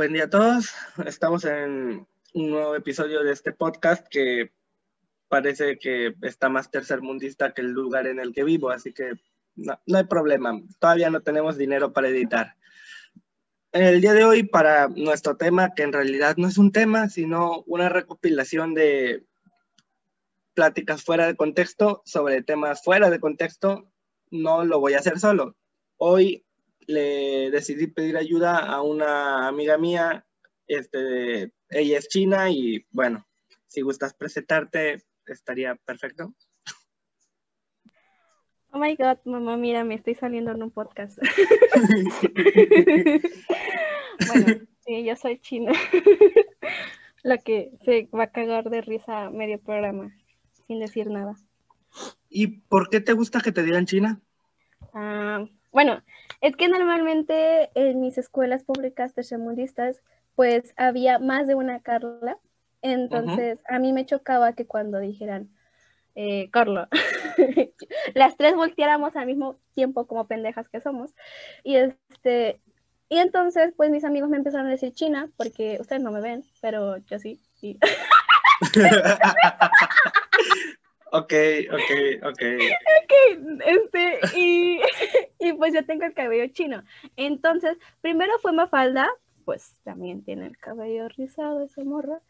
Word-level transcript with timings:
Buen 0.00 0.14
día 0.14 0.24
a 0.24 0.30
todos. 0.30 0.70
Estamos 1.04 1.44
en 1.44 2.06
un 2.32 2.50
nuevo 2.50 2.74
episodio 2.74 3.22
de 3.22 3.32
este 3.32 3.52
podcast 3.52 4.08
que 4.08 4.50
parece 5.28 5.78
que 5.78 6.14
está 6.22 6.48
más 6.48 6.70
tercermundista 6.70 7.52
que 7.52 7.60
el 7.60 7.72
lugar 7.72 8.06
en 8.06 8.18
el 8.18 8.32
que 8.32 8.42
vivo, 8.42 8.70
así 8.70 8.94
que 8.94 9.12
no, 9.56 9.78
hay 9.94 10.04
problema. 10.04 10.58
Todavía 10.78 11.10
no 11.10 11.20
tenemos 11.20 11.58
dinero 11.58 11.92
para 11.92 12.08
editar. 12.08 12.56
El 13.72 14.00
día 14.00 14.14
de 14.14 14.24
hoy, 14.24 14.42
para 14.42 14.88
nuestro 14.88 15.36
tema, 15.36 15.74
que 15.74 15.82
en 15.82 15.92
realidad 15.92 16.38
no 16.38 16.48
es 16.48 16.56
un 16.56 16.72
tema, 16.72 17.10
sino 17.10 17.62
una 17.66 17.90
recopilación 17.90 18.72
de 18.72 19.26
pláticas 20.54 21.04
fuera 21.04 21.26
de 21.26 21.36
contexto 21.36 22.00
sobre 22.06 22.42
temas 22.42 22.82
fuera 22.82 23.10
de 23.10 23.20
contexto, 23.20 23.92
no 24.30 24.64
lo 24.64 24.80
voy 24.80 24.94
a 24.94 25.00
hacer 25.00 25.20
solo. 25.20 25.58
Hoy 25.98 26.46
le 26.86 27.50
decidí 27.50 27.86
pedir 27.86 28.16
ayuda 28.16 28.58
a 28.58 28.82
una 28.82 29.48
amiga 29.48 29.78
mía, 29.78 30.26
este, 30.66 31.52
ella 31.68 31.98
es 31.98 32.08
china 32.08 32.50
y 32.50 32.86
bueno, 32.90 33.26
si 33.66 33.82
gustas 33.82 34.14
presentarte, 34.14 35.04
estaría 35.26 35.76
perfecto. 35.76 36.34
Oh 38.72 38.78
my 38.78 38.94
god, 38.94 39.18
mamá, 39.24 39.56
mira, 39.56 39.82
me 39.84 39.96
estoy 39.96 40.14
saliendo 40.14 40.52
en 40.52 40.62
un 40.62 40.70
podcast. 40.70 41.18
bueno, 44.28 44.60
sí, 44.84 45.04
yo 45.04 45.16
soy 45.16 45.40
china. 45.40 45.72
La 47.22 47.38
que 47.38 47.72
se 47.84 48.08
va 48.14 48.24
a 48.24 48.30
cagar 48.30 48.70
de 48.70 48.80
risa 48.80 49.28
medio 49.30 49.60
programa, 49.60 50.16
sin 50.66 50.78
decir 50.78 51.08
nada. 51.08 51.34
¿Y 52.28 52.46
por 52.46 52.88
qué 52.88 53.00
te 53.00 53.12
gusta 53.12 53.40
que 53.40 53.52
te 53.52 53.64
digan 53.64 53.86
china? 53.86 54.20
Ah, 54.94 55.44
bueno, 55.72 56.02
es 56.40 56.56
que 56.56 56.68
normalmente 56.68 57.70
en 57.74 58.00
mis 58.00 58.18
escuelas 58.18 58.64
públicas 58.64 59.14
tercermundistas, 59.14 60.00
pues 60.34 60.74
había 60.76 61.18
más 61.18 61.46
de 61.46 61.54
una 61.54 61.80
Carla. 61.80 62.38
Entonces, 62.82 63.58
a 63.68 63.78
mí 63.78 63.92
me 63.92 64.06
chocaba 64.06 64.54
que 64.54 64.66
cuando 64.66 64.98
dijeran, 64.98 65.50
eh, 66.14 66.50
Carla, 66.50 66.88
las 68.14 68.36
tres 68.36 68.54
volteáramos 68.54 69.14
al 69.16 69.26
mismo 69.26 69.56
tiempo 69.74 70.06
como 70.06 70.26
pendejas 70.26 70.68
que 70.68 70.80
somos. 70.80 71.14
Y 71.62 71.76
este, 71.76 72.60
y 73.08 73.18
entonces, 73.18 73.74
pues 73.76 73.90
mis 73.90 74.04
amigos 74.04 74.30
me 74.30 74.36
empezaron 74.36 74.68
a 74.68 74.70
decir 74.70 74.94
China, 74.94 75.28
porque 75.36 75.78
ustedes 75.80 76.02
no 76.02 76.12
me 76.12 76.20
ven, 76.20 76.44
pero 76.60 76.98
yo 76.98 77.18
sí. 77.18 77.40
Ok, 81.12 81.32
ok, 81.72 82.22
ok. 82.22 82.42
Ok, 83.02 83.12
este, 83.66 84.20
y, 84.38 84.80
y 85.40 85.52
pues 85.54 85.74
yo 85.74 85.84
tengo 85.84 86.04
el 86.04 86.14
cabello 86.14 86.46
chino. 86.52 86.82
Entonces, 87.16 87.76
primero 88.00 88.32
fue 88.40 88.52
Mafalda, 88.52 89.08
pues 89.44 89.74
también 89.82 90.22
tiene 90.22 90.46
el 90.46 90.56
cabello 90.56 91.08
rizado 91.08 91.64
esa 91.64 91.82
morra. 91.82 92.20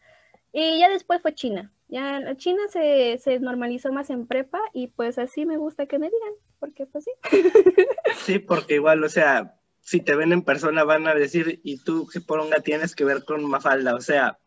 Y 0.53 0.79
ya 0.79 0.89
después 0.89 1.21
fue 1.21 1.33
China. 1.33 1.71
Ya 1.87 2.35
China 2.37 2.61
se, 2.69 3.17
se, 3.19 3.39
normalizó 3.39 3.91
más 3.91 4.09
en 4.09 4.25
prepa 4.25 4.59
y 4.73 4.87
pues 4.87 5.17
así 5.17 5.45
me 5.45 5.57
gusta 5.57 5.85
que 5.85 5.99
me 5.99 6.07
digan, 6.07 6.33
porque 6.59 6.85
pues 6.85 7.03
sí. 7.03 7.11
Sí, 8.23 8.39
porque 8.39 8.75
igual, 8.75 9.03
o 9.03 9.09
sea, 9.09 9.59
si 9.81 9.99
te 9.99 10.15
ven 10.15 10.31
en 10.31 10.43
persona 10.43 10.83
van 10.83 11.07
a 11.07 11.13
decir, 11.13 11.59
¿y 11.63 11.77
tú 11.77 12.07
qué 12.11 12.21
poronga 12.21 12.57
tienes 12.61 12.95
que 12.95 13.03
ver 13.03 13.25
con 13.25 13.43
Mafalda? 13.49 13.95
O 13.95 14.01
sea, 14.01 14.39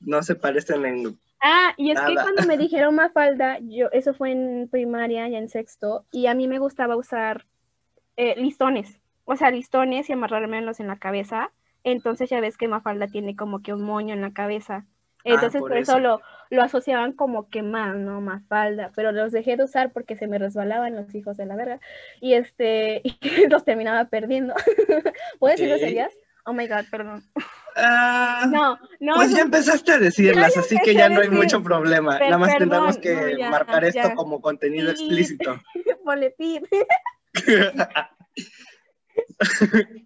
no 0.00 0.22
se 0.22 0.34
parecen 0.34 0.84
en 0.84 1.18
Ah, 1.40 1.74
y 1.76 1.90
es 1.90 2.00
que 2.00 2.14
cuando 2.14 2.44
me 2.46 2.56
dijeron 2.56 2.94
Mafalda, 2.94 3.58
yo, 3.60 3.88
eso 3.92 4.14
fue 4.14 4.32
en 4.32 4.68
primaria, 4.70 5.28
ya 5.28 5.38
en 5.38 5.48
sexto, 5.48 6.04
y 6.10 6.26
a 6.26 6.34
mí 6.34 6.48
me 6.48 6.58
gustaba 6.58 6.96
usar 6.96 7.46
eh, 8.16 8.34
listones, 8.36 9.00
o 9.24 9.36
sea, 9.36 9.50
listones 9.50 10.08
y 10.08 10.14
amarrármelos 10.14 10.80
en 10.80 10.88
la 10.88 10.96
cabeza. 10.96 11.52
Entonces 11.84 12.30
ya 12.30 12.40
ves 12.40 12.56
que 12.56 12.68
Mafalda 12.68 13.06
tiene 13.06 13.36
como 13.36 13.62
que 13.62 13.72
un 13.72 13.82
moño 13.82 14.14
en 14.14 14.22
la 14.22 14.32
cabeza. 14.32 14.86
Ah, 15.18 15.34
Entonces 15.34 15.60
por, 15.60 15.76
eso, 15.76 15.98
lo, 15.98 16.20
lo, 16.50 16.62
asociaban 16.62 17.12
como 17.12 17.48
que 17.48 17.62
más, 17.62 17.96
¿no? 17.96 18.20
Mafalda, 18.20 18.90
pero 18.96 19.12
los 19.12 19.30
dejé 19.30 19.56
de 19.56 19.64
usar 19.64 19.92
porque 19.92 20.16
se 20.16 20.26
me 20.26 20.38
resbalaban 20.38 20.96
los 20.96 21.14
hijos 21.14 21.36
de 21.36 21.46
la 21.46 21.54
verga 21.54 21.80
y 22.20 22.34
este, 22.34 23.02
y 23.04 23.48
los 23.48 23.64
terminaba 23.64 24.06
perdiendo. 24.06 24.54
¿Puedes 25.38 25.60
decir 25.60 25.78
serías? 25.78 26.12
Oh 26.46 26.52
my 26.52 26.68
god, 26.68 26.84
perdón. 26.90 27.24
Ah, 27.76 28.46
no, 28.48 28.78
no. 29.00 29.14
Pues 29.16 29.32
ya 29.32 29.42
empezaste 29.42 29.92
a 29.92 29.98
decirlas, 29.98 30.56
así 30.56 30.76
que 30.82 30.94
ya 30.94 31.08
no 31.08 31.20
hay 31.20 31.28
mucho 31.28 31.62
problema. 31.62 32.18
Nada 32.18 32.38
más 32.38 32.56
tendremos 32.56 32.96
que 32.98 33.36
marcar 33.50 33.84
esto 33.84 34.14
como 34.14 34.40
contenido 34.40 34.90
explícito. 34.90 35.60
Boletín. 36.04 36.62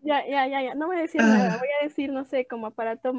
ya, 0.02 0.26
ya, 0.26 0.48
ya, 0.48 0.62
ya. 0.62 0.74
No 0.74 0.86
voy 0.86 0.96
a 0.96 1.02
decir 1.02 1.20
nada. 1.20 1.58
Voy 1.58 1.68
a 1.80 1.84
decir, 1.84 2.10
no 2.10 2.24
sé, 2.24 2.46
como 2.46 2.68
aparato 2.68 3.12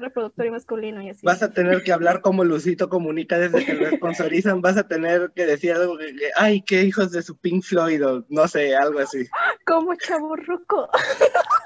reproductor 0.00 0.46
y 0.46 0.50
masculino 0.50 1.02
y 1.02 1.10
así. 1.10 1.26
Vas 1.26 1.42
a 1.42 1.52
tener 1.52 1.82
que 1.82 1.92
hablar 1.92 2.20
como 2.20 2.44
Lucito 2.44 2.88
comunica 2.88 3.38
desde 3.38 3.64
que 3.64 3.74
lo 3.74 3.90
sponsorizan. 3.90 4.62
Vas 4.62 4.76
a 4.76 4.86
tener 4.86 5.32
que 5.34 5.46
decir 5.46 5.72
algo 5.72 5.98
que, 5.98 6.14
ay, 6.36 6.62
qué 6.62 6.82
hijos 6.82 7.10
de 7.10 7.22
su 7.22 7.36
Pink 7.36 7.64
Floyd 7.64 8.06
o 8.06 8.24
no 8.28 8.48
sé, 8.48 8.76
algo 8.76 9.00
así. 9.00 9.26
Como 9.66 9.94
chaburruco. 9.96 10.88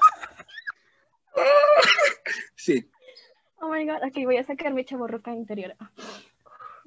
Sí. 2.55 2.89
Oh 3.59 3.69
my 3.69 3.85
god, 3.85 4.03
aquí 4.03 4.25
voy 4.25 4.37
a 4.37 4.43
sacar 4.43 4.73
mi 4.73 4.85
chaborroca 4.85 5.33
interior. 5.33 5.75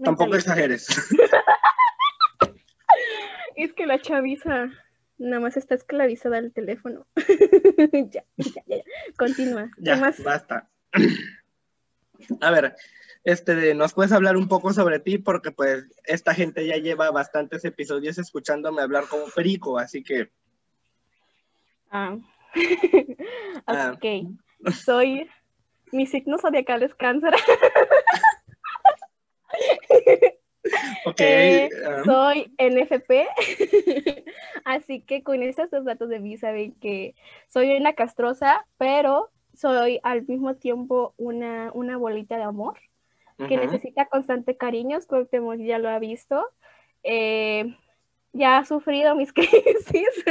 Tampoco 0.03 0.37
exageres. 0.37 0.89
es 3.57 3.73
que 3.73 3.87
la 3.87 4.01
chaviza 4.01 4.71
nada 5.19 5.41
más 5.41 5.57
está 5.57 5.75
esclavizada 5.75 6.39
al 6.39 6.53
teléfono. 6.53 7.07
ya, 8.11 8.25
ya, 8.37 8.63
ya, 8.67 8.77
Continúa. 9.17 9.71
Ya, 9.79 10.13
basta. 10.25 10.69
A 12.41 12.51
ver, 12.51 12.75
este, 13.25 13.75
¿nos 13.75 13.93
puedes 13.93 14.13
hablar 14.13 14.37
un 14.37 14.49
poco 14.49 14.73
sobre 14.73 15.01
ti? 15.01 15.19
Porque 15.19 15.51
pues 15.51 15.85
esta 16.05 16.35
gente 16.35 16.67
ya 16.67 16.77
lleva 16.77 17.11
bastantes 17.11 17.65
episodios 17.65 18.19
escuchándome 18.19 18.83
hablar 18.83 19.05
como 19.09 19.27
perico, 19.27 19.79
así 19.79 20.03
que... 20.03 20.31
Ah. 21.91 22.17
Ah. 23.67 23.95
ok, 23.95 24.05
soy, 24.73 25.29
mi 25.91 26.07
signo 26.07 26.39
zodiacal 26.39 26.83
es 26.83 26.95
cáncer. 26.95 27.35
ok. 31.07 31.21
Eh, 31.21 31.71
um. 31.87 32.05
Soy 32.05 32.53
NFP. 32.59 33.27
Así 34.65 35.01
que 35.01 35.23
con 35.23 35.43
estos 35.43 35.71
dos 35.71 35.85
datos 35.85 36.09
de 36.09 36.21
mí 36.21 36.37
saben 36.37 36.73
que 36.75 37.15
soy 37.49 37.77
una 37.77 37.95
castrosa, 37.95 38.67
pero 38.77 39.31
soy 39.55 40.01
al 40.03 40.27
mismo 40.27 40.57
tiempo 40.57 41.15
una, 41.17 41.71
una 41.73 41.97
bolita 41.97 42.37
de 42.37 42.43
amor 42.43 42.79
que 43.49 43.57
necesita 43.57 44.07
constante 44.07 44.57
cariño. 44.57 44.99
Cuauhtémoc 45.07 45.59
ya 45.59 45.79
lo 45.79 45.89
ha 45.89 45.99
visto. 45.99 46.49
Eh, 47.03 47.77
ya 48.33 48.59
ha 48.59 48.65
sufrido 48.65 49.15
mis 49.15 49.33
crisis. 49.33 50.25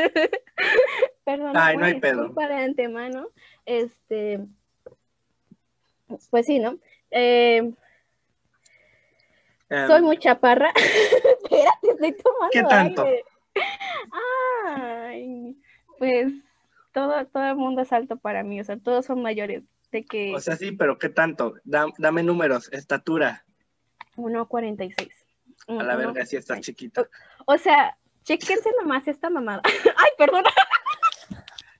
Perdón, 1.23 1.53
Ay, 1.55 1.77
no 1.77 1.85
hay 1.85 1.99
pedo. 1.99 2.33
Para 2.33 2.63
antemano, 2.63 3.27
este, 3.65 4.41
pues 6.29 6.45
sí, 6.45 6.59
¿no? 6.59 6.77
Eh, 7.11 7.73
em. 9.69 9.87
soy 9.87 10.01
muy 10.01 10.17
chaparra. 10.17 10.71
Espérate, 10.75 11.91
estoy 11.91 12.17
tomando 12.17 12.49
¿Qué 12.51 12.63
tanto? 12.63 13.05
Ay, 14.65 15.55
pues 15.97 16.33
todo, 16.91 17.25
todo 17.27 17.45
el 17.45 17.55
mundo 17.55 17.81
es 17.81 17.93
alto 17.93 18.17
para 18.17 18.43
mí, 18.43 18.59
o 18.59 18.63
sea, 18.63 18.77
todos 18.77 19.05
son 19.05 19.21
mayores. 19.21 19.63
De 19.91 20.03
que... 20.03 20.33
O 20.33 20.39
sea, 20.39 20.55
sí, 20.55 20.71
pero 20.71 20.97
¿qué 20.97 21.09
tanto? 21.09 21.53
dame 21.63 22.23
números, 22.23 22.71
estatura. 22.73 23.45
1.46. 24.15 25.11
A 25.67 25.83
la 25.83 25.95
verga, 25.95 26.25
sí 26.25 26.35
está 26.35 26.59
chiquita. 26.59 27.07
O 27.45 27.57
sea, 27.57 27.95
chequense 28.23 28.71
nomás 28.79 29.07
esta 29.07 29.29
mamada. 29.29 29.61
Ay, 29.97 30.11
perdón. 30.17 30.43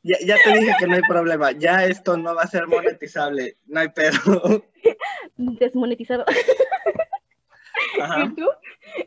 Ya, 0.04 0.18
ya, 0.26 0.36
te 0.44 0.60
dije 0.60 0.74
que 0.80 0.88
no 0.88 0.96
hay 0.96 1.02
problema. 1.08 1.52
Ya 1.54 1.86
esto 1.86 2.18
no 2.18 2.36
va 2.36 2.44
a 2.44 2.48
ser 2.48 2.68
monetizable. 2.68 3.58
No 3.66 3.80
hay 3.80 3.90
pedo. 3.90 4.66
Desmonetizado. 5.38 6.26
¿Y 8.26 8.36
tú? 8.36 8.48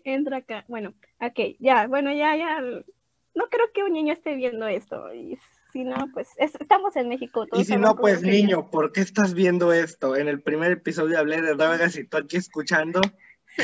Entra 0.05 0.39
acá. 0.39 0.65
Bueno, 0.69 0.95
ok, 1.21 1.57
ya, 1.59 1.87
bueno, 1.87 2.13
ya, 2.13 2.35
ya. 2.37 2.61
No 2.61 3.49
creo 3.51 3.71
que 3.75 3.83
un 3.85 3.93
niño 3.93 4.15
esté 4.15 4.35
viendo 4.35 4.67
esto. 4.67 5.13
Y 5.13 5.39
si 5.73 5.85
no, 5.85 6.09
pues 6.15 6.29
estamos 6.39 6.97
en 6.97 7.09
México. 7.09 7.47
y 7.53 7.65
si 7.65 7.77
no, 7.77 7.95
pues 7.97 8.23
niño, 8.23 8.71
¿por 8.71 8.93
qué 8.93 9.03
estás 9.03 9.35
viendo 9.35 9.75
esto? 9.75 10.17
En 10.17 10.29
el 10.29 10.41
primer 10.41 10.73
episodio 10.73 11.19
hablé 11.19 11.43
de 11.43 11.55
drogas 11.55 11.97
y 11.99 12.05
tú 12.05 12.17
aquí 12.17 12.39
escuchando. 12.39 13.03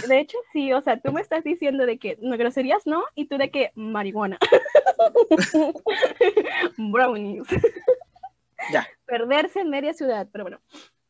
De 0.08 0.18
hecho, 0.18 0.38
sí, 0.52 0.72
o 0.72 0.80
sea, 0.80 0.98
tú 0.98 1.12
me 1.12 1.20
estás 1.20 1.44
diciendo 1.44 1.86
de 1.86 1.98
que 1.98 2.18
no 2.20 2.36
groserías 2.36 2.86
no, 2.86 3.04
y 3.14 3.26
tú 3.26 3.38
de 3.38 3.50
que 3.50 3.72
marihuana. 3.74 4.38
Brownies. 6.78 7.46
Ya. 8.72 8.86
Perderse 9.06 9.60
en 9.60 9.70
media 9.70 9.92
ciudad, 9.94 10.28
pero 10.32 10.44
bueno. 10.44 10.60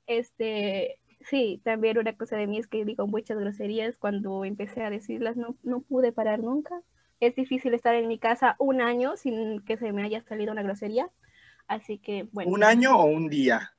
Este, 0.06 0.99
sí, 1.20 1.61
también 1.64 1.99
una 1.99 2.17
cosa 2.17 2.37
de 2.37 2.46
mí 2.46 2.58
es 2.58 2.67
que 2.67 2.84
digo 2.84 3.06
muchas 3.06 3.38
groserías. 3.38 3.96
Cuando 3.96 4.44
empecé 4.44 4.82
a 4.82 4.90
decirlas, 4.90 5.37
no, 5.37 5.56
no 5.62 5.81
pude 5.81 6.12
parar 6.12 6.40
nunca. 6.40 6.81
Es 7.20 7.35
difícil 7.37 7.75
estar 7.75 7.94
en 7.94 8.08
mi 8.08 8.19
casa 8.19 8.56
un 8.58 8.81
año 8.81 9.17
sin 9.17 9.61
que 9.64 9.76
se 9.76 9.93
me 9.93 10.02
haya 10.02 10.23
salido 10.23 10.52
una 10.52 10.62
grosería. 10.62 11.11
Así 11.69 11.99
que, 11.99 12.26
bueno. 12.32 12.50
¿Un 12.50 12.64
año 12.64 12.96
o 12.96 13.05
un 13.05 13.28
día? 13.28 13.73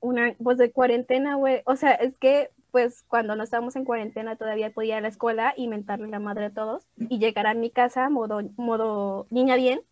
una, 0.00 0.34
pues 0.42 0.58
de 0.58 0.70
cuarentena, 0.70 1.36
güey. 1.36 1.62
O 1.64 1.76
sea, 1.76 1.92
es 1.92 2.16
que 2.16 2.50
pues 2.70 3.02
cuando 3.08 3.34
no 3.34 3.44
estábamos 3.44 3.76
en 3.76 3.84
cuarentena 3.84 4.36
todavía 4.36 4.70
podía 4.70 4.94
ir 4.94 4.98
a 4.98 5.00
la 5.00 5.08
escuela 5.08 5.54
y 5.56 5.68
mentarle 5.68 6.08
la 6.08 6.18
madre 6.18 6.46
a 6.46 6.50
todos 6.50 6.86
y 6.96 7.18
llegar 7.18 7.46
a 7.46 7.54
mi 7.54 7.70
casa 7.70 8.08
modo, 8.10 8.40
modo 8.56 9.26
niña 9.30 9.56
bien. 9.56 9.82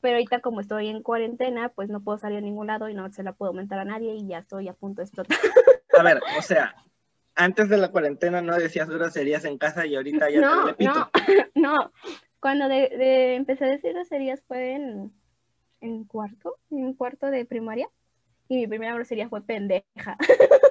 Pero 0.00 0.16
ahorita 0.16 0.40
como 0.40 0.60
estoy 0.60 0.88
en 0.88 1.02
cuarentena, 1.02 1.68
pues 1.68 1.88
no 1.88 2.02
puedo 2.02 2.18
salir 2.18 2.38
a 2.38 2.40
ningún 2.40 2.66
lado 2.66 2.88
y 2.88 2.94
no 2.94 3.10
se 3.12 3.22
la 3.22 3.32
puedo 3.32 3.52
mentar 3.52 3.78
a 3.78 3.84
nadie 3.84 4.14
y 4.14 4.26
ya 4.26 4.38
estoy 4.38 4.68
a 4.68 4.72
punto 4.72 5.00
de 5.00 5.06
explotar. 5.06 5.38
A 5.96 6.02
ver, 6.02 6.20
o 6.38 6.42
sea, 6.42 6.74
antes 7.34 7.68
de 7.68 7.76
la 7.76 7.90
cuarentena 7.90 8.42
no 8.42 8.56
decías 8.56 8.88
groserías 8.88 9.44
en 9.44 9.58
casa 9.58 9.86
y 9.86 9.94
ahorita 9.94 10.28
ya 10.30 10.40
no, 10.40 10.64
te 10.64 10.70
repito. 10.70 10.92
No, 10.92 11.10
no. 11.54 11.92
Cuando 12.40 12.68
de, 12.68 12.88
de 12.88 13.34
empecé 13.36 13.64
a 13.64 13.68
decir 13.68 13.92
groserías 13.92 14.42
fue 14.48 14.74
en, 14.74 15.12
en 15.80 16.04
cuarto, 16.04 16.58
en 16.70 16.94
cuarto 16.94 17.26
de 17.26 17.44
primaria. 17.44 17.88
Y 18.48 18.56
mi 18.56 18.66
primera 18.66 18.94
grosería 18.94 19.28
fue 19.28 19.40
pendeja. 19.40 20.18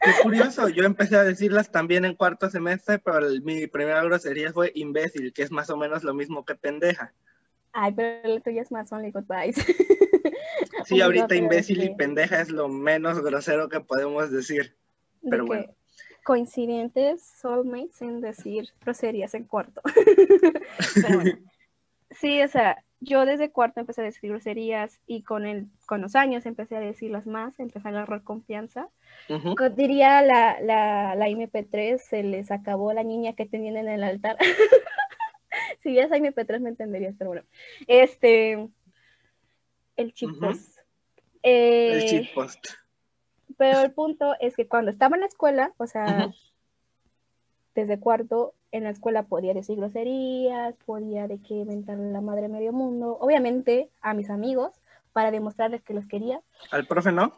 Qué 0.00 0.10
curioso, 0.22 0.68
yo 0.68 0.84
empecé 0.84 1.16
a 1.16 1.24
decirlas 1.24 1.70
también 1.70 2.04
en 2.04 2.14
cuarto 2.14 2.48
semestre, 2.50 2.98
pero 2.98 3.18
el- 3.18 3.42
mi 3.42 3.66
primera 3.66 4.02
grosería 4.04 4.52
fue 4.52 4.70
imbécil, 4.74 5.32
que 5.32 5.42
es 5.42 5.50
más 5.50 5.70
o 5.70 5.76
menos 5.76 6.04
lo 6.04 6.14
mismo 6.14 6.44
que 6.44 6.54
pendeja. 6.54 7.12
Ay, 7.72 7.92
pero 7.94 8.28
la 8.28 8.40
tuya 8.40 8.62
es 8.62 8.70
más 8.72 8.92
only 8.92 9.10
goodbyes. 9.10 9.56
Sí, 10.84 11.00
ahorita 11.00 11.34
imbécil 11.34 11.82
y 11.82 11.94
pendeja 11.94 12.40
es 12.40 12.50
lo 12.50 12.68
menos 12.68 13.20
grosero 13.22 13.68
que 13.68 13.80
podemos 13.80 14.30
decir. 14.30 14.74
De 15.20 15.30
Pero 15.30 15.44
bueno. 15.44 15.74
Coincidentes, 16.24 17.22
soulmates 17.40 18.00
en 18.00 18.20
decir 18.20 18.70
groserías 18.80 19.34
en 19.34 19.44
cuarto. 19.44 19.80
Pero 20.94 21.14
bueno. 21.14 21.38
Sí, 22.10 22.40
o 22.42 22.48
sea, 22.48 22.82
yo 23.00 23.24
desde 23.24 23.50
cuarto 23.50 23.80
empecé 23.80 24.00
a 24.00 24.04
decir 24.04 24.30
groserías 24.30 25.00
y 25.06 25.22
con, 25.22 25.46
el, 25.46 25.66
con 25.86 26.00
los 26.00 26.16
años 26.16 26.46
empecé 26.46 26.76
a 26.76 26.80
decirlas 26.80 27.26
más, 27.26 27.58
empecé 27.60 27.86
a 27.88 27.90
agarrar 27.90 28.22
confianza. 28.24 28.88
Diría 29.76 30.22
la, 30.22 30.60
la, 30.60 31.14
la 31.14 31.28
MP3, 31.28 31.98
se 31.98 32.22
les 32.22 32.50
acabó 32.50 32.92
la 32.92 33.04
niña 33.04 33.34
que 33.34 33.46
tenían 33.46 33.76
en 33.76 33.88
el 33.88 34.02
altar. 34.02 34.36
si 35.82 35.90
vieras 35.90 36.10
MP3 36.10 36.60
me 36.60 36.70
entenderías, 36.70 37.14
pero 37.16 37.30
bueno. 37.30 37.46
Este, 37.86 38.68
el 39.96 40.12
chip 40.14 40.30
post. 40.40 40.78
El 41.42 42.02
Eh, 42.02 42.06
cheat 42.08 42.34
post. 42.34 42.66
pero 43.56 43.80
el 43.80 43.92
punto 43.92 44.34
es 44.40 44.56
que 44.56 44.66
cuando 44.66 44.90
estaba 44.90 45.16
en 45.16 45.20
la 45.20 45.28
escuela, 45.28 45.72
o 45.76 45.86
sea, 45.86 46.30
desde 47.76 48.00
cuarto, 48.00 48.54
en 48.72 48.84
la 48.84 48.90
escuela 48.90 49.22
podía 49.24 49.54
decir 49.54 49.76
groserías, 49.78 50.74
podía 50.86 51.26
de 51.26 51.40
que 51.40 51.54
inventarle 51.54 52.10
la 52.12 52.20
madre 52.20 52.48
medio 52.48 52.72
mundo, 52.72 53.16
obviamente 53.20 53.90
a 54.02 54.14
mis 54.14 54.28
amigos, 54.30 54.72
para 55.12 55.30
demostrarles 55.30 55.82
que 55.82 55.94
los 55.94 56.06
quería. 56.06 56.40
¿Al 56.70 56.86
profe 56.86 57.12
no? 57.12 57.32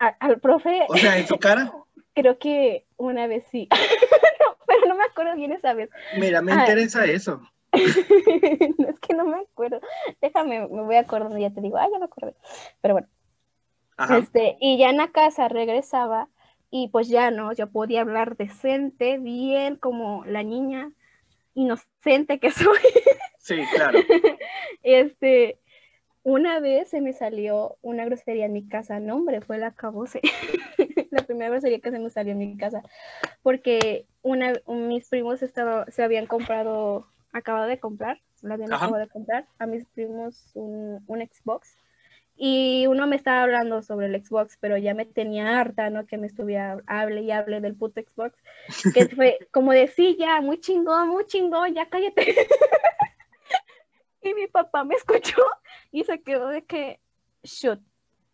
A- 0.00 0.16
al 0.20 0.40
profe, 0.40 0.86
O 0.88 0.96
sea, 0.96 1.16
en 1.18 1.26
su 1.26 1.38
cara. 1.38 1.72
creo 2.14 2.38
que 2.38 2.86
una 2.96 3.26
vez 3.26 3.44
sí, 3.50 3.68
No, 4.40 4.56
pero 4.66 4.86
no 4.88 4.94
me 4.96 5.04
acuerdo 5.04 5.34
bien 5.36 5.52
esa 5.52 5.72
vez. 5.74 5.90
Mira, 6.18 6.42
me 6.42 6.52
Ah. 6.52 6.56
interesa 6.60 7.04
eso. 7.04 7.40
no, 8.78 8.88
es 8.88 9.00
que 9.00 9.14
no 9.14 9.24
me 9.24 9.38
acuerdo. 9.38 9.80
Déjame, 10.20 10.60
me 10.68 10.82
voy 10.82 10.96
acordando 10.96 11.36
y 11.38 11.42
ya 11.42 11.50
te 11.50 11.60
digo, 11.60 11.76
ah, 11.76 11.88
ya 11.90 11.98
me 11.98 12.04
acordé. 12.06 12.34
Pero 12.80 12.94
bueno, 12.94 13.08
Ajá. 13.96 14.18
Este, 14.18 14.56
y 14.60 14.76
ya 14.78 14.90
en 14.90 14.96
la 14.96 15.12
casa 15.12 15.46
regresaba 15.48 16.28
y 16.76 16.88
pues 16.88 17.06
ya 17.06 17.30
no, 17.30 17.52
yo 17.52 17.68
podía 17.70 18.00
hablar 18.00 18.36
decente, 18.36 19.18
bien 19.18 19.76
como 19.76 20.24
la 20.24 20.42
niña 20.42 20.90
inocente 21.54 22.40
que 22.40 22.50
soy. 22.50 22.80
Sí, 23.38 23.62
claro. 23.76 24.00
Este, 24.82 25.60
una 26.24 26.58
vez 26.58 26.88
se 26.90 27.00
me 27.00 27.12
salió 27.12 27.76
una 27.80 28.04
grosería 28.04 28.46
en 28.46 28.52
mi 28.54 28.66
casa, 28.66 28.98
no 28.98 29.14
hombre, 29.14 29.40
fue 29.40 29.56
la 29.56 29.70
cabose. 29.70 30.20
la 31.12 31.22
primera 31.22 31.50
grosería 31.50 31.78
que 31.78 31.92
se 31.92 32.00
me 32.00 32.10
salió 32.10 32.32
en 32.32 32.38
mi 32.38 32.56
casa, 32.56 32.82
porque 33.44 34.06
una, 34.22 34.54
un- 34.66 34.88
mis 34.88 35.08
primos 35.08 35.44
estaba, 35.44 35.86
se 35.92 36.02
habían 36.02 36.26
comprado, 36.26 37.06
acabado 37.32 37.66
de 37.68 37.78
comprar, 37.78 38.18
la 38.42 38.54
habían 38.54 38.72
acabado 38.72 38.98
de 38.98 39.08
comprar 39.08 39.46
a 39.60 39.66
mis 39.66 39.86
primos 39.86 40.50
un, 40.54 41.04
un 41.06 41.20
Xbox. 41.20 41.76
Y 42.36 42.86
uno 42.88 43.06
me 43.06 43.16
estaba 43.16 43.42
hablando 43.42 43.82
sobre 43.82 44.06
el 44.06 44.24
Xbox, 44.24 44.56
pero 44.60 44.76
ya 44.76 44.92
me 44.92 45.06
tenía 45.06 45.60
harta, 45.60 45.88
¿no? 45.90 46.06
Que 46.06 46.18
me 46.18 46.26
estuviera 46.26 46.78
hable 46.86 47.22
y 47.22 47.30
hable 47.30 47.60
del 47.60 47.76
puto 47.76 48.00
Xbox. 48.00 48.36
Que 48.92 49.08
fue 49.16 49.38
como 49.52 49.72
de, 49.72 49.86
sí, 49.88 50.16
ya, 50.18 50.40
muy 50.40 50.60
chingón, 50.60 51.08
muy 51.08 51.26
chingón, 51.26 51.74
ya 51.74 51.88
cállate. 51.88 52.34
y 54.22 54.34
mi 54.34 54.46
papá 54.48 54.84
me 54.84 54.96
escuchó 54.96 55.42
y 55.92 56.02
se 56.04 56.20
quedó 56.22 56.48
de 56.48 56.64
que, 56.64 56.98
shoot, 57.44 57.80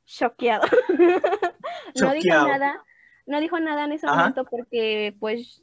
choqueado. 0.07 0.67
no 2.01 2.13
dijo 2.15 2.35
nada, 2.35 2.83
no 3.27 3.41
dijo 3.41 3.61
nada 3.61 3.85
en 3.85 3.93
ese 3.93 4.07
Ajá. 4.07 4.17
momento 4.17 4.45
porque, 4.45 5.15
pues, 5.21 5.63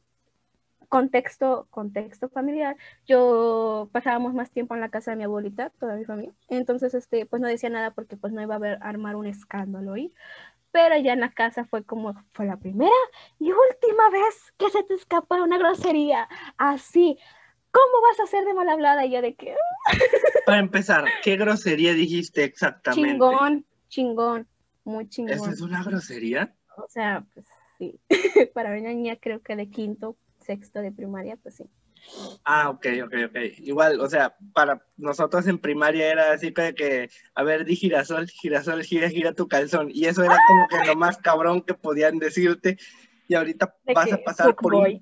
contexto, 0.89 1.67
contexto 1.69 2.29
familiar, 2.29 2.77
yo 3.05 3.89
pasábamos 3.91 4.33
más 4.33 4.51
tiempo 4.51 4.75
en 4.75 4.81
la 4.81 4.89
casa 4.89 5.11
de 5.11 5.17
mi 5.17 5.23
abuelita, 5.23 5.71
toda 5.79 5.95
mi 5.95 6.05
familia, 6.05 6.33
entonces, 6.49 6.93
este, 6.93 7.25
pues 7.25 7.41
no 7.41 7.47
decía 7.47 7.69
nada 7.69 7.91
porque 7.91 8.17
pues 8.17 8.33
no 8.33 8.41
iba 8.41 8.55
a 8.55 8.57
haber, 8.57 8.77
armar 8.81 9.15
un 9.15 9.27
escándalo 9.27 9.93
ahí, 9.93 10.13
pero 10.71 10.97
ya 10.97 11.13
en 11.13 11.21
la 11.21 11.31
casa 11.31 11.65
fue 11.65 11.83
como, 11.83 12.13
fue 12.33 12.45
la 12.45 12.57
primera 12.57 12.91
y 13.39 13.51
última 13.51 14.09
vez 14.11 14.53
que 14.57 14.69
se 14.69 14.83
te 14.83 14.93
escapa 14.93 15.41
una 15.41 15.57
grosería, 15.57 16.27
así, 16.57 17.17
¿cómo 17.71 18.01
vas 18.01 18.19
a 18.19 18.27
ser 18.27 18.45
de 18.45 18.53
mal 18.53 18.69
hablada? 18.69 19.05
Y 19.05 19.11
yo 19.11 19.21
de 19.21 19.35
que, 19.35 19.55
Para 20.45 20.59
empezar, 20.59 21.05
¿qué 21.23 21.35
grosería 21.35 21.93
dijiste 21.93 22.43
exactamente? 22.43 23.11
chingón, 23.11 23.65
chingón, 23.89 24.47
muy 24.83 25.09
chingón. 25.09 25.33
¿Eso 25.33 25.49
es 25.49 25.61
una 25.61 25.83
grosería? 25.83 26.53
O 26.77 26.87
sea, 26.87 27.25
pues 27.33 27.45
sí, 27.77 27.99
para 28.53 28.69
una 28.69 28.89
niña 28.89 29.17
creo 29.19 29.41
que 29.41 29.55
de 29.55 29.69
quinto, 29.69 30.15
sexto 30.47 30.81
de 30.81 30.91
primaria, 30.91 31.37
pues 31.37 31.55
sí. 31.55 31.69
Ah, 32.43 32.69
ok, 32.69 32.85
ok, 33.05 33.13
ok. 33.27 33.37
Igual, 33.59 33.99
o 33.99 34.09
sea, 34.09 34.35
para 34.53 34.81
nosotros 34.95 35.45
en 35.47 35.59
primaria 35.59 36.11
era 36.11 36.31
así 36.31 36.53
que, 36.53 36.73
que, 36.73 37.09
a 37.35 37.43
ver, 37.43 37.65
di 37.65 37.75
girasol, 37.75 38.27
girasol, 38.27 38.83
gira, 38.83 39.09
gira 39.09 39.33
tu 39.33 39.47
calzón. 39.47 39.89
Y 39.91 40.05
eso 40.05 40.23
era 40.23 40.37
como 40.47 40.67
que 40.67 40.87
lo 40.87 40.95
más 40.95 41.17
cabrón 41.17 41.61
que 41.61 41.73
podían 41.73 42.17
decirte. 42.17 42.77
Y 43.27 43.35
ahorita 43.35 43.75
De 43.85 43.93
vas 43.93 44.11
a 44.13 44.17
pasar 44.19 44.55
por 44.55 44.73
un, 44.73 45.01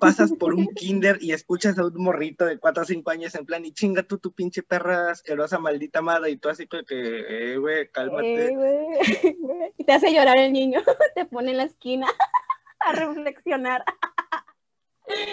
pasas 0.00 0.32
por 0.32 0.54
un 0.54 0.68
kinder 0.68 1.18
y 1.20 1.32
escuchas 1.32 1.78
a 1.78 1.84
un 1.84 2.02
morrito 2.02 2.46
de 2.46 2.58
4 2.58 2.82
o 2.82 2.86
5 2.86 3.10
años 3.10 3.34
en 3.34 3.44
plan, 3.44 3.64
y 3.64 3.72
chinga 3.72 4.02
tú 4.02 4.16
tu 4.16 4.32
pinche 4.32 4.62
perra 4.62 5.10
asquerosa, 5.10 5.58
maldita 5.58 6.00
madre, 6.00 6.30
y 6.30 6.36
tú 6.38 6.48
así 6.48 6.66
que, 6.66 6.82
que, 6.84 7.52
eh, 7.52 7.56
güey, 7.58 7.88
cálmate. 7.90 8.46
Eh. 8.46 9.36
Y 9.78 9.84
te 9.84 9.92
hace 9.92 10.12
llorar 10.12 10.38
el 10.38 10.52
niño, 10.52 10.80
te 11.14 11.24
pone 11.24 11.50
en 11.50 11.58
la 11.58 11.64
esquina 11.64 12.06
a 12.80 12.92
reflexionar. 12.92 13.84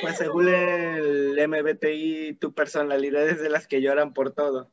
Pues 0.01 0.17
según 0.17 0.47
el 0.47 1.35
MBTI, 1.47 2.37
tu 2.39 2.53
personalidad 2.53 3.27
es 3.27 3.41
de 3.41 3.49
las 3.49 3.67
que 3.67 3.81
lloran 3.81 4.13
por 4.13 4.31
todo. 4.31 4.71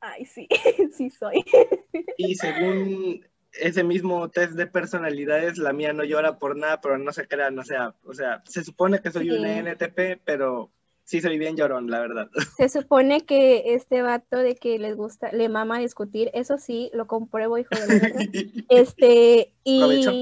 Ay, 0.00 0.24
sí, 0.24 0.48
sí 0.96 1.10
soy. 1.10 1.44
Y 2.18 2.34
según 2.36 3.26
ese 3.52 3.84
mismo 3.84 4.28
test 4.30 4.52
de 4.52 4.66
personalidades, 4.66 5.58
la 5.58 5.72
mía 5.72 5.92
no 5.92 6.04
llora 6.04 6.38
por 6.38 6.56
nada, 6.56 6.80
pero 6.80 6.98
no 6.98 7.12
se 7.12 7.26
crean, 7.26 7.58
o 7.58 7.64
sea, 7.64 7.94
o 8.04 8.14
sea, 8.14 8.42
se 8.46 8.64
supone 8.64 9.00
que 9.00 9.10
soy 9.10 9.30
un. 9.30 9.44
ENTP, 9.44 10.20
pero 10.24 10.70
sí 11.04 11.20
soy 11.20 11.38
bien 11.38 11.56
llorón, 11.56 11.90
la 11.90 12.00
verdad. 12.00 12.28
Se 12.58 12.68
supone 12.68 13.24
que 13.24 13.74
este 13.74 14.02
vato 14.02 14.38
de 14.38 14.56
que 14.56 14.78
les 14.78 14.96
gusta, 14.96 15.32
le 15.32 15.48
mama 15.48 15.78
discutir, 15.78 16.30
eso 16.34 16.58
sí, 16.58 16.90
lo 16.92 17.06
compruebo, 17.06 17.58
hijo 17.58 17.70
de. 17.70 18.64
Este, 18.68 19.52
Provecho. 19.64 20.12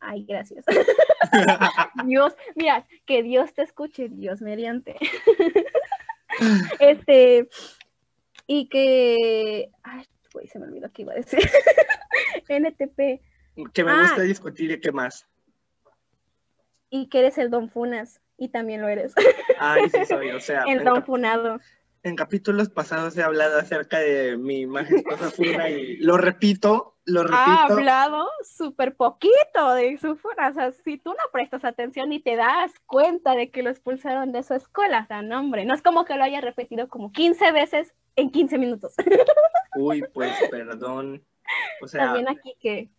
Ay, 0.00 0.24
gracias. 0.28 0.64
Dios, 2.06 2.36
mira, 2.54 2.86
que 3.06 3.22
Dios 3.22 3.52
te 3.54 3.62
escuche, 3.62 4.08
Dios 4.08 4.40
mediante. 4.40 4.96
este, 6.80 7.48
y 8.46 8.68
que, 8.68 9.70
ay, 9.82 10.04
güey, 10.32 10.46
se 10.46 10.58
me 10.58 10.66
olvidó 10.66 10.90
que 10.92 11.02
iba 11.02 11.12
a 11.12 11.16
decir. 11.16 11.40
NTP, 12.48 13.20
que 13.72 13.84
me 13.84 13.90
Ah. 13.90 14.00
gusta 14.02 14.22
discutir 14.22 14.70
y 14.70 14.80
qué 14.80 14.92
más. 14.92 15.26
y 16.90 17.08
que 17.08 17.18
eres 17.18 17.36
el 17.38 17.50
Don 17.50 17.68
Funas, 17.68 18.20
y 18.38 18.48
también 18.48 18.80
lo 18.80 18.88
eres, 18.88 19.12
Ay, 19.58 19.90
sí 19.90 20.06
soy, 20.06 20.30
o 20.30 20.40
sea, 20.40 20.62
el 20.62 20.84
Don 20.84 21.04
Funado. 21.04 21.60
En 22.02 22.16
capítulos 22.16 22.68
pasados 22.68 23.16
he 23.16 23.22
hablado 23.22 23.58
acerca 23.58 23.98
de 23.98 24.36
mi 24.36 24.66
majestuosa 24.66 25.30
funa 25.30 25.68
y 25.68 25.96
lo 25.98 26.16
repito, 26.16 26.96
lo 27.04 27.20
Ha 27.20 27.24
repito. 27.24 27.74
hablado 27.74 28.28
súper 28.42 28.94
poquito 28.94 29.74
de 29.74 29.98
su 29.98 30.16
funa, 30.16 30.48
o 30.48 30.54
sea, 30.54 30.72
si 30.72 30.98
tú 30.98 31.10
no 31.10 31.30
prestas 31.32 31.64
atención 31.64 32.12
y 32.12 32.20
te 32.20 32.36
das 32.36 32.72
cuenta 32.86 33.34
de 33.34 33.50
que 33.50 33.62
lo 33.62 33.70
expulsaron 33.70 34.32
de 34.32 34.42
su 34.42 34.54
escuela, 34.54 35.02
o 35.04 35.06
sea, 35.06 35.22
no, 35.22 35.40
hombre, 35.40 35.64
no 35.64 35.74
es 35.74 35.82
como 35.82 36.04
que 36.04 36.16
lo 36.16 36.24
haya 36.24 36.40
repetido 36.40 36.88
como 36.88 37.10
15 37.12 37.52
veces 37.52 37.94
en 38.16 38.30
15 38.30 38.58
minutos. 38.58 38.94
Uy, 39.76 40.04
pues 40.12 40.32
perdón. 40.50 41.24
O 41.82 41.88
sea, 41.88 42.06
También 42.06 42.28
aquí 42.28 42.54
que, 42.60 42.90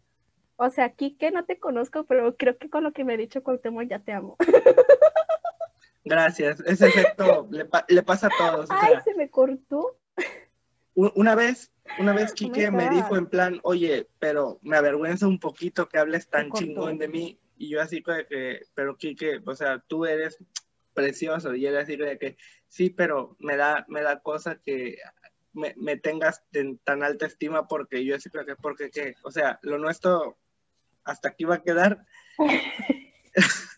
o 0.55 0.69
sea, 0.69 0.85
aquí 0.85 1.15
que 1.15 1.31
no 1.31 1.45
te 1.45 1.59
conozco, 1.59 2.03
pero 2.05 2.35
creo 2.35 2.57
que 2.57 2.69
con 2.69 2.83
lo 2.83 2.91
que 2.91 3.03
me 3.03 3.13
ha 3.13 3.17
dicho 3.17 3.43
Cuauhtémoc 3.43 3.87
ya 3.87 3.99
te 3.99 4.11
amo. 4.11 4.37
gracias. 6.03 6.59
Ese 6.65 6.87
efecto 6.87 7.47
le, 7.51 7.65
pa- 7.65 7.85
le 7.87 8.03
pasa 8.03 8.27
a 8.27 8.29
todos. 8.37 8.69
O 8.69 8.73
Ay, 8.73 8.91
sea, 8.93 9.03
se 9.03 9.15
me 9.15 9.29
cortó. 9.29 9.99
una 10.95 11.35
vez, 11.35 11.71
una 11.99 12.13
vez 12.13 12.33
Kike 12.33 12.71
me 12.71 12.89
dijo 12.89 13.15
en 13.15 13.27
plan, 13.27 13.59
oye, 13.63 14.07
pero 14.19 14.59
me 14.61 14.77
avergüenza 14.77 15.27
un 15.27 15.39
poquito 15.39 15.87
que 15.89 15.97
hables 15.97 16.29
tan 16.29 16.51
chingón 16.51 16.97
de 16.97 17.07
mí. 17.07 17.39
Y 17.57 17.69
yo 17.69 17.81
así 17.81 18.01
de 18.05 18.25
que, 18.27 18.61
pero 18.73 18.95
Kike, 18.95 19.41
o 19.45 19.55
sea, 19.55 19.79
tú 19.87 20.05
eres 20.05 20.37
precioso. 20.93 21.55
Y 21.55 21.65
él 21.65 21.77
así 21.77 21.95
de 21.95 22.17
que, 22.17 22.37
sí, 22.67 22.89
pero 22.89 23.35
me 23.39 23.57
da, 23.57 23.85
me 23.89 24.01
da 24.01 24.19
cosa 24.21 24.55
que 24.63 24.97
me, 25.53 25.73
me 25.77 25.97
tengas 25.97 26.43
en 26.53 26.77
tan 26.79 27.03
alta 27.03 27.25
estima 27.25 27.67
porque 27.67 28.05
yo 28.05 28.15
así 28.15 28.29
que, 28.29 28.55
porque 28.55 28.89
que, 28.91 29.15
o 29.23 29.31
sea, 29.31 29.59
lo 29.61 29.77
nuestro 29.77 30.37
hasta 31.03 31.29
aquí 31.29 31.43
va 31.43 31.55
a 31.55 31.63
quedar. 31.63 32.05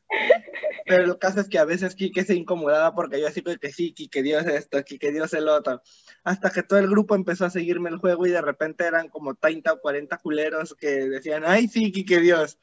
Pero 0.86 1.04
el 1.06 1.18
caso 1.20 1.40
es 1.40 1.48
que 1.48 1.60
a 1.60 1.66
veces 1.66 1.96
Kike 1.96 2.24
se 2.24 2.36
incomodaba 2.36 2.94
porque 2.94 3.20
yo 3.20 3.28
así 3.28 3.42
que 3.42 3.72
sí, 3.72 3.94
Kike 3.94 4.24
Dios 4.24 4.46
esto, 4.46 4.84
Kike 4.84 5.12
Dios 5.12 5.34
el 5.34 5.48
otro. 5.48 5.82
Hasta 6.24 6.50
que 6.50 6.64
todo 6.64 6.80
el 6.80 6.90
grupo 6.90 7.16
empezó 7.16 7.46
a 7.46 7.50
seguirme 7.50 7.90
el 7.90 7.98
juego 7.98 8.26
y 8.26 8.32
de 8.32 8.42
repente 8.42 8.86
eran 8.86 9.10
como 9.10 9.36
30 9.36 9.74
o 9.74 9.80
40 9.80 10.18
culeros 10.18 10.76
que 10.76 11.08
decían, 11.08 11.44
ay 11.46 11.68
sí, 11.68 11.92
Kike 11.92 12.20
Dios. 12.20 12.58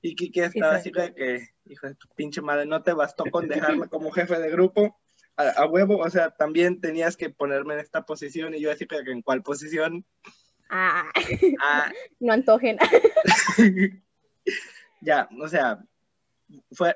Y 0.00 0.14
Kike 0.14 0.44
estaba 0.44 0.76
así 0.76 0.92
que, 0.92 1.48
hijo 1.66 1.86
de 1.86 1.94
tu 1.94 2.08
pinche 2.14 2.42
madre, 2.42 2.66
no 2.66 2.82
te 2.82 2.92
bastó 2.92 3.24
con 3.30 3.48
dejarme 3.48 3.88
como 3.88 4.10
jefe 4.10 4.38
de 4.38 4.50
grupo 4.50 4.98
a, 5.36 5.66
huevo, 5.66 5.98
o 5.98 6.10
sea, 6.10 6.30
también 6.30 6.80
tenías 6.80 7.16
que 7.16 7.30
ponerme 7.30 7.74
en 7.74 7.80
esta 7.80 8.04
posición 8.04 8.54
y 8.54 8.60
yo 8.60 8.70
así 8.70 8.86
que 8.86 8.96
en 8.98 9.22
cuál 9.22 9.42
posición. 9.42 10.04
Ah, 10.70 11.10
ah. 11.60 11.92
no 12.20 12.32
antojen. 12.32 12.78
ya, 15.00 15.28
o 15.40 15.48
sea, 15.48 15.84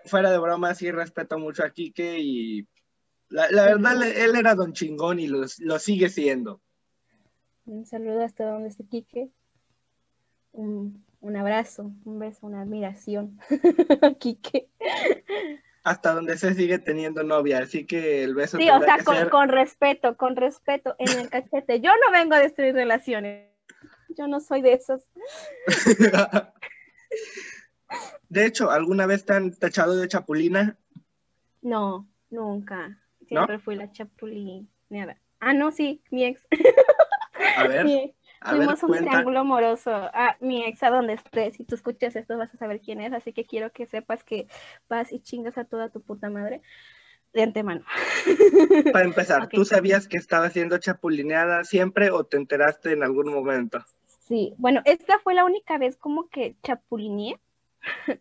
fuera 0.05 0.31
de 0.31 0.39
broma, 0.39 0.75
sí 0.75 0.91
respeto 0.91 1.39
mucho 1.39 1.65
a 1.65 1.71
Quique 1.71 2.19
y 2.19 2.67
la, 3.31 3.49
verdad, 3.51 4.03
él 4.03 4.37
era 4.37 4.55
don 4.55 4.73
chingón 4.73 5.21
y 5.21 5.27
lo, 5.27 5.47
sigue 5.79 6.09
siendo. 6.09 6.61
Un 7.67 7.85
saludo 7.85 8.25
hasta 8.25 8.47
donde 8.47 8.69
esté 8.69 8.87
Quique. 8.87 9.29
Un, 10.53 11.05
abrazo, 11.37 11.93
un 12.05 12.19
beso, 12.19 12.47
una 12.47 12.63
admiración. 12.63 13.39
Quique. 14.19 14.71
Hasta 15.85 16.15
donde 16.15 16.39
se 16.39 16.55
sigue 16.55 16.79
teniendo 16.79 17.23
novia, 17.23 17.59
así 17.59 17.87
que 17.87 18.25
el 18.25 18.35
beso. 18.35 18.57
Sí, 18.57 18.69
o 18.71 18.81
sea, 18.81 18.99
con, 19.05 19.29
con 19.29 19.49
respeto, 19.49 20.17
con 20.17 20.37
respeto 20.37 20.97
en 20.99 21.19
el 21.19 21.29
cachete. 21.29 21.81
Yo 21.81 21.91
no 22.05 22.13
vengo 22.13 22.35
a 22.35 22.41
destruir 22.41 22.75
relaciones. 22.75 23.51
Yo 24.17 24.27
no 24.27 24.41
soy 24.41 24.63
de 24.63 24.73
esos. 24.73 25.03
De 28.29 28.45
hecho, 28.45 28.71
¿alguna 28.71 29.07
vez 29.07 29.25
te 29.25 29.33
han 29.33 29.53
tachado 29.53 29.97
de 29.97 30.09
chapulina? 30.09 30.77
No, 31.63 32.07
nunca. 32.31 32.99
Siempre 33.27 33.59
fui 33.59 33.77
la 33.77 33.91
chapulineada. 33.91 35.19
Ah, 35.41 35.53
no, 35.53 35.71
sí, 35.71 36.03
mi 36.11 36.25
ex. 36.25 36.47
A 37.57 37.67
ver. 37.67 38.15
Tuvimos 38.49 38.83
un 38.83 38.93
triángulo 38.93 39.41
amoroso. 39.41 39.91
Ah, 39.93 40.37
mi 40.41 40.65
ex, 40.65 40.83
a 40.83 40.91
donde 40.91 41.15
estés. 41.15 41.57
Si 41.57 41.65
tú 41.65 41.75
escuchas 41.75 42.17
esto, 42.17 42.37
vas 42.39 42.53
a 42.55 42.57
saber 42.57 42.81
quién 42.81 43.01
es. 43.01 43.13
Así 43.13 43.33
que 43.33 43.45
quiero 43.45 43.73
que 43.73 43.87
sepas 43.87 44.25
que 44.25 44.47
vas 44.89 45.13
y 45.13 45.21
chingas 45.21 45.59
a 45.59 45.65
toda 45.65 45.89
tu 45.89 46.01
puta 46.01 46.31
madre 46.31 46.63
de 47.33 47.43
antemano. 47.43 47.85
Para 48.93 49.05
empezar, 49.05 49.49
¿tú 49.49 49.65
sabías 49.65 50.09
que 50.09 50.17
estaba 50.17 50.51
siendo 50.51 50.79
chapulineada 50.79 51.65
siempre 51.65 52.11
o 52.11 52.25
te 52.25 52.37
enteraste 52.37 52.93
en 52.93 53.03
algún 53.03 53.33
momento? 53.33 53.85
Sí, 54.05 54.55
bueno, 54.59 54.83
esta 54.85 55.19
fue 55.19 55.35
la 55.35 55.45
única 55.45 55.79
vez 55.79 55.97
como 55.97 56.29
que 56.29 56.57
chapulineé 56.63 57.41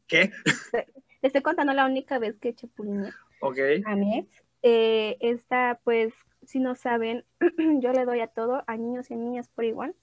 ¿Qué? 0.08 0.32
Le 0.74 1.28
estoy 1.28 1.42
contando 1.42 1.74
la 1.74 1.86
única 1.86 2.20
vez 2.20 2.38
que 2.40 2.54
chapulineé 2.54 3.12
Ok. 3.42 3.58
a 3.86 3.96
mi 3.96 4.20
ex. 4.20 4.44
Eh, 4.64 5.18
esta, 5.20 5.80
pues, 5.84 6.14
si 6.44 6.60
no 6.60 6.76
saben, 6.76 7.26
yo 7.80 7.92
le 7.92 8.06
doy 8.06 8.20
a 8.22 8.28
todo, 8.28 8.64
a 8.68 8.78
niños 8.78 9.10
y 9.10 9.14
a 9.14 9.18
niñas 9.18 9.50
por 9.50 9.66
igual. 9.66 9.96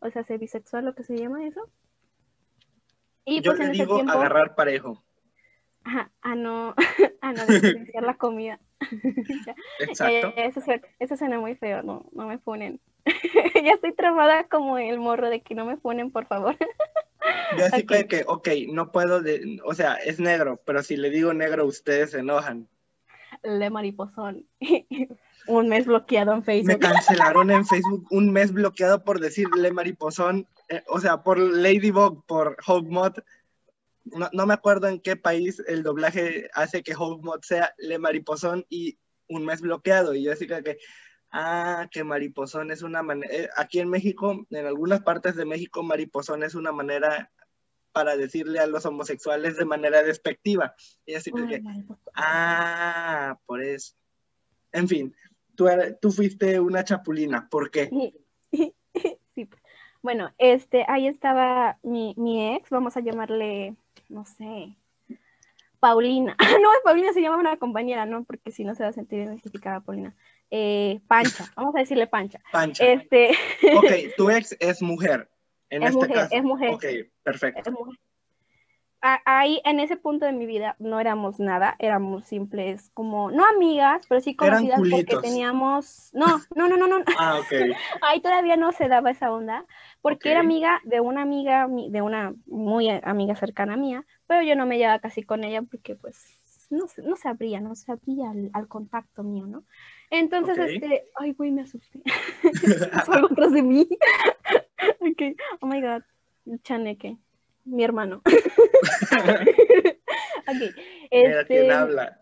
O 0.00 0.10
sea, 0.10 0.24
ser 0.24 0.38
bisexual, 0.38 0.84
lo 0.84 0.94
que 0.94 1.04
se 1.04 1.16
llama 1.16 1.46
eso. 1.46 1.68
Y 3.24 3.40
yo 3.40 3.54
pues 3.54 3.66
le 3.66 3.72
digo 3.72 3.98
agarrar 4.00 4.54
parejo. 4.54 5.02
Ajá, 5.84 6.10
a 6.22 6.34
no, 6.34 6.74
a 7.20 7.32
no 7.32 7.46
desperdiciar 7.46 8.04
la 8.04 8.14
comida. 8.14 8.60
Exacto. 9.78 10.28
Eh, 10.28 10.46
eso, 10.46 10.60
eso, 10.98 11.16
suena 11.16 11.40
muy 11.40 11.54
feo, 11.56 11.82
no, 11.82 12.06
no 12.12 12.26
me 12.26 12.38
ponen. 12.38 12.80
ya 13.54 13.72
estoy 13.72 13.94
trabada 13.94 14.44
como 14.44 14.78
el 14.78 14.98
morro 14.98 15.28
de 15.28 15.42
que 15.42 15.54
no 15.54 15.64
me 15.64 15.76
ponen, 15.76 16.10
por 16.10 16.26
favor. 16.26 16.56
Yo 17.58 17.66
así 17.66 17.82
okay. 17.82 18.04
que, 18.06 18.24
ok, 18.26 18.48
no 18.68 18.92
puedo, 18.92 19.22
o 19.64 19.74
sea, 19.74 19.94
es 19.94 20.20
negro, 20.20 20.60
pero 20.64 20.82
si 20.82 20.96
le 20.96 21.10
digo 21.10 21.32
negro, 21.32 21.66
ustedes 21.66 22.10
se 22.10 22.18
enojan. 22.18 22.68
Le 23.42 23.70
mariposón. 23.70 24.46
un 25.46 25.68
mes 25.68 25.86
bloqueado 25.86 26.32
en 26.32 26.42
Facebook. 26.42 26.68
Me 26.68 26.78
cancelaron 26.78 27.50
en 27.50 27.66
Facebook 27.66 28.06
un 28.10 28.32
mes 28.32 28.52
bloqueado 28.52 29.04
por 29.04 29.20
decirle 29.20 29.72
mariposón, 29.72 30.48
eh, 30.68 30.82
o 30.88 31.00
sea, 31.00 31.22
por 31.22 31.38
Ladybug, 31.38 32.24
por 32.26 32.56
Hogmod. 32.66 33.18
No, 34.04 34.28
no, 34.32 34.46
me 34.46 34.54
acuerdo 34.54 34.88
en 34.88 35.00
qué 35.00 35.16
país 35.16 35.62
el 35.66 35.82
doblaje 35.82 36.50
hace 36.52 36.82
que 36.82 36.94
Hogmod 36.94 37.40
sea 37.42 37.74
le 37.78 37.98
mariposón 37.98 38.66
y 38.68 38.98
un 39.28 39.44
mes 39.44 39.60
bloqueado. 39.60 40.14
Y 40.14 40.24
yo 40.24 40.32
así 40.32 40.46
que, 40.46 40.78
ah, 41.34 41.88
que 41.90 42.04
mariposón 42.04 42.70
es 42.70 42.82
una 42.82 43.02
manera, 43.02 43.34
eh, 43.34 43.48
aquí 43.56 43.80
en 43.80 43.90
México, 43.90 44.46
en 44.48 44.66
algunas 44.66 45.02
partes 45.02 45.34
de 45.34 45.44
México, 45.44 45.82
mariposón 45.82 46.44
es 46.44 46.54
una 46.54 46.70
manera 46.70 47.32
para 47.92 48.16
decirle 48.16 48.60
a 48.60 48.66
los 48.66 48.86
homosexuales 48.86 49.56
de 49.56 49.64
manera 49.64 50.02
despectiva. 50.02 50.74
Y 51.04 51.14
así 51.14 51.32
que, 51.32 51.62
ah, 52.14 53.38
por 53.46 53.62
eso. 53.62 53.94
En 54.72 54.88
fin, 54.88 55.14
tú, 55.54 55.66
tú 56.00 56.10
fuiste 56.10 56.58
una 56.60 56.84
chapulina, 56.84 57.48
¿por 57.50 57.70
qué? 57.70 57.90
Sí. 59.34 59.48
Bueno, 60.00 60.32
este, 60.38 60.84
ahí 60.86 61.08
estaba 61.08 61.80
mi, 61.82 62.14
mi 62.16 62.54
ex, 62.54 62.70
vamos 62.70 62.96
a 62.96 63.00
llamarle, 63.00 63.74
no 64.08 64.24
sé, 64.24 64.76
Paulina. 65.84 66.34
no, 66.62 66.70
Paulina 66.82 67.12
se 67.12 67.20
llama 67.20 67.36
una 67.36 67.58
compañera, 67.58 68.06
¿no? 68.06 68.24
Porque 68.24 68.50
si 68.50 68.64
no 68.64 68.74
se 68.74 68.84
va 68.84 68.88
a 68.88 68.92
sentir 68.94 69.20
identificada 69.20 69.80
Paulina. 69.80 70.14
Eh, 70.50 71.00
Pancha, 71.06 71.52
vamos 71.56 71.76
a 71.76 71.80
decirle 71.80 72.06
Pancha. 72.06 72.40
Pancha. 72.50 72.82
Este... 72.86 73.32
ok, 73.76 74.16
tu 74.16 74.30
ex 74.30 74.56
es 74.60 74.80
mujer. 74.80 75.28
En 75.68 75.82
es 75.82 75.90
este 75.90 76.06
mujer, 76.06 76.16
caso. 76.16 76.34
es 76.34 76.42
mujer. 76.42 76.70
Ok, 76.70 76.84
perfecto. 77.22 77.70
Ahí, 79.26 79.60
en 79.66 79.80
ese 79.80 79.98
punto 79.98 80.24
de 80.24 80.32
mi 80.32 80.46
vida, 80.46 80.76
no 80.78 80.98
éramos 80.98 81.38
nada, 81.38 81.76
éramos 81.78 82.24
simples, 82.24 82.90
como, 82.94 83.30
no 83.30 83.44
amigas, 83.44 84.06
pero 84.08 84.22
sí 84.22 84.34
conocidas 84.34 84.78
porque 84.78 85.18
teníamos, 85.20 86.08
no, 86.14 86.40
no, 86.56 86.66
no, 86.66 86.78
no, 86.78 86.86
no. 86.86 87.04
Ah, 87.18 87.38
ok. 87.40 87.76
Ahí 88.00 88.22
todavía 88.22 88.56
no 88.56 88.72
se 88.72 88.88
daba 88.88 89.10
esa 89.10 89.30
onda, 89.30 89.66
porque 90.00 90.30
era 90.30 90.40
amiga 90.40 90.80
de 90.84 91.00
una 91.00 91.20
amiga, 91.20 91.68
de 91.68 92.00
una 92.00 92.32
muy 92.46 92.88
amiga 92.88 93.36
cercana 93.36 93.76
mía, 93.76 94.06
pero 94.26 94.42
yo 94.42 94.56
no 94.56 94.66
me 94.66 94.78
llevaba 94.78 94.98
casi 95.00 95.22
con 95.22 95.44
ella 95.44 95.62
porque 95.62 95.94
pues 95.96 96.40
no, 96.70 96.86
no 97.04 97.16
se 97.16 97.28
abría, 97.28 97.60
no 97.60 97.74
se 97.74 97.92
abría 97.92 98.30
al, 98.52 98.68
contacto 98.68 99.22
mío, 99.22 99.46
¿no? 99.46 99.64
Entonces, 100.10 100.58
este, 100.58 101.06
ay, 101.16 101.32
güey, 101.32 101.50
me 101.50 101.62
asusté. 101.62 102.02
algo 103.08 103.28
atrás 103.30 103.52
de 103.52 103.62
mí. 103.62 103.88
ok, 105.00 105.22
oh 105.60 105.66
my 105.66 105.80
god, 105.80 106.02
chaneque, 106.62 107.16
mi 107.64 107.84
hermano. 107.84 108.22
ok, 110.46 110.62
este... 111.10 111.44
quién 111.46 111.70
habla. 111.70 112.20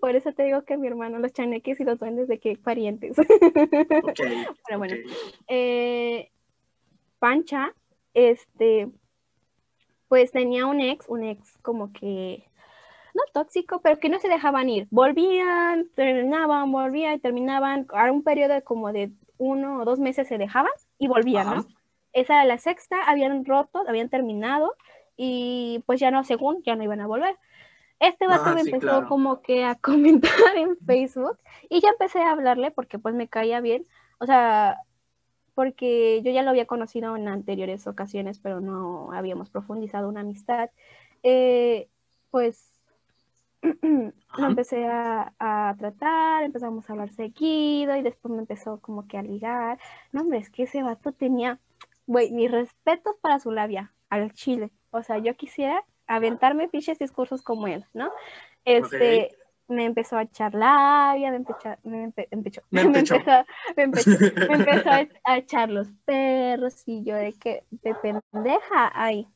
Por 0.00 0.16
eso 0.16 0.32
te 0.32 0.44
digo 0.44 0.64
que 0.64 0.76
mi 0.76 0.86
hermano, 0.86 1.18
los 1.18 1.32
chaneques 1.32 1.80
y 1.80 1.84
los 1.84 1.98
duendes 1.98 2.28
de 2.28 2.38
qué 2.38 2.56
parientes. 2.56 3.18
okay, 3.18 4.46
Pero 4.66 4.78
bueno, 4.78 4.96
eh, 5.48 6.30
Pancha, 7.18 7.74
este, 8.14 8.88
pues 10.14 10.30
tenía 10.30 10.64
un 10.66 10.80
ex, 10.80 11.08
un 11.08 11.24
ex 11.24 11.58
como 11.58 11.92
que 11.92 12.48
no 13.14 13.22
tóxico, 13.32 13.80
pero 13.80 13.98
que 13.98 14.08
no 14.08 14.20
se 14.20 14.28
dejaban 14.28 14.68
ir. 14.68 14.86
Volvían, 14.92 15.88
terminaban, 15.96 16.70
volvían 16.70 17.14
y 17.14 17.18
terminaban. 17.18 17.88
A 17.92 18.12
un 18.12 18.22
periodo 18.22 18.62
como 18.62 18.92
de 18.92 19.10
uno 19.38 19.80
o 19.80 19.84
dos 19.84 19.98
meses 19.98 20.28
se 20.28 20.38
dejaban 20.38 20.70
y 21.00 21.08
volvían, 21.08 21.56
¿no? 21.56 21.66
Esa 22.12 22.34
era 22.34 22.44
la 22.44 22.58
sexta, 22.58 23.02
habían 23.02 23.44
roto, 23.44 23.82
habían 23.88 24.08
terminado 24.08 24.76
y 25.16 25.82
pues 25.84 25.98
ya 25.98 26.12
no, 26.12 26.22
según, 26.22 26.62
ya 26.62 26.76
no 26.76 26.84
iban 26.84 27.00
a 27.00 27.08
volver. 27.08 27.36
Este 27.98 28.28
vato 28.28 28.54
me 28.54 28.60
empezó 28.60 29.08
como 29.08 29.42
que 29.42 29.64
a 29.64 29.74
comentar 29.80 30.56
en 30.56 30.76
Facebook 30.86 31.40
y 31.68 31.80
ya 31.80 31.88
empecé 31.88 32.22
a 32.22 32.30
hablarle 32.30 32.70
porque 32.70 33.00
pues 33.00 33.16
me 33.16 33.26
caía 33.26 33.60
bien. 33.60 33.84
O 34.20 34.26
sea, 34.26 34.78
porque 35.54 36.20
yo 36.22 36.32
ya 36.32 36.42
lo 36.42 36.50
había 36.50 36.66
conocido 36.66 37.16
en 37.16 37.28
anteriores 37.28 37.86
ocasiones, 37.86 38.38
pero 38.38 38.60
no 38.60 39.12
habíamos 39.12 39.50
profundizado 39.50 40.08
una 40.08 40.20
amistad. 40.20 40.70
Eh, 41.22 41.88
pues 42.30 42.72
lo 43.82 44.46
empecé 44.46 44.86
a, 44.86 45.74
tratar, 45.78 46.42
empezamos 46.42 46.88
a 46.88 46.92
hablar 46.92 47.10
seguido 47.10 47.96
y 47.96 48.02
después 48.02 48.32
me 48.32 48.40
empezó 48.40 48.80
como 48.80 49.06
que 49.06 49.18
a 49.18 49.22
ligar. 49.22 49.78
No, 50.12 50.22
hombre, 50.22 50.38
es 50.38 50.50
que 50.50 50.64
ese 50.64 50.82
vato 50.82 51.12
tenía, 51.12 51.60
güey, 52.06 52.30
mis 52.32 52.50
respetos 52.50 53.14
para 53.20 53.38
su 53.38 53.50
labia, 53.50 53.92
al 54.10 54.32
chile. 54.32 54.70
O 54.90 55.02
sea, 55.02 55.18
yo 55.18 55.34
quisiera 55.36 55.84
aventarme 56.06 56.68
fiches 56.68 56.98
discursos 56.98 57.42
como 57.42 57.66
él, 57.66 57.84
¿no? 57.94 58.10
Este, 58.64 59.36
me 59.68 59.84
empezó 59.84 60.16
a 60.16 60.22
echar 60.22 60.54
labia, 60.54 61.30
me 61.30 61.36
empezó, 61.36 61.76
me, 61.84 62.08
empe- 62.08 62.28
empechó, 62.30 62.62
Me 62.70 62.82
me 62.84 62.98
empechó. 62.98 63.16
empezó, 63.16 63.44
me 63.76 64.54
empezó 64.54 64.90
a, 64.90 65.06
a 65.24 65.36
echar 65.38 65.70
los 65.70 65.88
perros 66.04 66.82
y 66.86 67.02
yo 67.04 67.14
de 67.16 67.32
que, 67.32 67.64
de 67.70 67.94
pendeja, 67.94 68.92
ahí, 68.94 69.26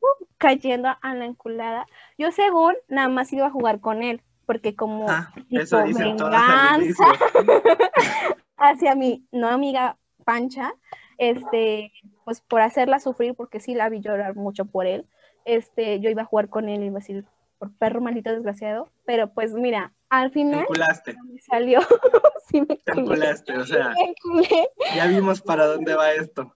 uh, 0.00 0.24
cayendo 0.38 0.88
a 1.00 1.14
la 1.14 1.24
enculada. 1.24 1.86
Yo 2.18 2.30
según 2.32 2.74
nada 2.88 3.08
más 3.08 3.32
iba 3.32 3.46
a 3.46 3.50
jugar 3.50 3.80
con 3.80 4.02
él, 4.02 4.22
porque 4.46 4.76
como 4.76 5.08
Ah, 5.08 5.32
eso 5.50 5.78
venganza 5.84 7.04
hacia 8.56 8.94
mi 8.94 9.26
no 9.32 9.48
amiga 9.48 9.96
Pancha, 10.24 10.74
este, 11.18 11.92
pues 12.24 12.40
por 12.40 12.60
hacerla 12.60 12.98
sufrir, 12.98 13.34
porque 13.34 13.60
sí 13.60 13.74
la 13.74 13.88
vi 13.88 14.00
llorar 14.00 14.34
mucho 14.36 14.64
por 14.64 14.86
él, 14.86 15.06
este, 15.44 16.00
yo 16.00 16.10
iba 16.10 16.22
a 16.22 16.26
jugar 16.26 16.48
con 16.48 16.68
él 16.68 16.82
y 16.82 16.86
iba 16.86 16.96
a 16.96 17.00
decir, 17.00 17.24
por 17.58 17.72
perro 17.76 18.00
maldito 18.00 18.30
desgraciado, 18.30 18.90
pero 19.04 19.32
pues 19.32 19.52
mira, 19.52 19.92
al 20.08 20.30
final 20.30 20.66
me 21.26 21.40
salió, 21.40 21.80
sí 22.48 22.60
me 22.60 22.76
te 22.76 22.92
culé, 22.92 23.00
enculaste, 23.00 23.56
o 23.56 23.64
sea, 23.66 23.94
me 24.24 24.68
ya 24.96 25.06
vimos 25.06 25.40
para 25.40 25.66
dónde 25.66 25.94
va 25.94 26.12
esto. 26.12 26.54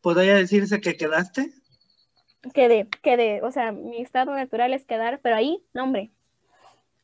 ¿Podría 0.00 0.34
decirse 0.34 0.80
que 0.80 0.96
quedaste? 0.96 1.52
quedé, 2.54 2.88
quedé, 3.02 3.42
o 3.42 3.50
sea, 3.52 3.70
mi 3.70 4.00
estado 4.00 4.34
natural 4.34 4.72
es 4.72 4.86
quedar, 4.86 5.20
pero 5.20 5.36
ahí, 5.36 5.62
no 5.74 5.84
hombre, 5.84 6.10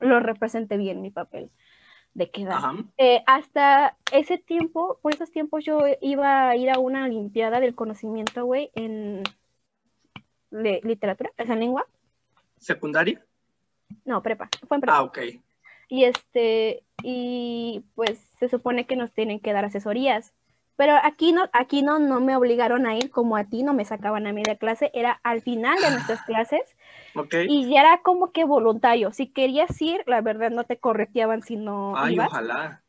lo 0.00 0.18
representé 0.21 0.76
bien 0.78 1.02
mi 1.02 1.11
papel 1.11 1.50
de 2.14 2.30
quedar. 2.30 2.62
Eh, 2.97 3.23
hasta 3.26 3.99
ese 4.12 4.38
tiempo, 4.38 4.99
por 5.02 5.12
esos 5.12 5.30
tiempos 5.30 5.62
yo 5.62 5.80
iba 6.00 6.49
a 6.49 6.56
ir 6.56 6.71
a 6.71 6.78
una 6.78 7.04
olimpiada 7.04 7.61
del 7.61 7.75
conocimiento, 7.75 8.47
güey, 8.47 8.71
en 8.75 9.23
le- 10.50 10.80
literatura, 10.83 11.30
en 11.37 11.61
lengua. 11.61 11.87
¿Secundaria? 12.66 13.25
No, 14.04 14.20
prepa, 14.23 14.49
fue 14.66 14.76
en 14.76 14.80
prepa. 14.80 14.96
Ah, 14.96 15.02
ok. 15.04 15.18
Y 15.88 16.02
este, 16.04 16.82
y 17.02 17.85
pues 17.94 18.18
se 18.40 18.49
supone 18.49 18.87
que 18.87 18.96
nos 18.96 19.12
tienen 19.12 19.38
que 19.38 19.52
dar 19.52 19.64
asesorías. 19.64 20.35
Pero 20.75 20.94
aquí 21.02 21.30
no, 21.32 21.49
aquí 21.52 21.82
no, 21.82 22.00
no 22.00 22.20
me 22.20 22.35
obligaron 22.37 22.85
a 22.87 22.96
ir 22.96 23.11
como 23.11 23.37
a 23.37 23.44
ti, 23.44 23.62
no 23.62 23.73
me 23.73 23.85
sacaban 23.85 24.26
a 24.26 24.32
media 24.32 24.56
clase, 24.56 24.90
era 24.94 25.20
al 25.23 25.40
final 25.42 25.80
de 25.80 25.90
nuestras 25.92 26.20
clases 26.26 26.61
Ok. 27.14 27.35
y 27.49 27.70
ya 27.70 27.80
era 27.82 28.02
como 28.02 28.32
que 28.32 28.44
voluntario. 28.44 29.12
Si 29.12 29.28
querías 29.28 29.80
ir, 29.80 30.02
la 30.06 30.20
verdad 30.20 30.50
no 30.50 30.64
te 30.64 30.76
correteaban 30.78 31.42
si 31.42 31.56
no 31.56 31.96
Ay, 31.96 32.14
ibas. 32.14 32.26
ojalá. 32.28 32.82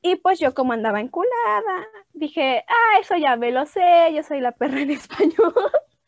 Y 0.00 0.16
pues 0.16 0.38
yo 0.40 0.54
como 0.54 0.72
andaba 0.72 1.00
enculada, 1.00 1.86
dije, 2.14 2.64
ah, 2.66 2.98
eso 2.98 3.14
ya 3.16 3.36
me 3.36 3.52
lo 3.52 3.66
sé, 3.66 4.10
yo 4.14 4.22
soy 4.22 4.40
la 4.40 4.52
perra 4.52 4.80
en 4.80 4.90
español, 4.90 5.54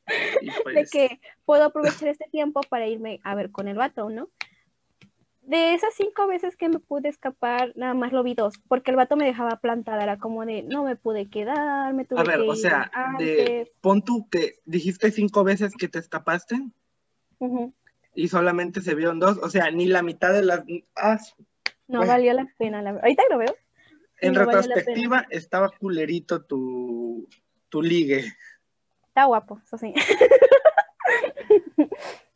Y 0.41 0.47
de 0.47 0.53
pues, 0.63 0.91
que 0.91 1.21
puedo 1.45 1.65
aprovechar 1.65 2.09
este 2.09 2.27
tiempo 2.31 2.61
para 2.69 2.87
irme 2.87 3.21
a 3.25 3.35
ver 3.35 3.51
con 3.51 3.69
el 3.69 3.77
vato, 3.77 4.09
¿no? 4.11 4.29
De 5.43 5.75
esas 5.75 5.95
cinco 5.95 6.27
veces 6.27 6.57
que 6.57 6.69
me 6.69 6.81
pude 6.81 7.09
escapar, 7.09 7.73
nada 7.77 7.95
más 7.95 8.13
lo 8.13 8.25
vi 8.25 8.35
dos, 8.35 8.55
porque 8.67 8.91
el 8.91 8.97
vato 8.97 9.17
me 9.17 9.25
dejaba 9.27 9.61
plantada, 9.61 10.03
era 10.03 10.19
como 10.19 10.45
de, 10.45 10.65
no 10.65 10.83
me 10.83 10.97
pude 10.97 11.31
quedar, 11.31 11.95
me 11.95 12.05
tuve 12.05 12.21
A 12.21 12.25
ver, 12.25 12.41
que 12.41 12.49
o 12.49 12.55
ir 12.55 12.59
sea, 12.59 12.91
de, 13.19 13.73
pon 13.81 14.03
tú 14.03 14.29
que 14.29 14.59
dijiste 14.65 15.13
cinco 15.13 15.45
veces 15.45 15.73
que 15.79 15.87
te 15.87 16.01
escapaste 16.01 16.57
Ujú. 17.39 17.73
y 18.13 18.27
solamente 18.27 18.81
se 18.81 18.97
vieron 18.97 19.21
dos, 19.21 19.39
o 19.39 19.49
sea, 19.49 19.71
ni 19.71 19.87
la 19.87 20.03
mitad 20.03 20.33
de 20.33 20.43
las... 20.43 20.65
Ah, 20.97 21.19
No 21.87 21.99
Bueno. 21.99 22.13
valió 22.13 22.33
la 22.33 22.53
pena, 22.59 22.83
la 22.83 22.91
Ahorita 22.91 23.23
lo 23.31 23.39
veo. 23.39 23.55
en 24.21 24.35
No 24.35 24.47
retrospectiva 24.47 25.27
estaba 25.31 25.71
culerito 25.71 26.45
tu, 26.45 27.29
tu 27.69 27.83
ligue. 27.83 28.25
Está 29.17 29.25
guapo, 29.25 29.59
eso 29.65 29.79
sí. 29.79 29.95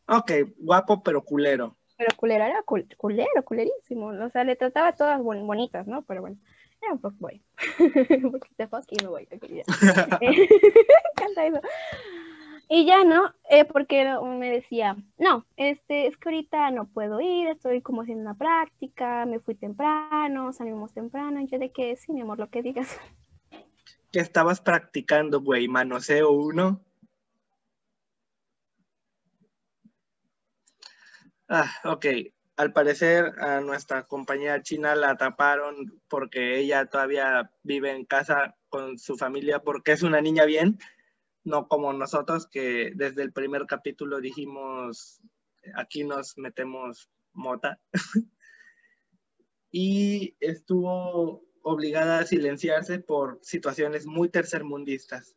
Ok, 0.09 0.33
guapo 0.57 1.03
pero 1.03 1.23
culero. 1.23 1.77
Pero 1.99 2.17
culero, 2.17 2.43
era 2.45 2.63
cul- 2.65 2.97
culero, 2.97 3.45
culerísimo. 3.45 4.07
O 4.07 4.31
sea, 4.31 4.45
le 4.45 4.57
trataba 4.57 4.93
todas 4.93 5.21
bon- 5.21 5.47
bonitas, 5.47 5.87
¿no? 5.87 6.03
Pero 6.03 6.23
bueno, 6.23 6.39
era 6.83 6.95
un 6.95 6.99
fuckboy. 7.01 7.43
un 8.25 8.33
poquito 8.33 8.67
fuck 8.69 8.87
y 8.91 8.97
me 9.05 9.09
voy. 9.09 9.29
eso. 11.45 11.61
Y 12.71 12.87
ya, 12.87 13.05
¿no? 13.05 13.33
Eh, 13.51 13.67
porque 13.67 14.05
me 14.39 14.51
decía, 14.51 14.97
no, 15.19 15.45
este, 15.57 16.07
es 16.07 16.17
que 16.17 16.31
ahorita 16.31 16.71
no 16.71 16.87
puedo 16.87 17.21
ir, 17.21 17.49
estoy 17.49 17.83
como 17.83 18.01
haciendo 18.03 18.23
una 18.23 18.35
práctica, 18.35 19.27
me 19.27 19.39
fui 19.39 19.55
temprano, 19.55 20.53
salimos 20.55 20.95
temprano, 20.95 21.41
y 21.43 21.47
yo 21.47 21.59
de 21.59 21.71
que 21.73 21.95
sí, 21.97 22.13
mi 22.13 22.23
amor, 22.23 22.39
lo 22.39 22.49
que 22.49 22.63
digas. 22.63 22.99
¿Qué 24.13 24.19
estabas 24.19 24.61
practicando, 24.61 25.41
güey? 25.41 25.69
Manoseo 25.69 26.33
uno. 26.33 26.85
Ah, 31.49 31.71
ok. 31.85 32.07
Al 32.57 32.73
parecer 32.73 33.33
a 33.41 33.61
nuestra 33.61 34.07
compañera 34.07 34.63
china 34.63 34.95
la 34.95 35.17
taparon 35.17 36.01
porque 36.09 36.59
ella 36.59 36.87
todavía 36.87 37.53
vive 37.63 37.93
en 37.93 38.05
casa 38.05 38.57
con 38.69 38.99
su 38.99 39.17
familia 39.17 39.61
porque 39.61 39.93
es 39.93 40.03
una 40.03 40.21
niña 40.21 40.45
bien, 40.45 40.79
no 41.45 41.69
como 41.69 41.93
nosotros 41.93 42.47
que 42.49 42.93
desde 42.95 43.23
el 43.23 43.33
primer 43.33 43.67
capítulo 43.67 44.21
dijimos 44.21 45.21
aquí 45.75 46.05
nos 46.05 46.37
metemos 46.37 47.11
mota. 47.33 47.81
y 49.71 50.37
estuvo 50.41 51.50
obligada 51.63 52.19
a 52.19 52.27
silenciarse 52.27 52.99
por 52.99 53.39
situaciones 53.43 54.07
muy 54.07 54.29
tercermundistas. 54.29 55.35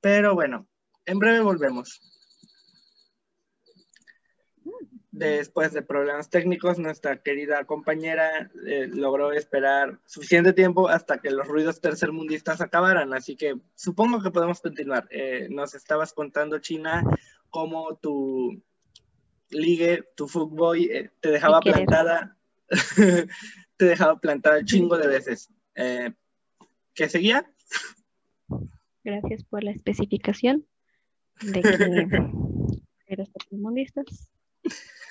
Pero 0.00 0.34
bueno, 0.34 0.66
en 1.06 1.18
breve 1.18 1.40
volvemos. 1.40 2.00
Después 5.12 5.72
de 5.72 5.82
problemas 5.82 6.30
técnicos, 6.30 6.78
nuestra 6.78 7.20
querida 7.20 7.64
compañera 7.64 8.50
eh, 8.66 8.88
logró 8.88 9.32
esperar 9.32 9.98
suficiente 10.06 10.52
tiempo 10.52 10.88
hasta 10.88 11.18
que 11.18 11.30
los 11.30 11.48
ruidos 11.48 11.80
tercermundistas 11.80 12.60
acabaran. 12.60 13.12
Así 13.12 13.36
que 13.36 13.56
supongo 13.74 14.22
que 14.22 14.30
podemos 14.30 14.60
continuar. 14.60 15.08
Eh, 15.10 15.48
nos 15.50 15.74
estabas 15.74 16.12
contando, 16.12 16.60
China, 16.60 17.02
cómo 17.50 17.96
tu 17.96 18.62
ligue, 19.50 20.04
tu 20.14 20.28
fuckboy, 20.28 20.84
eh, 20.84 21.10
te 21.20 21.30
dejaba 21.30 21.60
plantada, 21.60 22.36
te 23.80 23.86
dejaba 23.86 24.20
plantada 24.20 24.62
chingo 24.62 24.98
de 24.98 25.08
veces. 25.08 25.48
Eh, 25.74 26.12
¿Qué 26.92 27.08
seguía? 27.08 27.50
Gracias 29.02 29.42
por 29.44 29.64
la 29.64 29.70
especificación 29.70 30.66
de 31.40 31.62
que 31.62 31.70
eres 33.06 33.32
tercermundistas. 33.32 34.30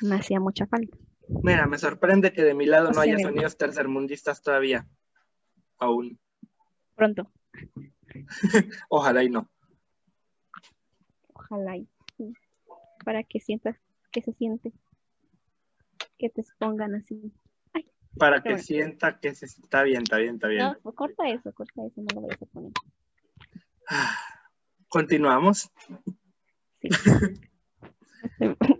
Me 0.01 0.17
hacía 0.17 0.39
mucha 0.39 0.67
falta. 0.67 0.95
Mira, 1.41 1.65
me 1.65 1.79
sorprende 1.79 2.32
que 2.32 2.43
de 2.43 2.53
mi 2.53 2.67
lado 2.67 2.91
no 2.91 3.01
haya 3.01 3.17
sonidos 3.17 3.58
tercermundistas 3.58 4.43
todavía. 4.43 4.88
Aún. 5.79 6.19
Pronto, 6.93 7.32
Ojalá 8.89 9.23
y 9.23 9.29
no. 9.32 9.49
ojalá. 11.34 11.75
y 11.75 11.88
sí, 12.17 12.34
Para 13.03 13.23
que 13.23 13.39
sientas 13.39 13.77
que 14.12 14.21
se 14.21 14.34
siente. 14.34 14.73
Que 16.19 16.29
te 16.29 16.41
expongan 16.41 16.93
así. 16.93 17.34
Para 18.17 18.41
que 18.41 18.58
sienta 18.58 19.19
que 19.19 19.34
se 19.36 19.45
está 19.45 19.84
bien, 19.84 20.04
está 20.04 20.17
bien, 20.17 20.36
está 20.36 20.48
bien. 20.48 20.65
No, 20.65 20.78
pues 20.82 20.95
corta 20.95 21.30
eso, 21.30 21.54
corta 21.54 21.86
eso, 21.86 22.02
no 22.02 22.15
lo 22.15 22.22
vayas 22.28 22.41
a 22.41 22.45
poner. 22.48 22.72
Ah, 23.89 24.17
Continuamos. 24.89 25.72
Sí. 26.82 26.89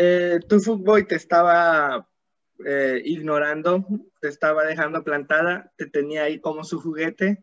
Eh, 0.00 0.38
tu 0.48 0.60
fuckboy 0.60 1.08
te 1.08 1.16
estaba 1.16 2.08
eh, 2.64 3.02
ignorando, 3.04 3.84
te 4.20 4.28
estaba 4.28 4.62
dejando 4.64 5.02
plantada, 5.02 5.72
te 5.76 5.86
tenía 5.86 6.22
ahí 6.22 6.40
como 6.40 6.62
su 6.62 6.80
juguete. 6.80 7.42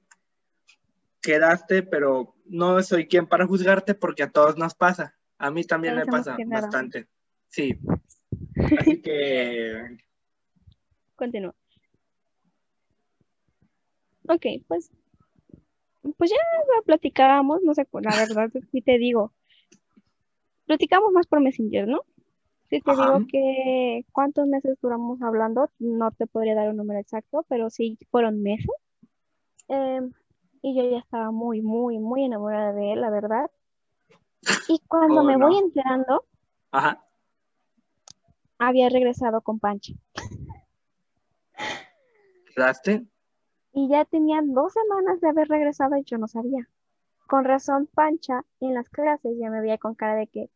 Quedaste, 1.21 1.83
pero 1.83 2.33
no 2.45 2.81
soy 2.81 3.09
quien 3.09 3.27
para 3.27 3.45
juzgarte 3.45 3.93
porque 3.93 4.23
a 4.23 4.31
todos 4.31 4.57
nos 4.57 4.73
pasa. 4.73 5.17
A 5.37 5.51
mí 5.51 5.65
también 5.65 5.95
Todos 5.95 6.07
me 6.07 6.11
pasa 6.13 6.37
quedado. 6.37 6.61
bastante. 6.61 7.09
Sí. 7.49 7.77
Así 8.79 9.01
que 9.01 9.97
Continúa. 11.15 11.55
Ok, 14.27 14.45
pues, 14.67 14.91
pues 16.17 16.31
ya 16.31 16.81
platicábamos, 16.85 17.61
no 17.63 17.73
sé, 17.73 17.87
la 17.93 18.15
verdad, 18.15 18.49
sí 18.71 18.81
te 18.81 18.97
digo, 18.97 19.33
platicamos 20.65 21.11
más 21.11 21.27
por 21.27 21.41
Messenger, 21.41 21.87
¿no? 21.87 22.01
Si 22.69 22.81
te 22.81 22.91
Ajá. 22.91 23.05
digo 23.05 23.27
que 23.31 24.05
cuántos 24.11 24.47
meses 24.47 24.77
duramos 24.81 25.21
hablando, 25.21 25.69
no 25.77 26.11
te 26.11 26.25
podría 26.25 26.55
dar 26.55 26.69
un 26.69 26.77
número 26.77 26.99
exacto, 26.99 27.45
pero 27.47 27.69
sí 27.69 27.97
fueron 28.09 28.41
meses. 28.41 28.71
Em, 29.67 30.11
y 30.63 30.75
yo 30.75 30.89
ya 30.89 30.97
estaba 30.97 31.31
muy, 31.31 31.61
muy, 31.61 31.99
muy 31.99 32.23
enamorada 32.25 32.73
de 32.73 32.93
él, 32.93 33.01
la 33.01 33.11
verdad. 33.11 33.51
Y 34.67 34.81
cuando 34.87 35.21
Oh, 35.21 35.23
me 35.23 35.37
no. 35.37 35.47
voy 35.47 35.57
enterando, 35.59 36.25
Ajá. 36.71 37.05
había 38.57 38.89
regresado 38.89 39.41
con 39.41 39.59
Pancha. 39.59 39.93
¿Quedaste? 42.55 43.05
Y 43.73 43.89
ya 43.89 44.05
tenía 44.05 44.39
dos 44.41 44.73
semanas 44.73 45.19
de 45.19 45.29
haber 45.29 45.49
regresado 45.49 45.97
y 45.97 46.03
yo 46.05 46.17
no 46.17 46.27
sabía. 46.27 46.69
Con 47.27 47.43
razón, 47.43 47.89
Pancha 47.93 48.45
en 48.61 48.73
las 48.73 48.89
clases 48.89 49.35
ya 49.37 49.49
me 49.49 49.61
veía 49.61 49.77
con 49.77 49.95
cara 49.95 50.15
de 50.15 50.27
que 50.27 50.49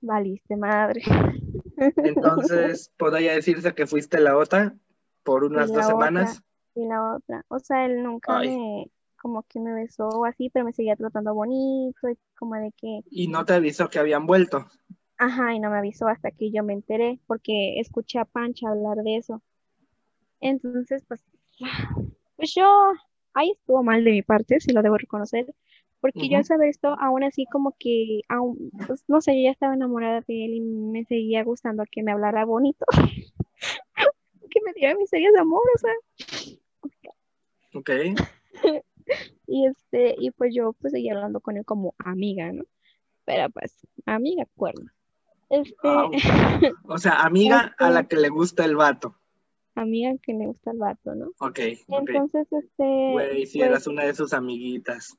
valiste 0.00 0.56
madre. 0.56 1.02
Entonces, 1.96 2.90
podría 2.96 3.34
decirse 3.34 3.74
que 3.74 3.86
fuiste 3.86 4.20
la 4.20 4.36
otra 4.36 4.74
por 5.22 5.44
unas 5.44 5.70
dos 5.70 5.86
semanas. 5.86 6.42
Y 6.74 6.86
la 6.86 7.16
otra. 7.16 7.44
O 7.48 7.58
sea, 7.58 7.84
él 7.84 8.02
nunca 8.02 8.38
me, 8.38 8.90
como 9.20 9.42
que 9.42 9.60
me 9.60 9.72
besó 9.72 10.08
o 10.08 10.24
así, 10.24 10.50
pero 10.50 10.64
me 10.64 10.72
seguía 10.72 10.96
tratando 10.96 11.34
bonito 11.34 12.08
y 12.08 12.18
como 12.38 12.54
de 12.54 12.72
que... 12.76 13.00
Y 13.10 13.28
no 13.28 13.44
te 13.44 13.54
avisó 13.54 13.88
que 13.88 13.98
habían 13.98 14.26
vuelto. 14.26 14.66
Ajá, 15.18 15.54
y 15.54 15.60
no 15.60 15.70
me 15.70 15.78
avisó 15.78 16.08
hasta 16.08 16.30
que 16.30 16.50
yo 16.50 16.64
me 16.64 16.72
enteré, 16.72 17.20
porque 17.26 17.80
escuché 17.80 18.18
a 18.18 18.24
Pancha 18.24 18.68
hablar 18.68 18.98
de 18.98 19.16
eso. 19.16 19.42
Entonces, 20.40 21.04
pues, 21.08 21.24
pues 22.36 22.54
yo, 22.54 22.66
ahí 23.34 23.52
estuvo 23.52 23.82
mal 23.82 24.04
de 24.04 24.10
mi 24.10 24.22
parte, 24.22 24.60
si 24.60 24.72
lo 24.72 24.82
debo 24.82 24.96
reconocer, 24.96 25.54
porque 26.00 26.28
yo 26.28 26.36
al 26.36 26.44
saber 26.44 26.68
esto, 26.68 26.94
aún 27.00 27.24
así 27.24 27.46
como 27.46 27.74
que, 27.78 28.20
aún, 28.28 28.70
pues, 28.86 29.04
no 29.08 29.22
sé, 29.22 29.36
yo 29.36 29.44
ya 29.44 29.52
estaba 29.52 29.72
enamorada 29.72 30.20
de 30.26 30.44
él 30.44 30.54
y 30.54 30.60
me 30.60 31.04
seguía 31.06 31.42
gustando 31.44 31.84
que 31.90 32.02
me 32.02 32.12
hablara 32.12 32.44
bonito, 32.44 32.84
que 34.50 34.60
me 34.64 34.72
diera 34.74 34.94
miserias 34.96 35.32
de 35.32 35.40
amor, 35.40 35.62
o 35.74 35.78
sea. 35.78 35.92
Ok. 37.74 37.90
y 39.46 39.66
este, 39.66 40.14
y 40.18 40.30
pues 40.30 40.54
yo 40.54 40.74
pues 40.74 40.92
seguía 40.92 41.14
hablando 41.14 41.40
con 41.40 41.56
él 41.56 41.64
como 41.64 41.94
amiga, 41.98 42.52
¿no? 42.52 42.64
Pero 43.24 43.48
pues, 43.48 43.86
amiga 44.04 44.46
cuerno. 44.54 44.90
Este... 45.48 45.88
O 46.84 46.98
sea, 46.98 47.22
amiga 47.22 47.74
a 47.78 47.90
la 47.90 48.04
que 48.08 48.16
le 48.16 48.28
gusta 48.28 48.64
el 48.64 48.76
vato. 48.76 49.16
Amiga 49.76 50.12
que 50.22 50.32
le 50.32 50.46
gusta 50.46 50.70
el 50.70 50.78
vato, 50.78 51.14
¿no? 51.14 51.32
Ok. 51.40 51.58
Entonces, 51.88 52.46
este. 52.52 53.12
Güey, 53.12 53.46
si 53.46 53.60
eras 53.60 53.84
pues 53.84 53.86
una 53.88 54.04
de 54.04 54.14
sus 54.14 54.32
amiguitas. 54.32 55.18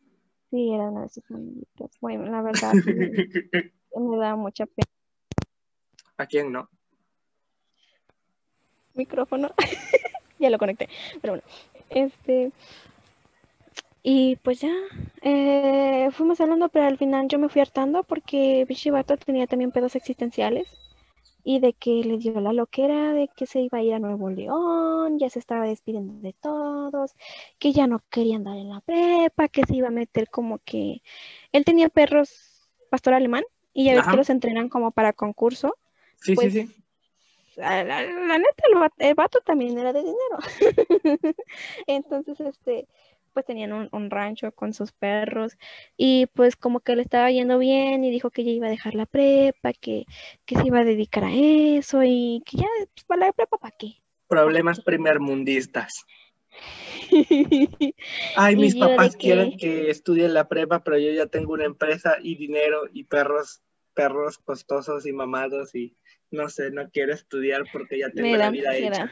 Sí, 0.50 0.72
era 0.74 0.90
una 0.90 1.04
de 1.04 1.10
sus 1.10 1.30
amiguitas. 1.30 1.92
Bueno, 2.00 2.26
la 2.26 2.42
verdad, 2.42 2.72
me, 3.96 4.18
da 4.18 4.36
mucha 4.36 4.66
pena. 4.66 4.88
¿A 6.18 6.26
quién 6.26 6.52
no? 6.54 6.70
Micrófono. 8.94 9.52
ya 10.40 10.50
lo 10.50 10.58
conecté. 10.58 10.88
Pero 11.22 11.34
bueno, 11.34 11.44
este. 11.90 12.52
Y 14.04 14.38
pues 14.38 14.62
ya, 14.62 14.74
eh, 15.22 16.10
fuimos 16.12 16.40
hablando, 16.40 16.70
pero 16.70 16.86
al 16.86 16.98
final 16.98 17.28
yo 17.28 17.40
me 17.40 17.50
fui 17.50 17.60
hartando 17.60 18.04
porque 18.04 18.64
Bishibato 18.70 19.18
tenía 19.18 19.48
también 19.48 19.72
pedos 19.72 19.96
existenciales 19.96 20.68
y 21.48 21.60
de 21.60 21.74
que 21.74 22.04
le 22.04 22.18
dio 22.18 22.42
la 22.42 22.54
loquera 22.54 23.14
de 23.14 23.30
que 23.30 23.46
se 23.46 23.62
iba 23.62 23.78
a 23.78 23.84
ir 23.84 23.94
a 23.94 24.00
Nuevo 24.00 24.32
León, 24.32 25.20
ya 25.20 25.30
se 25.30 25.38
estaba 25.38 25.66
despidiendo 25.66 26.20
de 26.20 26.34
todos, 26.34 27.14
que 27.60 27.72
ya 27.72 27.86
no 27.86 28.02
quería 28.10 28.38
andar 28.38 28.58
en 28.58 28.70
la 28.70 28.82
prepa, 28.82 29.48
que 29.48 29.64
se 29.64 29.76
iba 29.76 29.90
a 29.90 29.92
meter 29.92 30.28
como 30.32 30.58
que 30.66 31.04
él 31.52 31.64
tenía 31.64 31.90
perros 31.90 32.68
pastor 32.90 33.14
alemán 33.14 33.44
y 33.74 33.86
ya 33.86 33.94
ves 33.94 34.08
que 34.08 34.18
los 34.18 34.32
entrenan 34.32 34.70
como 34.70 34.90
para 34.90 35.14
concurso. 35.14 35.78
Sí, 36.16 36.32
sí, 36.32 36.36
pues, 36.36 36.54
sí. 36.54 36.76
La, 37.58 37.84
neta, 37.84 38.64
el 38.98 39.14
vato 39.14 39.40
también 39.42 39.78
era 39.78 39.94
de 39.94 40.00
dinero. 40.00 40.38
Entonces, 41.88 42.40
este, 42.40 42.88
pues 43.36 43.46
tenían 43.46 43.90
un, 43.92 44.10
rancho 44.10 44.54
con 44.54 44.74
sus 44.74 44.94
perros 44.94 45.58
y 45.98 46.28
pues 46.28 46.56
como 46.56 46.80
que 46.80 46.96
le 46.96 47.02
estaba 47.02 47.30
yendo 47.30 47.60
bien 47.60 48.06
y 48.06 48.10
dijo 48.10 48.32
que 48.32 48.46
ya 48.46 48.52
iba 48.52 48.68
a 48.68 48.70
dejar 48.70 48.96
la 48.96 49.06
prepa, 49.06 49.74
que, 49.74 50.06
que 50.46 50.56
se 50.56 50.66
iba 50.66 50.80
a 50.80 50.86
dedicar 50.86 51.26
a 51.26 51.34
eso 51.34 52.02
y 52.04 52.42
que 52.46 52.60
ya, 52.60 52.68
pues 52.94 53.04
para 53.06 53.26
la 53.26 53.34
prepa, 53.34 53.58
¿para 53.58 53.76
qué? 53.78 53.98
Problemas 54.30 54.80
primermundistas. 54.80 56.06
Ay, 58.38 58.56
mis 58.56 58.78
papás 58.78 59.18
quieren 59.18 59.58
que 59.58 59.90
estudie 59.90 60.30
la 60.30 60.48
prepa, 60.48 60.82
pero 60.82 60.98
yo 60.98 61.12
ya 61.12 61.26
tengo 61.26 61.52
una 61.52 61.66
empresa 61.66 62.16
y 62.22 62.38
dinero 62.38 62.84
y 62.94 63.04
perros, 63.04 63.62
perros 63.94 64.38
costosos 64.38 65.06
y 65.06 65.12
mamados 65.12 65.76
y 65.76 65.98
no 66.32 66.48
sé, 66.48 66.72
no 66.72 66.90
quiero 66.90 67.14
estudiar 67.14 67.66
porque 67.74 68.00
ya 68.00 68.10
tengo 68.12 68.38
la 68.38 68.50
vida 68.50 68.78
hecha 68.78 69.12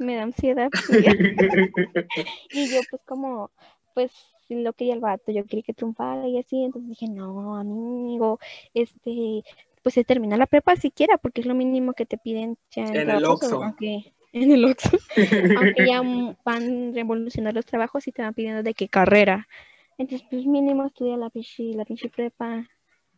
me 0.00 0.16
da 0.16 0.22
ansiedad. 0.22 0.70
y 2.50 2.68
yo 2.68 2.80
pues 2.90 3.02
como, 3.06 3.50
pues 3.94 4.12
lo 4.48 4.72
quería 4.72 4.94
el 4.94 5.00
vato, 5.00 5.32
yo 5.32 5.44
quería 5.44 5.62
que 5.62 5.74
triunfara 5.74 6.26
y 6.26 6.38
así, 6.38 6.64
entonces 6.64 6.88
dije, 6.88 7.06
no, 7.08 7.56
amigo, 7.56 8.38
este, 8.74 9.42
pues 9.82 9.94
se 9.94 10.04
termina 10.04 10.36
la 10.36 10.46
prepa 10.46 10.76
siquiera, 10.76 11.18
porque 11.18 11.40
es 11.40 11.46
lo 11.46 11.54
mínimo 11.54 11.92
que 11.92 12.06
te 12.06 12.18
piden 12.18 12.56
ya 12.70 12.84
en, 12.84 13.10
el 13.10 13.24
Oxxo. 13.24 13.62
Aunque, 13.62 14.12
en 14.32 14.52
el 14.52 14.64
Oxxo, 14.64 14.98
aunque 15.58 15.86
ya 15.86 16.02
van 16.44 16.94
revolucionando 16.94 17.58
los 17.58 17.66
trabajos 17.66 18.06
y 18.06 18.12
te 18.12 18.22
van 18.22 18.34
pidiendo 18.34 18.62
de 18.62 18.74
qué 18.74 18.88
carrera. 18.88 19.46
Entonces, 19.98 20.26
pues 20.30 20.46
mínimo 20.46 20.86
estudia 20.86 21.16
la 21.16 21.30
pinche, 21.30 21.74
la 21.74 21.84
pinche 21.84 22.08
prepa, 22.08 22.66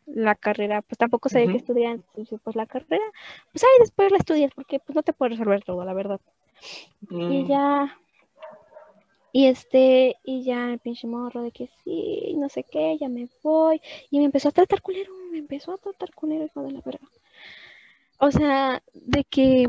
la 0.07 0.35
carrera, 0.35 0.83
pues 0.83 0.99
tampoco 0.99 1.29
sabía 1.29 1.53
que 1.53 1.59
estudiar, 1.59 2.01
pues 2.12 2.57
la 2.57 2.66
carrera, 2.66 3.05
pues 3.53 3.62
ahí 3.62 3.71
después 3.81 4.11
la 4.11 4.18
estudias, 4.18 4.53
porque 4.55 4.81
pues 4.81 4.97
no 4.97 5.03
te 5.03 5.12
puedes 5.12 5.38
resolver 5.38 5.62
todo, 5.62 5.85
la 5.85 5.95
verdad. 5.95 6.21
Y 7.11 7.14
mm. 7.14 7.46
ya, 7.48 7.98
y 9.33 9.46
este, 9.46 10.16
y 10.25 10.44
ya 10.44 10.72
el 10.72 10.79
pinche 10.79 11.07
morro 11.07 11.42
de 11.42 11.53
que 11.53 11.70
sí, 11.83 12.35
no 12.37 12.51
sé 12.51 12.64
qué, 12.64 12.98
ya 13.01 13.09
me 13.09 13.29
voy. 13.42 13.81
Y 14.11 14.18
me 14.18 14.27
empezó 14.27 14.51
a 14.51 14.53
tratar 14.53 14.83
culero, 14.83 15.12
me 15.31 15.38
empezó 15.38 15.72
a 15.72 15.79
tratar 15.79 16.14
culero, 16.14 16.44
hijo 16.44 16.62
de 16.62 16.72
la 16.72 16.81
verdad. 16.83 17.09
O 18.18 18.31
sea, 18.31 18.83
de 18.92 19.25
que 19.25 19.66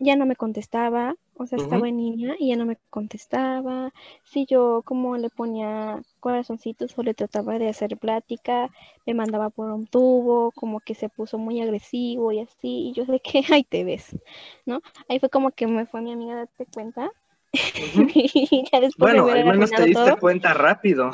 ya 0.00 0.16
no 0.16 0.24
me 0.24 0.36
contestaba, 0.36 1.16
o 1.36 1.46
sea, 1.46 1.58
estaba 1.58 1.88
en 1.88 1.96
niña 1.96 2.36
y 2.38 2.48
ya 2.48 2.56
no 2.56 2.66
me 2.66 2.76
contestaba. 2.90 3.92
Si 4.22 4.46
yo 4.46 4.82
como 4.84 5.16
le 5.16 5.30
ponía 5.30 6.00
corazoncitos 6.20 6.96
o 6.96 7.02
le 7.02 7.14
trataba 7.14 7.58
de 7.58 7.68
hacer 7.68 7.96
plática, 7.96 8.70
me 9.06 9.14
mandaba 9.14 9.50
por 9.50 9.70
un 9.70 9.86
tubo, 9.86 10.52
como 10.52 10.80
que 10.80 10.94
se 10.94 11.08
puso 11.08 11.38
muy 11.38 11.60
agresivo 11.60 12.32
y 12.32 12.40
así. 12.40 12.88
Y 12.88 12.92
yo 12.92 13.04
sé 13.04 13.20
que 13.20 13.42
ahí 13.52 13.64
te 13.64 13.84
ves, 13.84 14.16
¿no? 14.64 14.80
Ahí 15.08 15.18
fue 15.18 15.28
como 15.28 15.50
que 15.50 15.66
me 15.66 15.86
fue 15.86 16.00
mi 16.00 16.12
amiga 16.12 16.34
a 16.34 16.36
darte 16.36 16.66
cuenta. 16.66 17.10
bueno, 18.98 19.26
al 19.28 19.44
menos 19.44 19.70
te 19.70 19.84
diste 19.84 20.16
cuenta 20.16 20.54
rápido. 20.54 21.10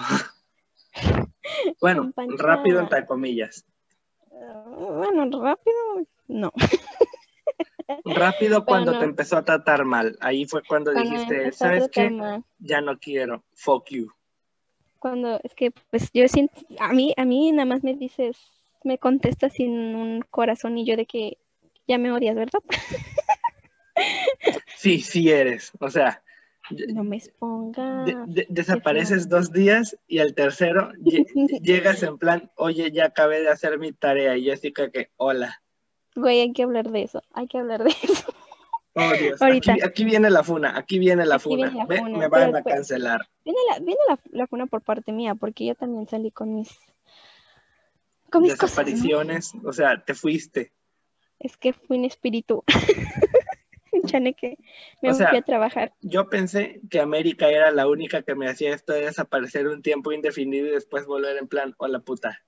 bueno, 1.80 2.12
rápido 2.38 2.80
entre 2.80 3.06
comillas. 3.06 3.64
Ah, 4.32 4.64
bueno, 4.66 5.42
rápido, 5.42 6.06
no. 6.28 6.52
Rápido 8.04 8.64
cuando 8.66 8.98
te 8.98 9.04
empezó 9.04 9.36
a 9.36 9.44
tratar 9.44 9.84
mal. 9.84 10.16
Ahí 10.20 10.46
fue 10.46 10.62
cuando, 10.62 10.92
dijiste, 10.92 11.52
¿sabes 11.52 11.88
qué? 11.90 12.10
Ya 12.58 12.80
no 12.80 12.98
quiero. 12.98 13.44
Fuck 13.54 13.90
you. 13.90 14.12
Cuando, 14.98 15.40
es 15.42 15.54
que, 15.54 15.70
pues 15.90 16.10
yo 16.12 16.28
siento, 16.28 16.60
a 16.78 16.92
mí, 16.92 17.14
a 17.16 17.24
mí 17.24 17.52
nada 17.52 17.64
más 17.64 17.82
me 17.82 17.94
dices, 17.94 18.36
me 18.84 18.98
contestas 18.98 19.54
sin 19.54 19.94
un 19.94 20.22
corazón 20.30 20.76
y 20.76 20.84
yo 20.84 20.96
de 20.96 21.06
que 21.06 21.38
ya 21.88 21.98
me 21.98 22.12
odias, 22.12 22.36
¿verdad? 22.36 22.60
Sí, 24.76 25.00
sí 25.00 25.30
eres. 25.30 25.72
O 25.78 25.90
sea, 25.90 26.22
no 26.88 27.04
me 27.04 27.16
expongas. 27.16 28.08
desapareces 28.48 29.28
dos 29.28 29.52
días 29.52 29.96
y 30.06 30.20
al 30.20 30.34
tercero 30.34 30.90
llegas 31.62 32.02
en 32.02 32.16
plan, 32.18 32.50
oye, 32.56 32.90
ya 32.90 33.06
acabé 33.06 33.42
de 33.42 33.50
hacer 33.50 33.78
mi 33.78 33.92
tarea. 33.92 34.36
Y 34.36 34.44
Jessica 34.44 34.90
que, 34.90 35.10
hola. 35.16 35.62
Güey, 36.16 36.40
hay 36.40 36.52
que 36.52 36.62
hablar 36.62 36.90
de 36.90 37.02
eso, 37.02 37.22
hay 37.32 37.46
que 37.46 37.58
hablar 37.58 37.84
de 37.84 37.90
eso. 38.02 38.34
Oh, 38.94 39.12
Dios. 39.12 39.40
Aquí, 39.84 40.04
viene 40.04 40.30
la 40.30 40.42
funa, 40.42 40.76
aquí 40.76 40.98
viene 40.98 41.24
la 41.24 41.38
funa. 41.38 41.70
me 41.88 42.28
van 42.28 42.56
a 42.56 42.62
cancelar. 42.62 43.20
Viene, 43.44 43.58
la, 43.70 43.78
viene 43.78 44.00
la, 44.32 44.46
funa 44.48 44.66
por 44.66 44.82
parte 44.82 45.12
mía, 45.12 45.36
porque 45.36 45.66
yo 45.66 45.74
también 45.76 46.08
salí 46.08 46.30
con 46.30 46.54
mis. 46.54 46.76
Con 48.30 48.42
mis 48.42 48.58
Desapariciones, 48.58 49.52
o 49.64 49.72
sea, 49.72 50.04
te 50.04 50.14
fuiste. 50.14 50.72
Es 51.38 51.56
que 51.56 51.72
fui 51.72 51.96
en 51.96 52.04
espíritu. 52.04 52.64
que 54.02 54.58
me 55.02 55.14
fui 55.14 55.24
a 55.24 55.42
trabajar. 55.42 55.92
Yo 56.00 56.28
pensé 56.28 56.80
que 56.90 57.00
América 57.00 57.48
era 57.48 57.70
la 57.70 57.88
única 57.88 58.22
que 58.22 58.34
me 58.34 58.48
hacía 58.48 58.74
esto 58.74 58.92
de 58.92 59.02
desaparecer 59.02 59.68
un 59.68 59.82
tiempo 59.82 60.12
indefinido 60.12 60.66
y 60.66 60.70
después 60.70 61.06
volver 61.06 61.36
en 61.36 61.48
plan, 61.48 61.74
hola 61.78 62.00
puta. 62.00 62.42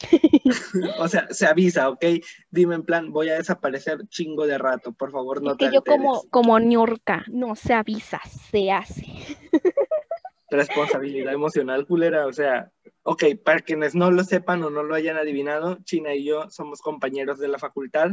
o 0.98 1.08
sea, 1.08 1.26
se 1.30 1.46
avisa, 1.46 1.88
¿ok? 1.88 2.04
Dime 2.50 2.76
en 2.76 2.84
plan, 2.84 3.12
voy 3.12 3.28
a 3.28 3.36
desaparecer 3.36 4.06
chingo 4.08 4.46
de 4.46 4.58
rato, 4.58 4.92
por 4.92 5.10
favor, 5.10 5.42
no 5.42 5.52
es 5.52 5.56
que 5.58 5.70
yo 5.72 5.82
como, 5.82 6.22
como 6.30 6.58
ñorca, 6.58 7.24
no 7.28 7.56
se 7.56 7.74
avisa, 7.74 8.20
se 8.50 8.70
hace. 8.70 9.06
Responsabilidad 10.50 11.32
emocional, 11.34 11.86
culera, 11.86 12.26
o 12.26 12.32
sea, 12.32 12.70
ok, 13.02 13.24
para 13.44 13.60
quienes 13.60 13.94
no 13.94 14.10
lo 14.10 14.24
sepan 14.24 14.62
o 14.62 14.70
no 14.70 14.82
lo 14.82 14.94
hayan 14.94 15.16
adivinado, 15.16 15.78
China 15.84 16.14
y 16.14 16.24
yo 16.24 16.48
somos 16.50 16.80
compañeros 16.80 17.38
de 17.38 17.48
la 17.48 17.58
facultad 17.58 18.12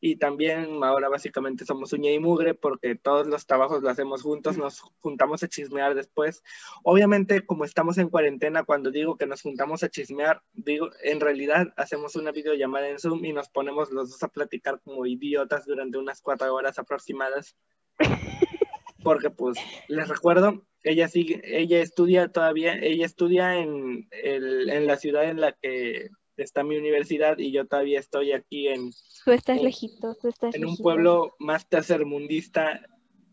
y 0.00 0.16
también 0.16 0.82
ahora 0.82 1.08
básicamente 1.08 1.66
somos 1.66 1.92
uña 1.92 2.10
y 2.10 2.18
mugre 2.18 2.54
porque 2.54 2.94
todos 2.94 3.26
los 3.26 3.46
trabajos 3.46 3.82
los 3.82 3.92
hacemos 3.92 4.22
juntos, 4.22 4.56
nos 4.56 4.80
juntamos 5.00 5.42
a 5.42 5.48
chismear 5.48 5.94
después. 5.94 6.42
Obviamente, 6.82 7.44
como 7.44 7.64
estamos 7.64 7.98
en 7.98 8.08
cuarentena, 8.08 8.64
cuando 8.64 8.90
digo 8.90 9.16
que 9.16 9.26
nos 9.26 9.42
juntamos 9.42 9.82
a 9.82 9.90
chismear, 9.90 10.42
digo, 10.52 10.88
en 11.02 11.20
realidad 11.20 11.74
hacemos 11.76 12.16
una 12.16 12.32
videollamada 12.32 12.88
en 12.88 12.98
Zoom 12.98 13.24
y 13.26 13.32
nos 13.32 13.50
ponemos 13.50 13.90
los 13.90 14.10
dos 14.10 14.22
a 14.22 14.28
platicar 14.28 14.80
como 14.80 15.04
idiotas 15.04 15.66
durante 15.66 15.98
unas 15.98 16.22
cuatro 16.22 16.54
horas 16.54 16.78
aproximadas. 16.78 17.56
Porque 19.04 19.30
pues 19.30 19.58
les 19.88 20.08
recuerdo, 20.08 20.66
ella 20.82 21.08
sigue, 21.08 21.40
ella 21.44 21.80
estudia 21.80 22.28
todavía, 22.28 22.74
ella 22.74 23.06
estudia 23.06 23.56
en, 23.56 24.08
el, 24.10 24.68
en 24.68 24.86
la 24.86 24.96
ciudad 24.96 25.24
en 25.24 25.40
la 25.40 25.52
que 25.52 26.10
está 26.42 26.62
mi 26.64 26.76
universidad 26.76 27.38
y 27.38 27.52
yo 27.52 27.66
todavía 27.66 27.98
estoy 28.00 28.32
aquí 28.32 28.68
en, 28.68 28.90
Tú 29.24 29.32
estás 29.32 29.58
en- 29.58 29.64
lejito, 29.64 30.14
tú 30.20 30.28
estás 30.28 30.54
en 30.54 30.62
un 30.64 30.70
lejito. 30.70 30.82
pueblo 30.82 31.34
más 31.38 31.68
tercermundista 31.68 32.80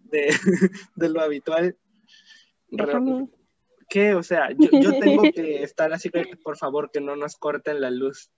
de, 0.03 0.27
de 0.95 1.09
lo 1.09 1.21
habitual. 1.21 1.77
Déjame. 2.69 3.27
¿Qué? 3.89 4.13
O 4.15 4.23
sea, 4.23 4.49
yo, 4.51 4.69
yo 4.81 4.99
tengo 4.99 5.23
que 5.33 5.63
estar 5.63 5.93
así 5.93 6.09
que 6.09 6.25
por 6.43 6.57
favor 6.57 6.91
que 6.91 6.99
no 6.99 7.15
nos 7.15 7.37
corten 7.37 7.79
la 7.79 7.89
luz. 7.89 8.29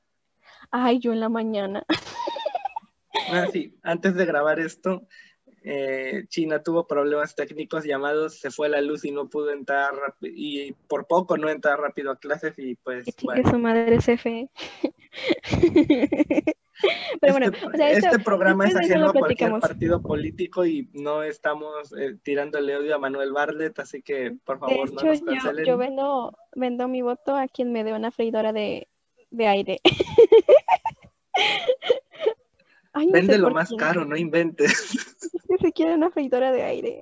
Ay, 0.71 0.99
yo 0.99 1.12
en 1.13 1.19
la 1.19 1.29
mañana. 1.29 1.84
Ah, 3.32 3.47
sí, 3.51 3.75
antes 3.84 4.13
de 4.15 4.25
grabar 4.25 4.60
esto, 4.60 5.08
eh, 5.63 6.26
China 6.30 6.62
tuvo 6.63 6.88
problemas 6.88 7.36
técnicos 7.36 7.84
llamados, 7.86 8.39
se 8.39 8.52
fue 8.52 8.69
la 8.69 8.82
luz 8.82 9.04
y 9.06 9.12
no 9.12 9.28
pudo 9.30 9.52
entrar 9.52 9.91
y 10.22 10.72
por 10.88 11.08
poco 11.08 11.38
no 11.38 11.50
entrar 11.50 11.80
rápido 11.80 12.12
a 12.12 12.17
clases 12.19 12.54
y 12.58 12.76
pues 12.76 13.06
Que 13.06 13.13
bueno. 13.26 13.50
su 13.50 13.60
madre 13.60 13.98
CFE. 13.98 14.50
Pero 17.19 17.34
bueno, 17.34 17.48
este, 17.48 17.65
o 17.67 17.72
sea, 17.72 17.91
esto- 17.91 18.08
este 18.08 18.19
programa 18.24 18.65
es 18.65 18.74
ajeno 18.76 19.10
a 19.10 19.13
cualquier 19.13 19.52
partido 19.60 20.02
político 20.02 20.65
y 20.65 20.89
no 20.93 21.24
estamos 21.24 21.91
eh, 21.98 22.15
tirándole 22.24 22.78
odio 22.78 22.95
a 22.95 23.00
Manuel 23.00 23.34
Barlet, 23.34 23.78
así 23.80 24.02
que 24.02 24.38
por 24.45 24.60
favor 24.60 24.88
no 24.93 25.02
nos 25.02 25.19
yo, 25.19 25.26
cancelen. 25.26 25.65
yo 25.65 25.78
vendo, 25.78 26.38
vendo 26.56 26.88
mi 26.88 27.02
voto 27.02 27.36
a 27.36 27.48
quien 27.50 27.74
me 27.74 27.84
dé 27.84 27.91
una 27.91 28.12
freidora 28.12 28.54
de, 28.54 28.88
de 29.30 29.48
aire. 29.48 29.82
Ay, 32.99 33.07
no 33.07 33.13
sé 33.13 33.17
Véndelo 33.19 33.45
por 33.45 33.53
más 33.53 33.69
qué. 33.69 33.77
caro, 33.77 34.03
no 34.03 34.17
inventes. 34.17 34.71
Se 35.62 35.71
quiere 35.71 35.95
una 35.95 36.12
freidora 36.12 36.51
de 36.51 36.63
aire. 36.63 37.01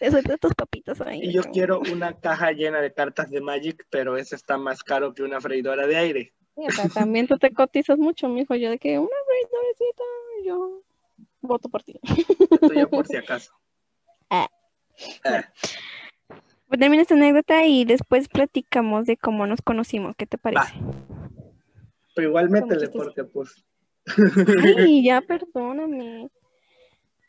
De 0.00 0.38
tus 0.38 0.54
papitas 0.54 1.00
ahí. 1.00 1.20
Y 1.24 1.32
yo 1.32 1.42
quiero 1.42 1.80
una 1.92 2.18
caja 2.20 2.52
llena 2.52 2.80
de 2.80 2.92
cartas 2.92 3.28
de 3.30 3.40
Magic, 3.40 3.84
pero 3.90 4.16
eso 4.16 4.36
está 4.36 4.56
más 4.58 4.84
caro 4.84 5.12
que 5.12 5.24
una 5.24 5.40
freidora 5.40 5.88
de 5.88 5.96
aire. 5.96 6.34
Sí, 6.54 6.62
o 6.68 6.70
sea, 6.70 6.88
también 6.88 7.26
tú 7.26 7.36
te 7.36 7.52
cotizas 7.52 7.98
mucho, 7.98 8.28
mijo. 8.28 8.54
Yo 8.54 8.70
de 8.70 8.78
que 8.78 8.96
una 8.98 9.08
freidorecita, 9.26 10.04
yo 10.44 10.82
voto 11.40 11.68
por 11.68 11.82
ti. 11.82 11.98
Esto 12.50 12.72
ya 12.72 12.86
por 12.86 13.06
si 13.08 13.16
acaso. 13.16 13.52
Ah. 14.30 14.48
Ah, 15.24 15.44
Pues 16.68 16.78
termina 16.78 17.02
esta 17.02 17.14
anécdota 17.14 17.64
y 17.66 17.84
después 17.84 18.28
platicamos 18.28 19.06
de 19.06 19.16
cómo 19.16 19.46
nos 19.48 19.62
conocimos. 19.62 20.14
¿Qué 20.16 20.26
te 20.26 20.38
parece? 20.38 20.72
pero 22.14 22.28
igual 22.28 22.50
métele 22.50 22.88
porque 22.88 23.24
pues 23.24 23.64
Ay, 24.76 25.02
ya 25.04 25.20
perdóname. 25.20 26.28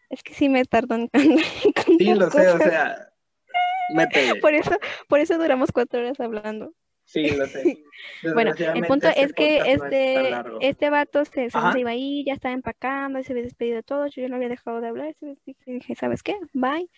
Es 0.10 0.24
que 0.24 0.34
sí 0.34 0.50
me 0.50 0.66
tardo 0.66 0.96
en 0.96 1.10
sí 1.98 2.14
lo 2.14 2.30
sé, 2.30 2.50
o 2.50 2.58
sea, 2.58 3.14
métele. 3.96 4.36
Por 4.42 4.54
eso, 4.54 4.72
por 5.08 5.20
eso 5.20 5.38
duramos 5.38 5.72
cuatro 5.72 6.02
horas 6.02 6.20
hablando. 6.20 6.74
Sí, 7.06 7.30
lo 7.32 7.46
sé. 7.46 7.84
Bueno, 8.34 8.54
el 8.58 8.86
punto 8.86 9.08
este 9.10 9.24
es 9.24 9.34
que 9.34 9.58
podcast 9.58 9.68
no 9.68 9.74
es 9.74 9.80
tan 9.80 10.54
este, 10.56 10.68
este 10.70 10.90
vato 10.90 11.26
se, 11.26 11.50
se 11.50 11.80
iba 11.80 11.90
a 11.90 11.96
ir, 11.96 12.26
ya 12.26 12.34
estaba 12.34 12.54
empacando, 12.54 13.22
se 13.22 13.34
había 13.34 13.44
despedido 13.44 13.78
de 13.78 13.84
todo, 13.84 14.08
yo 14.08 14.22
ya 14.22 14.30
no 14.30 14.38
había 14.38 14.48
dejado 14.48 14.80
de 14.80 14.88
hablar, 14.88 15.14
dije, 15.66 15.96
¿sabes 15.96 16.24
qué? 16.24 16.38
Bye. 16.54 16.90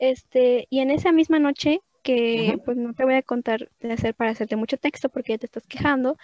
Este, 0.00 0.66
y 0.70 0.80
en 0.80 0.90
esa 0.90 1.12
misma 1.12 1.38
noche, 1.38 1.80
que 2.02 2.58
pues 2.64 2.76
no 2.76 2.94
te 2.94 3.04
voy 3.04 3.14
a 3.14 3.22
contar 3.22 3.68
de 3.80 3.92
hacer 3.92 4.14
para 4.14 4.30
hacerte 4.30 4.56
mucho 4.56 4.76
texto 4.76 5.08
porque 5.08 5.32
ya 5.32 5.38
te 5.38 5.46
estás 5.46 5.66
quejando, 5.66 6.16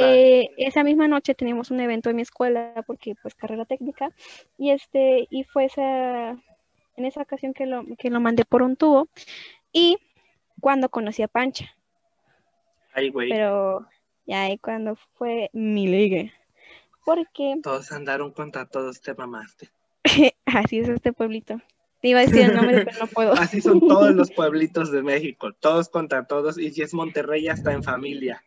eh, 0.00 0.48
esa 0.56 0.84
misma 0.84 1.08
noche 1.08 1.34
teníamos 1.34 1.70
un 1.70 1.80
evento 1.80 2.10
en 2.10 2.16
mi 2.16 2.22
escuela 2.22 2.84
porque 2.86 3.14
pues 3.20 3.34
carrera 3.34 3.64
técnica 3.64 4.10
y 4.58 4.70
este 4.70 5.26
y 5.30 5.44
fue 5.44 5.64
esa 5.66 6.30
en 6.96 7.04
esa 7.04 7.22
ocasión 7.22 7.52
que 7.52 7.66
lo 7.66 7.84
que 7.98 8.10
lo 8.10 8.20
mandé 8.20 8.44
por 8.44 8.62
un 8.62 8.76
tubo 8.76 9.08
y 9.72 9.98
cuando 10.60 10.88
conocí 10.88 11.22
a 11.22 11.28
Pancha. 11.28 11.74
Ay, 12.92 13.10
güey, 13.10 13.28
pero 13.28 13.86
ya 14.26 14.42
ahí 14.42 14.58
cuando 14.58 14.96
fue 15.14 15.50
mi 15.52 15.88
ligue 15.88 16.32
porque 17.04 17.56
todos 17.62 17.92
andaron 17.92 18.30
contra 18.30 18.66
todos, 18.66 19.00
te 19.00 19.14
mamaste. 19.14 19.68
así 20.46 20.78
es 20.78 20.88
este 20.88 21.12
pueblito 21.12 21.60
te 22.04 22.10
iba 22.10 22.20
a 22.20 22.26
decir 22.26 22.42
el 22.42 22.54
nombre 22.54 22.84
pero 22.84 22.98
no 23.00 23.06
puedo 23.06 23.32
Así 23.40 23.62
son 23.62 23.80
todos 23.80 24.14
los 24.14 24.30
pueblitos 24.30 24.92
de 24.92 25.02
México, 25.02 25.54
todos 25.54 25.88
contra 25.88 26.26
todos, 26.26 26.58
y 26.58 26.70
si 26.70 26.82
es 26.82 26.92
Monterrey, 26.92 27.48
hasta 27.48 27.72
en 27.72 27.82
familia. 27.82 28.44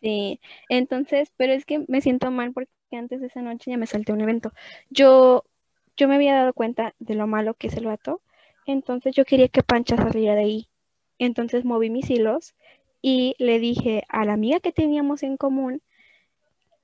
Sí, 0.00 0.40
entonces, 0.68 1.32
pero 1.36 1.52
es 1.52 1.64
que 1.64 1.84
me 1.88 2.00
siento 2.00 2.30
mal 2.30 2.52
porque 2.52 2.70
antes 2.92 3.20
de 3.20 3.26
esa 3.26 3.42
noche 3.42 3.72
ya 3.72 3.76
me 3.76 3.88
salté 3.88 4.12
un 4.12 4.20
evento. 4.20 4.52
Yo, 4.88 5.42
yo 5.96 6.06
me 6.06 6.14
había 6.14 6.32
dado 6.32 6.52
cuenta 6.52 6.94
de 7.00 7.16
lo 7.16 7.26
malo 7.26 7.54
que 7.54 7.66
es 7.66 7.76
el 7.76 7.86
vato, 7.86 8.22
entonces 8.66 9.16
yo 9.16 9.24
quería 9.24 9.48
que 9.48 9.64
Pancha 9.64 9.96
saliera 9.96 10.36
de 10.36 10.42
ahí. 10.42 10.68
Entonces 11.18 11.64
moví 11.64 11.90
mis 11.90 12.08
hilos 12.08 12.54
y 13.02 13.34
le 13.38 13.58
dije 13.58 14.04
a 14.08 14.24
la 14.24 14.34
amiga 14.34 14.60
que 14.60 14.70
teníamos 14.70 15.24
en 15.24 15.36
común 15.38 15.82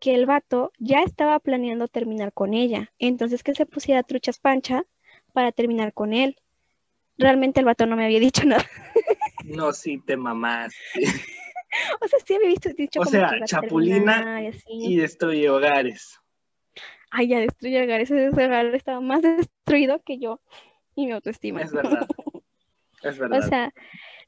que 0.01 0.17
el 0.17 0.27
vato 0.27 0.73
ya 0.81 1.03
estaba 1.05 1.39
planeando 1.39 1.87
terminar 1.87 2.33
con 2.33 2.55
ella. 2.55 2.91
Entonces 2.99 3.45
que 3.45 3.55
se 3.55 3.67
pusiera 3.67 4.03
truchas 4.03 4.41
Pancha 4.41 4.85
para 5.31 5.53
terminar 5.53 5.93
con 5.93 6.13
él. 6.13 6.37
Realmente 7.19 7.61
el 7.61 7.67
vato 7.67 7.87
no 7.87 7.97
me 7.97 8.05
había 8.05 8.21
dicho 8.21 8.45
nada. 8.47 8.65
No, 9.45 9.73
sí, 9.73 9.99
te 9.99 10.17
mamaste. 10.17 10.77
O 12.01 12.09
sea, 12.09 12.19
sí 12.27 12.35
había 12.35 12.49
visto, 12.49 12.69
dicho 12.71 13.01
O 13.01 13.05
como 13.05 13.11
sea, 13.11 13.31
que 13.31 13.45
Chapulina 13.45 14.43
y 14.69 14.97
destruye 14.97 15.49
hogares. 15.49 16.19
Ay, 17.11 17.29
ya 17.29 17.41
destruyó 17.41 17.83
hogar. 17.83 18.01
Ese 18.01 18.29
hogar 18.29 18.67
estaba 18.75 19.01
más 19.01 19.23
destruido 19.67 20.01
que 20.03 20.19
yo 20.19 20.41
y 20.95 21.07
mi 21.07 21.13
autoestima. 21.13 21.63
Es 21.63 21.73
verdad. 21.73 22.07
Es 23.03 23.17
O 23.17 23.21
verdad. 23.23 23.49
sea, 23.49 23.75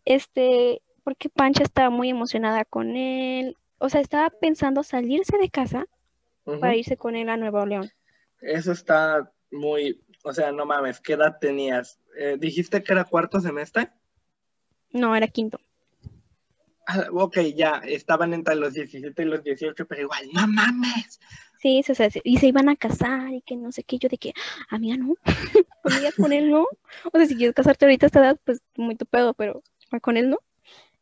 este, 0.06 0.80
porque 1.04 1.28
Pancha 1.28 1.62
estaba 1.62 1.90
muy 1.90 2.08
emocionada 2.08 2.64
con 2.64 2.96
él. 2.96 3.54
O 3.76 3.90
sea, 3.90 4.00
estaba 4.00 4.30
pensando 4.30 4.82
salirse 4.82 5.36
de 5.36 5.50
casa 5.50 5.84
para 6.58 6.74
irse 6.74 6.96
con 6.96 7.14
él 7.14 7.28
a 7.28 7.36
Nuevo 7.36 7.66
León. 7.66 7.90
Eso 8.40 8.72
está 8.72 9.30
muy, 9.50 10.00
o 10.22 10.32
sea, 10.32 10.52
no 10.52 10.66
mames, 10.66 11.00
¿qué 11.00 11.14
edad 11.14 11.38
tenías? 11.40 11.98
Eh, 12.16 12.36
¿Dijiste 12.38 12.82
que 12.82 12.92
era 12.92 13.04
cuarto 13.04 13.40
semestre? 13.40 13.90
No, 14.90 15.16
era 15.16 15.26
quinto. 15.28 15.58
Ah, 16.86 17.06
ok, 17.12 17.38
ya, 17.54 17.80
estaban 17.84 18.34
entre 18.34 18.56
los 18.56 18.74
17 18.74 19.22
y 19.22 19.26
los 19.26 19.42
18, 19.42 19.86
pero 19.86 20.02
igual, 20.02 20.28
no 20.32 20.46
mames. 20.48 21.20
Sí, 21.60 21.80
o 21.88 21.94
sea, 21.94 22.08
y 22.24 22.38
se 22.38 22.48
iban 22.48 22.68
a 22.68 22.74
casar 22.74 23.32
y 23.32 23.40
que 23.40 23.54
no 23.54 23.70
sé 23.70 23.84
qué. 23.84 23.98
Yo 23.98 24.08
de 24.08 24.18
que, 24.18 24.34
amiga, 24.68 24.96
no. 24.96 25.14
Amiga, 25.84 26.10
con 26.16 26.32
él 26.32 26.50
no. 26.50 26.66
O 27.12 27.16
sea, 27.16 27.26
si 27.26 27.36
quieres 27.36 27.54
casarte 27.54 27.84
ahorita 27.84 28.06
a 28.06 28.08
esta 28.08 28.20
edad, 28.20 28.40
pues 28.44 28.62
muy 28.76 28.96
tu 28.96 29.06
pedo, 29.06 29.32
pero 29.34 29.62
con 30.00 30.16
él 30.16 30.28
no. 30.28 30.38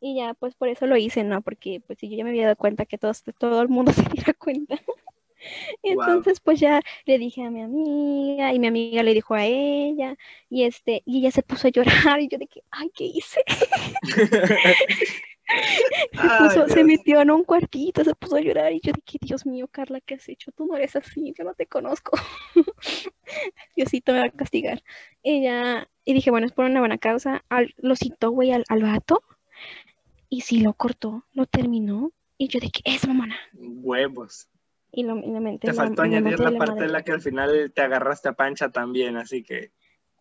Y 0.01 0.17
ya, 0.17 0.35
pues 0.35 0.55
por 0.55 0.69
eso 0.69 0.87
lo 0.87 0.97
hice, 0.97 1.25
¿no? 1.25 1.41
Porque 1.41 1.83
pues 1.87 1.99
si 1.99 2.11
yo 2.11 2.17
ya 2.17 2.25
me 2.25 2.31
había 2.31 2.45
dado 2.45 2.57
cuenta 2.57 2.85
que 2.87 2.99
todo, 2.99 3.13
todo 3.39 3.63
el 3.63 3.69
mundo 3.69 3.93
se 3.93 4.03
diera 4.03 4.35
cuenta. 4.35 4.79
Y 5.83 5.95
Wow. 5.95 6.03
entonces 6.05 6.41
pues 6.41 6.61
ya 6.61 6.81
le 7.07 7.19
dije 7.19 7.43
a 7.43 7.51
mi 7.51 7.63
amiga 7.63 8.53
y 8.53 8.59
mi 8.59 8.67
amiga 8.67 9.03
le 9.03 9.15
dijo 9.15 9.35
a 9.35 9.45
ella 9.47 10.17
y 10.49 10.65
este 10.65 11.03
y 11.07 11.19
ella 11.21 11.31
se 11.31 11.43
puso 11.43 11.67
a 11.69 11.71
llorar 11.71 12.21
y 12.21 12.29
yo 12.29 12.39
de 12.39 12.47
que, 12.47 12.63
ay, 12.71 12.91
¿qué 12.95 13.05
hice? 13.05 13.43
Se, 16.13 16.19
Ay, 16.19 16.49
puso- 16.49 16.69
se 16.69 16.75
Dios. 16.77 16.87
metió 16.87 17.21
en 17.23 17.31
un 17.33 17.43
cuartito, 17.43 18.05
se 18.05 18.15
puso 18.15 18.37
a 18.37 18.41
llorar 18.41 18.73
y 18.73 18.81
yo 18.85 18.93
de 18.93 19.01
que, 19.01 19.19
Dios 19.21 19.45
mío, 19.47 19.67
Carla, 19.67 20.01
¿qué 20.01 20.15
has 20.15 20.29
hecho? 20.29 20.53
Tú 20.53 20.65
no 20.67 20.77
eres 20.77 20.95
así, 20.95 21.35
yo 21.37 21.43
no 21.43 21.55
te 21.55 21.67
conozco. 21.67 22.17
Diosito 23.77 24.13
me 24.13 24.21
va 24.21 24.27
a 24.27 24.31
castigar. 24.31 24.83
Ella, 25.25 25.89
y 26.05 26.15
dije, 26.15 26.31
bueno, 26.31 26.47
es 26.47 26.53
por 26.53 26.67
una 26.67 26.79
buena 26.79 26.99
causa. 26.99 27.45
Al, 27.49 27.75
lo 27.79 27.97
citó, 27.97 28.31
güey, 28.31 28.53
al, 28.53 28.65
al 28.69 28.83
vato. 28.83 29.25
Y 30.29 30.43
sí, 30.43 30.61
lo 30.61 30.73
cortó, 30.75 31.25
lo 31.33 31.47
terminó. 31.47 32.13
Y 32.39 32.47
yo 32.47 32.61
de 32.61 32.71
que, 32.71 32.83
es 32.85 33.07
mamona. 33.09 33.37
Huevos. 33.55 34.47
Y 34.93 35.05
lo, 35.05 35.15
le 35.17 35.41
menté 35.41 35.69
Te 35.69 35.75
faltó 35.75 36.03
añadir 36.03 36.39
la 36.41 36.51
la 36.51 36.59
parte 36.59 36.73
madre. 36.75 36.87
en 36.87 36.93
la 36.93 37.03
que 37.03 37.13
al 37.13 37.21
final 37.21 37.73
te 37.75 37.83
agarraste 37.83 38.29
a 38.29 38.33
Pancha 38.33 38.71
también, 38.71 39.17
así 39.17 39.43
que 39.43 39.73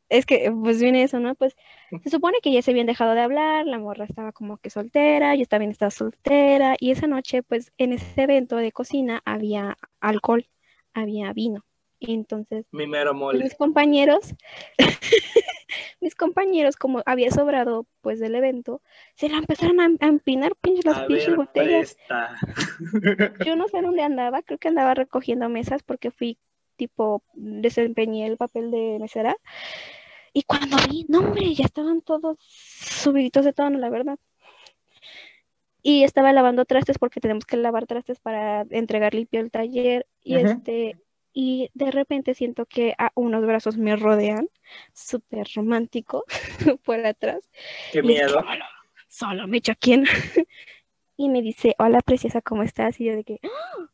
Es 0.09 0.25
que, 0.25 0.51
pues 0.51 0.81
viene 0.81 1.03
eso, 1.03 1.19
¿no? 1.19 1.35
Pues 1.35 1.55
se 2.03 2.09
supone 2.09 2.37
que 2.41 2.51
ya 2.51 2.61
se 2.61 2.71
habían 2.71 2.87
dejado 2.87 3.13
de 3.13 3.21
hablar, 3.21 3.65
la 3.65 3.79
morra 3.79 4.05
estaba 4.05 4.31
como 4.31 4.57
que 4.57 4.69
soltera, 4.69 5.35
yo 5.35 5.45
también 5.45 5.71
estaba 5.71 5.91
soltera, 5.91 6.75
y 6.79 6.91
esa 6.91 7.07
noche, 7.07 7.43
pues 7.43 7.71
en 7.77 7.93
ese 7.93 8.23
evento 8.23 8.55
de 8.57 8.71
cocina 8.71 9.21
había 9.25 9.77
alcohol, 9.99 10.47
había 10.93 11.31
vino. 11.33 11.65
Y 11.99 12.13
entonces, 12.13 12.65
mi 12.71 12.87
mero 12.87 13.13
mole. 13.13 13.43
mis 13.43 13.55
compañeros, 13.55 14.33
mis 16.01 16.15
compañeros, 16.15 16.77
como 16.77 17.03
había 17.05 17.29
sobrado, 17.29 17.85
pues 18.01 18.19
del 18.19 18.35
evento, 18.35 18.81
se 19.15 19.27
la 19.27 19.37
empezaron 19.37 19.81
a, 19.81 19.85
a 19.99 20.07
empinar 20.07 20.55
pinches 20.55 20.85
las 20.85 21.03
pinches 21.03 21.35
botellas. 21.35 21.97
Yo 23.45 23.55
no 23.57 23.67
sé 23.67 23.81
dónde 23.81 24.01
andaba, 24.03 24.41
creo 24.41 24.59
que 24.59 24.69
andaba 24.69 24.93
recogiendo 24.93 25.49
mesas 25.49 25.83
porque 25.83 26.09
fui 26.09 26.37
tipo, 26.79 27.21
desempeñé 27.33 28.25
el 28.25 28.37
papel 28.37 28.71
de 28.71 28.97
mesera. 28.99 29.35
Y 30.31 30.43
cuando 30.43 30.77
vi, 30.89 31.05
no 31.09 31.19
hombre, 31.19 31.53
ya 31.53 31.65
estaban 31.65 32.01
todos 32.01 32.37
subiditos 32.39 33.43
de 33.43 33.53
tono, 33.53 33.77
la 33.77 33.89
verdad. 33.89 34.17
Y 35.81 36.03
estaba 36.03 36.31
lavando 36.31 36.65
trastes 36.65 36.97
porque 36.97 37.19
tenemos 37.19 37.45
que 37.45 37.57
lavar 37.57 37.85
trastes 37.85 38.19
para 38.19 38.65
entregar 38.69 39.13
limpio 39.13 39.41
el 39.41 39.51
taller. 39.51 40.07
Y 40.23 40.35
este, 40.35 40.97
y 41.33 41.69
de 41.73 41.91
repente 41.91 42.33
siento 42.33 42.65
que 42.65 42.93
a 42.97 43.11
unos 43.15 43.45
brazos 43.45 43.77
me 43.77 43.95
rodean, 43.95 44.49
súper 44.93 45.47
romántico, 45.55 46.25
por 46.83 47.05
atrás. 47.05 47.49
Qué 47.91 48.01
dije, 48.01 48.25
miedo. 48.25 48.43
"Solo, 49.07 49.47
me 49.47 49.57
quién. 49.75 50.05
y 51.17 51.29
me 51.29 51.41
dice, 51.41 51.75
hola 51.79 52.01
preciosa, 52.01 52.41
¿cómo 52.41 52.63
estás? 52.63 52.99
Y 52.99 53.05
yo 53.05 53.15
de 53.15 53.23
que, 53.23 53.39
¡Ah! 53.43 53.89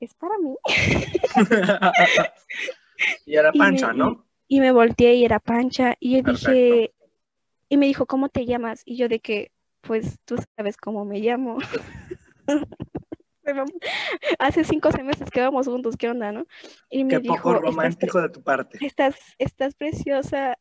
es 0.00 0.14
para 0.14 0.34
mí. 0.38 0.54
y 3.26 3.36
era 3.36 3.52
pancha, 3.52 3.92
¿no? 3.92 4.26
Y 4.46 4.60
me 4.60 4.72
volteé 4.72 5.14
y 5.14 5.24
era 5.24 5.40
pancha. 5.40 5.96
Y 6.00 6.16
yo 6.16 6.32
dije, 6.32 6.94
y 7.68 7.76
me 7.76 7.86
dijo, 7.86 8.06
¿cómo 8.06 8.28
te 8.28 8.46
llamas? 8.46 8.82
Y 8.84 8.96
yo 8.96 9.08
de 9.08 9.20
que, 9.20 9.52
pues 9.80 10.18
tú 10.24 10.36
sabes 10.56 10.76
cómo 10.76 11.04
me 11.04 11.20
llamo. 11.20 11.58
Hace 14.38 14.64
cinco 14.64 14.90
meses 15.04 15.30
que 15.30 15.40
vamos 15.40 15.66
juntos, 15.66 15.96
¿qué 15.96 16.08
onda, 16.08 16.32
no? 16.32 16.46
Y 16.90 17.04
me 17.04 17.10
Qué 17.10 17.20
dijo, 17.20 17.36
poco 17.36 17.54
romántico 17.54 18.20
de 18.20 18.28
tu 18.28 18.42
parte. 18.42 18.78
Estás, 18.84 19.16
estás 19.38 19.74
preciosa, 19.74 20.58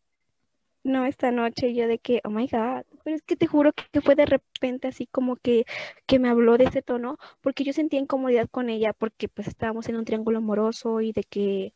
no 0.83 1.05
esta 1.05 1.31
noche, 1.31 1.69
y 1.69 1.75
yo 1.75 1.87
de 1.87 1.99
que, 1.99 2.21
oh 2.23 2.29
my 2.29 2.47
god, 2.47 2.83
pero 3.03 3.15
es 3.15 3.21
que 3.21 3.35
te 3.35 3.47
juro 3.47 3.71
que 3.73 4.01
fue 4.01 4.15
de 4.15 4.25
repente 4.25 4.87
así 4.87 5.07
como 5.07 5.35
que, 5.35 5.65
que 6.05 6.19
me 6.19 6.29
habló 6.29 6.57
de 6.57 6.65
ese 6.65 6.81
tono, 6.81 7.17
porque 7.41 7.63
yo 7.63 7.73
sentía 7.73 7.99
incomodidad 7.99 8.47
con 8.49 8.69
ella, 8.69 8.93
porque 8.93 9.27
pues 9.27 9.47
estábamos 9.47 9.89
en 9.89 9.97
un 9.97 10.05
triángulo 10.05 10.39
amoroso 10.39 11.01
y 11.01 11.11
de 11.11 11.23
que 11.23 11.73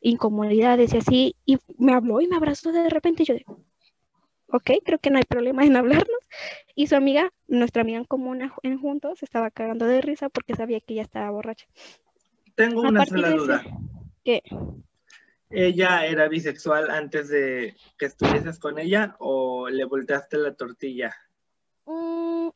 incomodidades 0.00 0.94
y 0.94 0.98
así, 0.98 1.36
y 1.44 1.58
me 1.78 1.92
habló 1.92 2.20
y 2.20 2.28
me 2.28 2.36
abrazó 2.36 2.72
de 2.72 2.88
repente, 2.88 3.22
y 3.22 3.26
yo 3.26 3.34
de, 3.34 3.44
ok, 4.48 4.70
creo 4.84 4.98
que 4.98 5.10
no 5.10 5.18
hay 5.18 5.24
problema 5.24 5.64
en 5.64 5.76
hablarnos. 5.76 6.20
Y 6.74 6.86
su 6.86 6.96
amiga, 6.96 7.32
nuestra 7.48 7.82
amiga 7.82 7.98
en 7.98 8.04
común 8.04 8.50
en 8.62 8.78
juntos, 8.80 9.22
estaba 9.22 9.50
cagando 9.50 9.86
de 9.86 10.00
risa 10.00 10.28
porque 10.28 10.54
sabía 10.54 10.80
que 10.80 10.94
ella 10.94 11.02
estaba 11.02 11.30
borracha. 11.30 11.66
Tengo 12.54 12.82
una 12.82 13.04
sola 13.04 13.30
duda. 13.30 13.64
¿Qué? 14.24 14.42
¿Ella 15.50 16.04
era 16.06 16.28
bisexual 16.28 16.90
antes 16.90 17.28
de 17.28 17.76
que 17.98 18.06
estuvieses 18.06 18.58
con 18.58 18.78
ella 18.78 19.16
o 19.20 19.68
le 19.68 19.84
volteaste 19.84 20.36
la 20.38 20.54
tortilla? 20.54 21.14
Mm, 21.84 22.48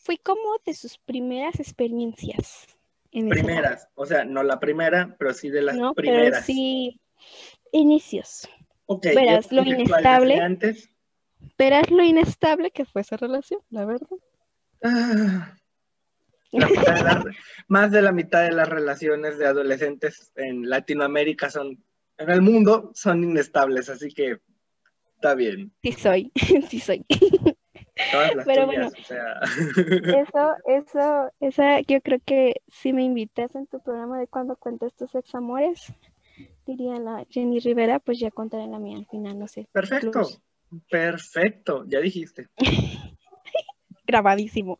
fui 0.00 0.16
como 0.18 0.58
de 0.64 0.74
sus 0.74 0.98
primeras 0.98 1.58
experiencias. 1.58 2.66
primeras, 3.10 3.88
o 3.94 4.06
sea, 4.06 4.24
no 4.24 4.42
la 4.42 4.60
primera, 4.60 5.16
pero 5.18 5.34
sí 5.34 5.50
de 5.50 5.62
las 5.62 5.76
no, 5.76 5.92
primeras. 5.92 6.30
Pero 6.30 6.42
sí, 6.44 7.00
inicios 7.72 8.48
verás 9.00 9.52
lo 9.52 9.62
inestable. 9.62 10.40
Verás 11.58 11.90
lo 11.90 12.02
inestable 12.02 12.70
que 12.70 12.84
fue 12.84 13.02
esa 13.02 13.16
relación, 13.16 13.60
la 13.70 13.84
verdad. 13.84 14.08
Ah, 14.82 15.56
más 17.68 17.90
de 17.90 18.02
la 18.02 18.12
mitad 18.12 18.42
de 18.42 18.52
las 18.52 18.68
relaciones 18.68 19.38
de 19.38 19.46
adolescentes 19.46 20.32
en 20.36 20.68
Latinoamérica 20.68 21.50
son, 21.50 21.82
en 22.18 22.30
el 22.30 22.42
mundo, 22.42 22.90
son 22.94 23.24
inestables, 23.24 23.88
así 23.88 24.12
que 24.12 24.38
está 25.14 25.34
bien. 25.34 25.72
Sí 25.82 25.92
soy, 25.92 26.32
sí 26.68 26.80
soy. 26.80 27.04
Pero 28.44 28.66
bueno, 28.66 28.88
eso, 28.88 30.54
eso, 30.66 31.32
esa, 31.40 31.80
yo 31.80 32.00
creo 32.00 32.18
que 32.24 32.60
si 32.68 32.92
me 32.92 33.02
invitas 33.02 33.54
en 33.54 33.66
tu 33.66 33.80
programa 33.80 34.18
de 34.18 34.26
cuando 34.26 34.56
cuentes 34.56 34.94
tus 34.94 35.14
ex 35.14 35.34
amores, 35.34 35.92
diría 36.66 36.98
la 36.98 37.26
Jenny 37.28 37.60
Rivera, 37.60 37.98
pues 37.98 38.18
ya 38.18 38.30
contaré 38.30 38.66
la 38.66 38.78
mía 38.78 38.98
al 38.98 39.06
final, 39.06 39.38
no 39.38 39.48
sé. 39.48 39.68
Perfecto, 39.72 40.28
perfecto, 40.90 41.84
ya 41.86 42.00
dijiste. 42.00 42.48
Grabadísimo. 44.06 44.78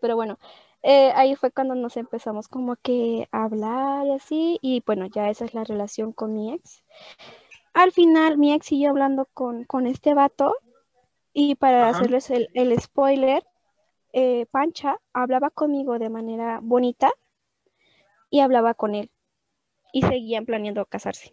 Pero 0.00 0.16
bueno, 0.16 0.38
eh, 0.82 1.12
ahí 1.14 1.36
fue 1.36 1.50
cuando 1.50 1.74
nos 1.74 1.96
empezamos 1.96 2.48
como 2.48 2.76
que 2.76 3.28
a 3.30 3.44
hablar 3.44 4.06
y 4.06 4.12
así, 4.12 4.58
y 4.62 4.82
bueno, 4.84 5.06
ya 5.06 5.30
esa 5.30 5.44
es 5.44 5.54
la 5.54 5.64
relación 5.64 6.12
con 6.12 6.34
mi 6.34 6.52
ex. 6.52 6.82
Al 7.72 7.92
final, 7.92 8.38
mi 8.38 8.52
ex 8.52 8.66
siguió 8.66 8.90
hablando 8.90 9.26
con, 9.32 9.64
con 9.64 9.86
este 9.86 10.14
vato, 10.14 10.56
y 11.32 11.54
para 11.54 11.88
hacerles 11.88 12.30
el, 12.30 12.48
el 12.54 12.78
spoiler, 12.78 13.42
eh, 14.12 14.46
Pancha 14.50 14.98
hablaba 15.14 15.50
conmigo 15.50 15.98
de 15.98 16.10
manera 16.10 16.60
bonita 16.62 17.10
y 18.28 18.40
hablaba 18.40 18.74
con 18.74 18.94
él 18.94 19.10
y 19.92 20.02
seguían 20.02 20.46
planeando 20.46 20.84
casarse. 20.86 21.32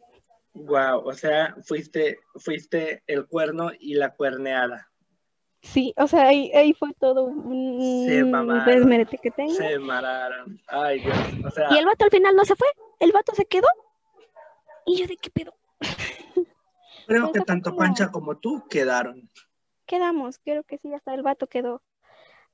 Wow, 0.53 1.07
o 1.07 1.13
sea, 1.13 1.55
fuiste, 1.63 2.19
fuiste 2.35 3.03
el 3.07 3.27
cuerno 3.27 3.71
y 3.79 3.95
la 3.95 4.13
cuerneada. 4.15 4.89
Sí, 5.61 5.93
o 5.97 6.07
sea, 6.07 6.27
ahí, 6.27 6.51
ahí 6.53 6.73
fue 6.73 6.93
todo 6.99 7.25
un 7.25 7.79
desmerete 8.65 9.17
que 9.17 9.31
tengo. 9.31 9.51
Se 9.53 9.77
mararon. 9.77 10.59
Ay, 10.67 11.01
Dios. 11.01 11.17
O 11.45 11.51
sea... 11.51 11.67
Y 11.71 11.77
el 11.77 11.85
vato 11.85 12.05
al 12.05 12.11
final 12.11 12.35
no 12.35 12.45
se 12.45 12.55
fue, 12.55 12.67
el 12.99 13.11
vato 13.11 13.35
se 13.35 13.45
quedó. 13.45 13.67
Y 14.85 14.97
yo 14.97 15.07
de 15.07 15.17
qué 15.17 15.29
pedo. 15.29 15.53
Creo 17.07 17.31
que 17.33 17.41
tanto 17.41 17.75
Pancha 17.75 18.09
como 18.09 18.37
tú 18.37 18.65
quedaron. 18.69 19.29
Quedamos, 19.85 20.39
creo 20.39 20.63
que 20.63 20.77
sí, 20.77 20.93
hasta 20.93 21.13
el 21.13 21.23
vato 21.23 21.47
quedó. 21.47 21.81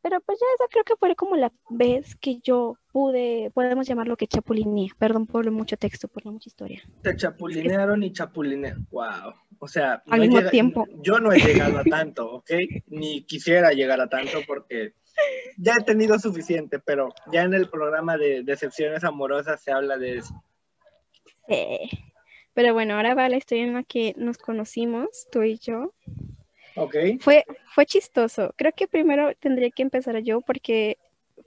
Pero 0.05 0.21
pues 0.21 0.37
ya 0.39 0.45
esa 0.53 0.67
creo 0.69 0.83
que 0.83 0.95
fue 0.97 1.15
como 1.15 1.35
la 1.35 1.51
vez 1.67 2.15
que 2.15 2.37
yo 2.37 2.77
pude, 2.91 3.49
podemos 3.55 3.87
llamarlo 3.87 4.15
que 4.15 4.27
chapulineé. 4.27 4.89
Perdón 4.99 5.25
por 5.25 5.49
mucho 5.49 5.77
texto, 5.77 6.07
por 6.07 6.23
la 6.23 6.31
mucha 6.31 6.47
historia. 6.47 6.83
Te 7.01 7.15
chapulinearon 7.15 8.03
y 8.03 8.13
chapulinearon. 8.13 8.87
Wow. 8.91 9.33
O 9.57 9.67
sea, 9.67 10.03
al 10.05 10.19
mismo 10.19 10.47
tiempo. 10.51 10.85
Yo 11.01 11.19
no 11.19 11.31
he 11.31 11.39
llegado 11.39 11.79
a 11.79 11.83
tanto, 11.83 12.33
¿ok? 12.33 12.51
Ni 12.85 13.23
quisiera 13.23 13.71
llegar 13.71 13.99
a 13.99 14.07
tanto 14.07 14.41
porque 14.45 14.93
ya 15.57 15.73
he 15.79 15.83
tenido 15.83 16.19
suficiente, 16.19 16.77
pero 16.77 17.09
ya 17.31 17.41
en 17.41 17.55
el 17.55 17.67
programa 17.67 18.15
de 18.15 18.43
decepciones 18.43 19.03
amorosas 19.03 19.59
se 19.59 19.71
habla 19.71 19.97
de 19.97 20.17
eso. 20.17 20.39
Sí. 21.47 21.89
Pero 22.53 22.75
bueno, 22.75 22.93
ahora 22.93 23.15
va 23.15 23.27
la 23.27 23.37
historia 23.37 23.63
en 23.63 23.73
la 23.73 23.81
que 23.81 24.13
nos 24.17 24.37
conocimos, 24.37 25.27
tú 25.31 25.41
y 25.41 25.57
yo. 25.57 25.95
Fue, 27.19 27.45
fue 27.73 27.85
chistoso. 27.85 28.53
Creo 28.57 28.73
que 28.73 28.87
primero 28.87 29.33
tendría 29.39 29.69
que 29.71 29.83
empezar 29.83 30.17
yo 30.19 30.41
porque, 30.41 30.97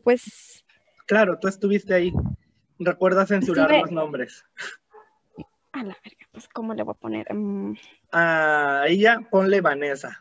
pues... 0.03 0.65
Claro, 1.07 1.39
tú 1.39 1.49
estuviste 1.49 1.95
ahí. 1.95 2.13
Recuerda 2.79 3.27
censurar 3.27 3.71
los 3.71 3.91
nombres. 3.91 4.45
A 5.73 5.83
la 5.85 5.97
verga, 6.03 6.27
pues 6.33 6.49
¿cómo 6.49 6.75
le 6.75 6.83
voy 6.83 6.93
a 6.93 7.01
poner? 7.01 7.35
Mm. 7.35 7.77
A 8.13 8.85
ella 8.89 9.21
ponle 9.31 9.61
Vanessa. 9.61 10.19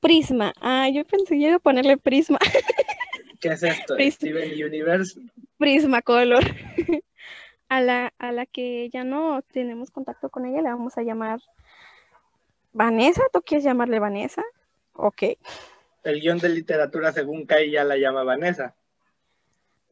Prisma. 0.00 0.52
Ah, 0.60 0.88
yo 0.88 1.04
pensé 1.04 1.34
que 1.34 1.48
iba 1.48 1.56
a 1.56 1.60
ponerle 1.60 1.96
Prisma. 1.96 2.38
¿Qué 3.40 3.48
es 3.48 3.62
esto? 3.62 3.96
Steven 3.98 4.52
Universe. 4.52 5.20
Prisma 5.58 6.02
Color. 6.02 6.44
A 7.68 7.80
la, 7.80 8.12
a 8.18 8.32
la 8.32 8.44
que 8.44 8.90
ya 8.90 9.02
no 9.02 9.40
tenemos 9.40 9.90
contacto 9.90 10.28
con 10.28 10.44
ella 10.44 10.60
le 10.60 10.68
vamos 10.68 10.98
a 10.98 11.02
llamar 11.02 11.40
Vanessa, 12.72 13.22
¿tú 13.32 13.42
quieres 13.42 13.64
llamarle 13.64 13.98
Vanessa? 13.98 14.42
Ok. 14.94 15.22
El 16.02 16.20
guion 16.20 16.38
de 16.38 16.48
literatura, 16.48 17.12
según 17.12 17.46
Kai, 17.46 17.70
ya 17.70 17.84
la 17.84 17.96
llama 17.96 18.24
Vanessa. 18.24 18.74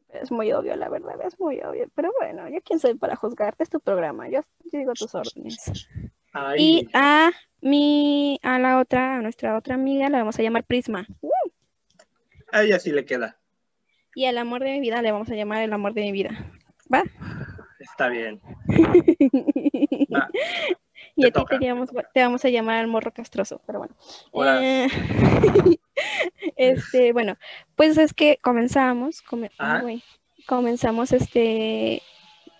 Es 0.09 0.31
muy 0.31 0.51
obvio, 0.51 0.75
la 0.75 0.89
verdad, 0.89 1.15
es 1.25 1.39
muy 1.39 1.61
obvio. 1.61 1.87
Pero 1.95 2.11
bueno, 2.19 2.49
yo 2.49 2.59
quién 2.61 2.79
soy 2.79 2.95
para 2.95 3.15
juzgarte, 3.15 3.63
es 3.63 3.69
tu 3.69 3.79
programa, 3.79 4.27
yo, 4.29 4.41
digo 4.71 4.93
tus 4.93 5.15
órdenes. 5.15 5.87
Y 6.57 6.87
a 6.93 7.31
mi, 7.61 8.39
a 8.41 8.59
la 8.59 8.79
otra, 8.79 9.17
a 9.17 9.21
nuestra 9.21 9.57
otra 9.57 9.75
amiga, 9.75 10.09
la 10.09 10.19
vamos 10.19 10.37
a 10.37 10.43
llamar 10.43 10.65
Prisma. 10.65 11.07
A 12.51 12.63
ella 12.63 12.79
sí 12.79 12.91
le 12.91 13.05
queda. 13.05 13.37
Y 14.13 14.25
al 14.25 14.37
amor 14.37 14.61
de 14.61 14.71
mi 14.71 14.81
vida 14.81 15.01
le 15.01 15.11
vamos 15.11 15.29
a 15.29 15.35
llamar 15.35 15.61
el 15.61 15.71
amor 15.71 15.93
de 15.93 16.01
mi 16.01 16.11
vida. 16.11 16.51
¿Va? 16.93 17.03
Está 17.79 18.09
bien. 18.09 18.41
Va. 20.13 20.29
Y 21.15 21.25
a 21.25 21.31
ti 21.31 21.41
te, 22.13 22.21
vamos 22.21 22.45
a 22.45 22.49
llamar 22.49 22.77
al 22.77 22.87
morro 22.87 23.11
castroso, 23.11 23.61
pero 23.65 23.79
bueno. 23.79 23.95
Eh, 24.61 24.87
este, 26.55 27.13
bueno, 27.13 27.37
pues 27.75 27.97
es 27.97 28.13
que 28.13 28.37
comenzamos, 28.41 29.23
comenzamos 30.45 31.11
este, 31.11 32.01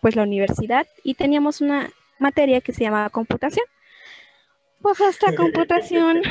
pues 0.02 0.16
la 0.16 0.24
universidad 0.24 0.88
y 1.04 1.14
teníamos 1.14 1.62
una 1.62 1.90
materia 2.20 2.62
que 2.62 2.74
se 2.74 2.84
llamaba 2.84 3.10
computación. 3.10 3.66
Pues 4.82 5.00
esta 5.00 5.36
computación, 5.36 6.22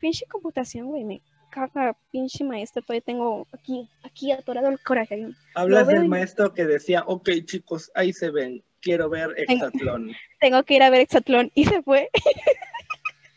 pinche 0.00 0.26
computación, 0.26 0.86
güey, 0.86 1.04
me 1.04 1.22
caga, 1.50 1.96
pinche 2.10 2.44
maestro, 2.44 2.82
todavía 2.82 3.02
tengo 3.02 3.46
aquí, 3.52 3.88
aquí 4.02 4.32
atorado 4.32 4.68
el 4.68 4.80
coraje. 4.80 5.28
Hablas 5.54 5.86
del 5.88 6.08
maestro 6.08 6.54
que 6.54 6.64
decía, 6.64 7.04
ok 7.06 7.28
chicos, 7.44 7.90
ahí 7.94 8.12
se 8.12 8.30
ven, 8.30 8.62
quiero 8.80 9.08
ver 9.08 9.34
Exatlón. 9.36 10.12
Tengo 10.40 10.62
que 10.64 10.74
ir 10.74 10.82
a 10.82 10.90
ver 10.90 11.00
Exatlón 11.00 11.50
y 11.54 11.64
se 11.64 11.82
fue. 11.82 12.10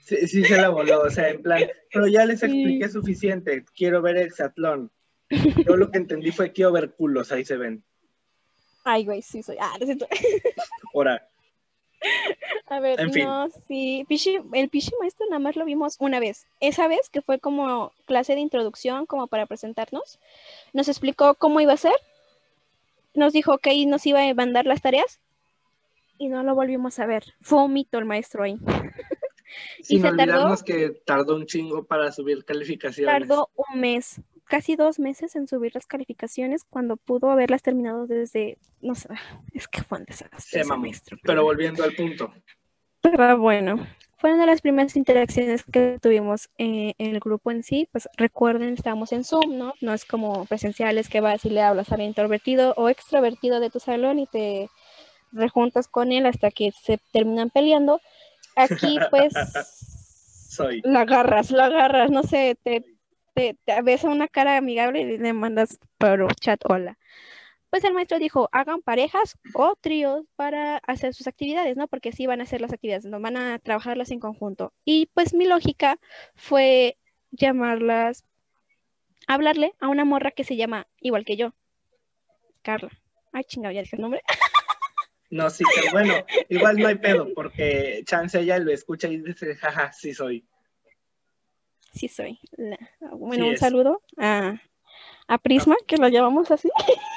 Sí, 0.06 0.28
sí 0.28 0.44
se 0.44 0.58
la 0.58 0.68
voló, 0.68 1.02
o 1.02 1.10
sea, 1.10 1.30
en 1.30 1.42
plan, 1.42 1.64
pero 1.94 2.08
ya 2.08 2.26
les 2.26 2.44
expliqué 2.44 2.90
suficiente, 2.90 3.64
quiero 3.74 4.02
ver 4.02 4.18
Exatlón. 4.18 4.92
Yo 5.66 5.78
lo 5.78 5.92
que 5.92 5.98
entendí 5.98 6.32
fue 6.32 6.52
quiero 6.52 6.74
ver 6.74 6.92
culos, 6.92 7.32
ahí 7.32 7.46
se 7.46 7.56
ven. 7.56 7.84
Ay, 8.84 9.06
güey, 9.06 9.22
sí 9.22 9.42
soy. 9.42 9.56
Ah, 9.60 9.76
necesito. 9.80 10.08
Ahora. 10.94 11.28
A 12.68 12.82
ver, 12.82 13.00
no, 13.18 13.48
sí. 13.68 14.06
el 14.54 14.70
pichi 14.70 14.92
maestro 15.00 15.26
nada 15.30 15.40
más 15.40 15.56
lo 15.56 15.64
vimos 15.64 15.96
una 16.00 16.20
vez. 16.20 16.48
Esa 16.60 16.90
vez 16.90 17.10
que 17.10 17.22
fue 17.22 17.40
como 17.40 17.94
clase 18.06 18.36
de 18.36 18.42
introducción, 18.42 19.06
como 19.06 19.28
para 19.28 19.46
presentarnos. 19.46 20.20
Nos 20.74 20.90
explicó 20.90 21.36
cómo 21.36 21.62
iba 21.62 21.72
a 21.72 21.78
ser. 21.78 21.96
Nos 23.14 23.32
dijo 23.32 23.58
que 23.60 23.70
ahí 23.70 23.86
nos 23.86 24.06
iba 24.06 24.22
a 24.22 24.34
mandar 24.34 24.66
las 24.66 24.82
tareas 24.82 25.22
y 26.24 26.30
no 26.30 26.42
lo 26.44 26.56
volvimos 26.56 27.00
a 27.00 27.06
ver. 27.06 27.24
Fue 27.42 27.64
un 27.64 27.74
mito 27.74 27.98
el 27.98 28.06
maestro 28.06 28.44
ahí. 28.44 28.58
y 29.80 29.84
Sin 29.84 30.02
se 30.02 30.12
tardó, 30.14 30.56
que 30.66 30.90
tardó 31.06 31.36
un 31.36 31.46
chingo 31.46 31.84
para 31.84 32.12
subir 32.12 32.46
calificaciones. 32.46 33.12
Tardó 33.12 33.50
un 33.56 33.80
mes. 33.80 34.22
casi 34.46 34.76
dos 34.76 35.00
meses 35.00 35.36
en 35.36 35.48
subir 35.48 35.74
las 35.76 35.86
calificaciones 35.86 36.64
cuando 36.64 36.96
pudo 36.96 37.30
haberlas 37.30 37.62
terminado 37.62 38.08
desde, 38.08 38.58
no 38.82 38.96
sé, 38.96 39.10
es 39.54 39.68
que 39.68 39.84
fue 39.84 40.00
un 40.00 40.06
desastre. 40.06 40.64
pero 41.24 41.44
volviendo 41.44 41.84
al 41.84 41.94
punto. 41.94 42.32
Pero 43.02 43.38
bueno, 43.38 43.86
fueron 44.16 44.40
de 44.40 44.46
las 44.46 44.62
primeras 44.62 44.96
interacciones 44.96 45.66
que 45.66 46.00
tuvimos 46.02 46.50
en 46.58 46.94
el 46.98 47.20
grupo 47.20 47.52
en 47.52 47.64
sí. 47.64 47.90
Pues 47.92 48.08
recuerden, 48.16 48.76
estamos 48.76 49.12
en 49.12 49.26
Zoom, 49.26 49.58
¿no? 49.58 49.74
No 49.82 49.94
es 49.94 50.06
como 50.06 50.46
presenciales 50.46 51.10
que 51.10 51.20
vas 51.20 51.44
y 51.44 51.50
le 51.50 51.62
hablas 51.62 51.92
a 51.92 52.02
introvertido 52.02 52.74
o 52.78 52.88
extrovertido 52.88 53.60
de 53.60 53.70
tu 53.70 53.82
salón 53.82 54.20
y 54.20 54.28
te 54.28 54.70
rejuntas 55.34 55.88
con 55.88 56.12
él 56.12 56.26
hasta 56.26 56.52
que 56.52 56.72
se 56.72 57.00
terminan 57.12 57.50
peleando. 57.50 58.00
Aquí, 58.56 59.00
pues, 59.10 59.34
Soy. 60.50 60.82
la 60.84 61.02
agarras, 61.02 61.52
la 61.52 61.66
agarras, 61.66 62.12
no 62.12 62.24
sé, 62.24 62.58
te, 62.64 62.86
te, 63.34 63.58
te 63.66 63.82
ves 63.82 64.06
a 64.06 64.10
una 64.10 64.28
cara 64.28 64.58
amigable 64.58 65.02
y 65.02 65.18
le 65.18 65.34
mandas 65.34 65.80
por 65.98 66.34
chat 66.36 66.62
hola 66.66 66.98
pues 67.74 67.84
el 67.86 67.94
maestro 67.96 68.20
dijo, 68.20 68.50
hagan 68.52 68.84
parejas 68.84 69.36
o 69.56 69.76
tríos 69.76 70.28
para 70.36 70.78
hacer 70.86 71.16
sus 71.16 71.26
actividades, 71.26 71.76
¿no? 71.76 71.88
Porque 71.88 72.12
sí 72.12 72.28
van 72.28 72.40
a 72.40 72.44
hacer 72.44 72.62
las 72.62 72.72
actividades, 72.72 73.06
no 73.06 73.20
van 73.20 73.36
a 73.36 73.58
trabajarlas 73.58 74.12
en 74.12 74.20
conjunto. 74.20 74.74
Y 74.86 75.08
pues 75.16 75.34
mi 75.34 75.48
lógica 75.48 75.98
fue 76.36 77.00
llamarlas, 77.32 78.26
hablarle 79.26 79.74
a 79.80 79.88
una 79.88 80.06
morra 80.06 80.30
que 80.30 80.44
se 80.44 80.56
llama 80.56 80.86
igual 81.00 81.26
que 81.26 81.36
yo, 81.36 81.56
Carla. 82.62 82.92
Ay, 83.32 83.44
chingado, 83.46 83.74
ya 83.74 83.82
dije 83.82 83.96
el 83.96 84.04
nombre. 84.04 84.22
No, 85.34 85.50
sí, 85.50 85.64
pero 85.76 85.92
bueno, 85.92 86.14
igual 86.48 86.78
no 86.78 86.88
hay 86.88 86.96
pedo, 86.96 87.34
porque 87.34 88.04
chance 88.06 88.40
ella 88.40 88.60
lo 88.60 88.72
escucha 88.72 89.08
y 89.08 89.18
dice, 89.18 89.56
jaja, 89.56 89.92
sí 89.92 90.14
soy. 90.14 90.46
Sí 91.92 92.08
soy. 92.08 92.40
Bueno, 93.00 93.48
un 93.48 93.58
saludo 93.58 94.04
a, 94.18 94.62
a 95.28 95.38
Prisma, 95.40 95.76
que 95.88 95.98
lo 95.98 96.08
llamamos 96.08 96.52
así. 96.52 96.70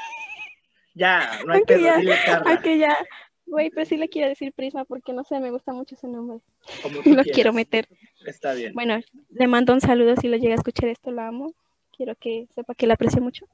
Ya, 0.99 1.41
no 1.45 1.53
hay 1.53 1.61
pedo, 1.65 1.81
ya, 1.81 1.99
dile 1.99 2.17
Carla. 2.25 2.63
ya. 2.75 2.97
Güey, 3.45 3.69
pero 3.69 3.85
sí 3.85 3.99
le 3.99 4.09
quiero 4.09 4.31
decir 4.31 4.55
Prisma 4.55 4.87
porque 4.87 5.13
no 5.13 5.25
sé, 5.25 5.39
me 5.41 5.51
gusta 5.51 5.75
mucho 5.75 5.95
ese 5.95 6.09
nombre. 6.09 6.41
lo 7.05 7.23
quiero 7.23 7.53
meter. 7.53 7.87
Está 8.25 8.55
bien. 8.55 8.73
Bueno, 8.73 8.99
le 9.29 9.47
mando 9.47 9.75
un 9.75 9.83
saludo 9.83 10.17
si 10.17 10.29
lo 10.29 10.39
llega 10.39 10.55
a 10.55 10.57
escuchar 10.57 10.89
esto, 10.89 11.11
la 11.11 11.29
amo. 11.29 11.53
Quiero 11.95 12.15
que 12.17 12.49
sepa 12.55 12.75
que 12.75 12.87
la 12.87 12.95
aprecio 12.95 13.21
mucho. 13.21 13.47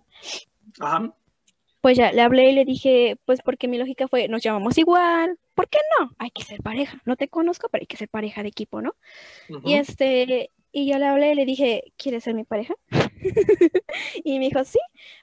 Ajá. 0.78 1.12
Pues 1.82 1.98
ya, 1.98 2.12
le 2.12 2.22
hablé 2.22 2.50
y 2.50 2.54
le 2.54 2.64
dije, 2.64 3.16
pues 3.26 3.40
porque 3.44 3.68
mi 3.68 3.76
lógica 3.76 4.08
fue, 4.08 4.28
nos 4.28 4.42
llamamos 4.42 4.78
igual, 4.78 5.36
¿por 5.54 5.68
qué 5.68 5.78
no? 5.98 6.12
Hay 6.18 6.30
que 6.30 6.44
ser 6.44 6.62
pareja. 6.62 7.02
No 7.04 7.16
te 7.16 7.28
conozco, 7.28 7.68
pero 7.68 7.82
hay 7.82 7.86
que 7.86 7.96
ser 7.96 8.08
pareja 8.08 8.42
de 8.42 8.48
equipo, 8.48 8.80
¿no? 8.80 8.94
Y 9.64 9.74
este, 9.74 10.50
y 10.74 10.90
yo 10.90 10.98
le 10.98 11.06
hablé 11.06 11.32
y 11.32 11.34
le 11.34 11.44
dije, 11.44 11.92
¿quieres 11.98 12.24
ser 12.24 12.34
mi 12.34 12.44
pareja? 12.44 12.74
y 14.24 14.38
me 14.38 14.46
dijo, 14.46 14.64
sí, 14.64 14.78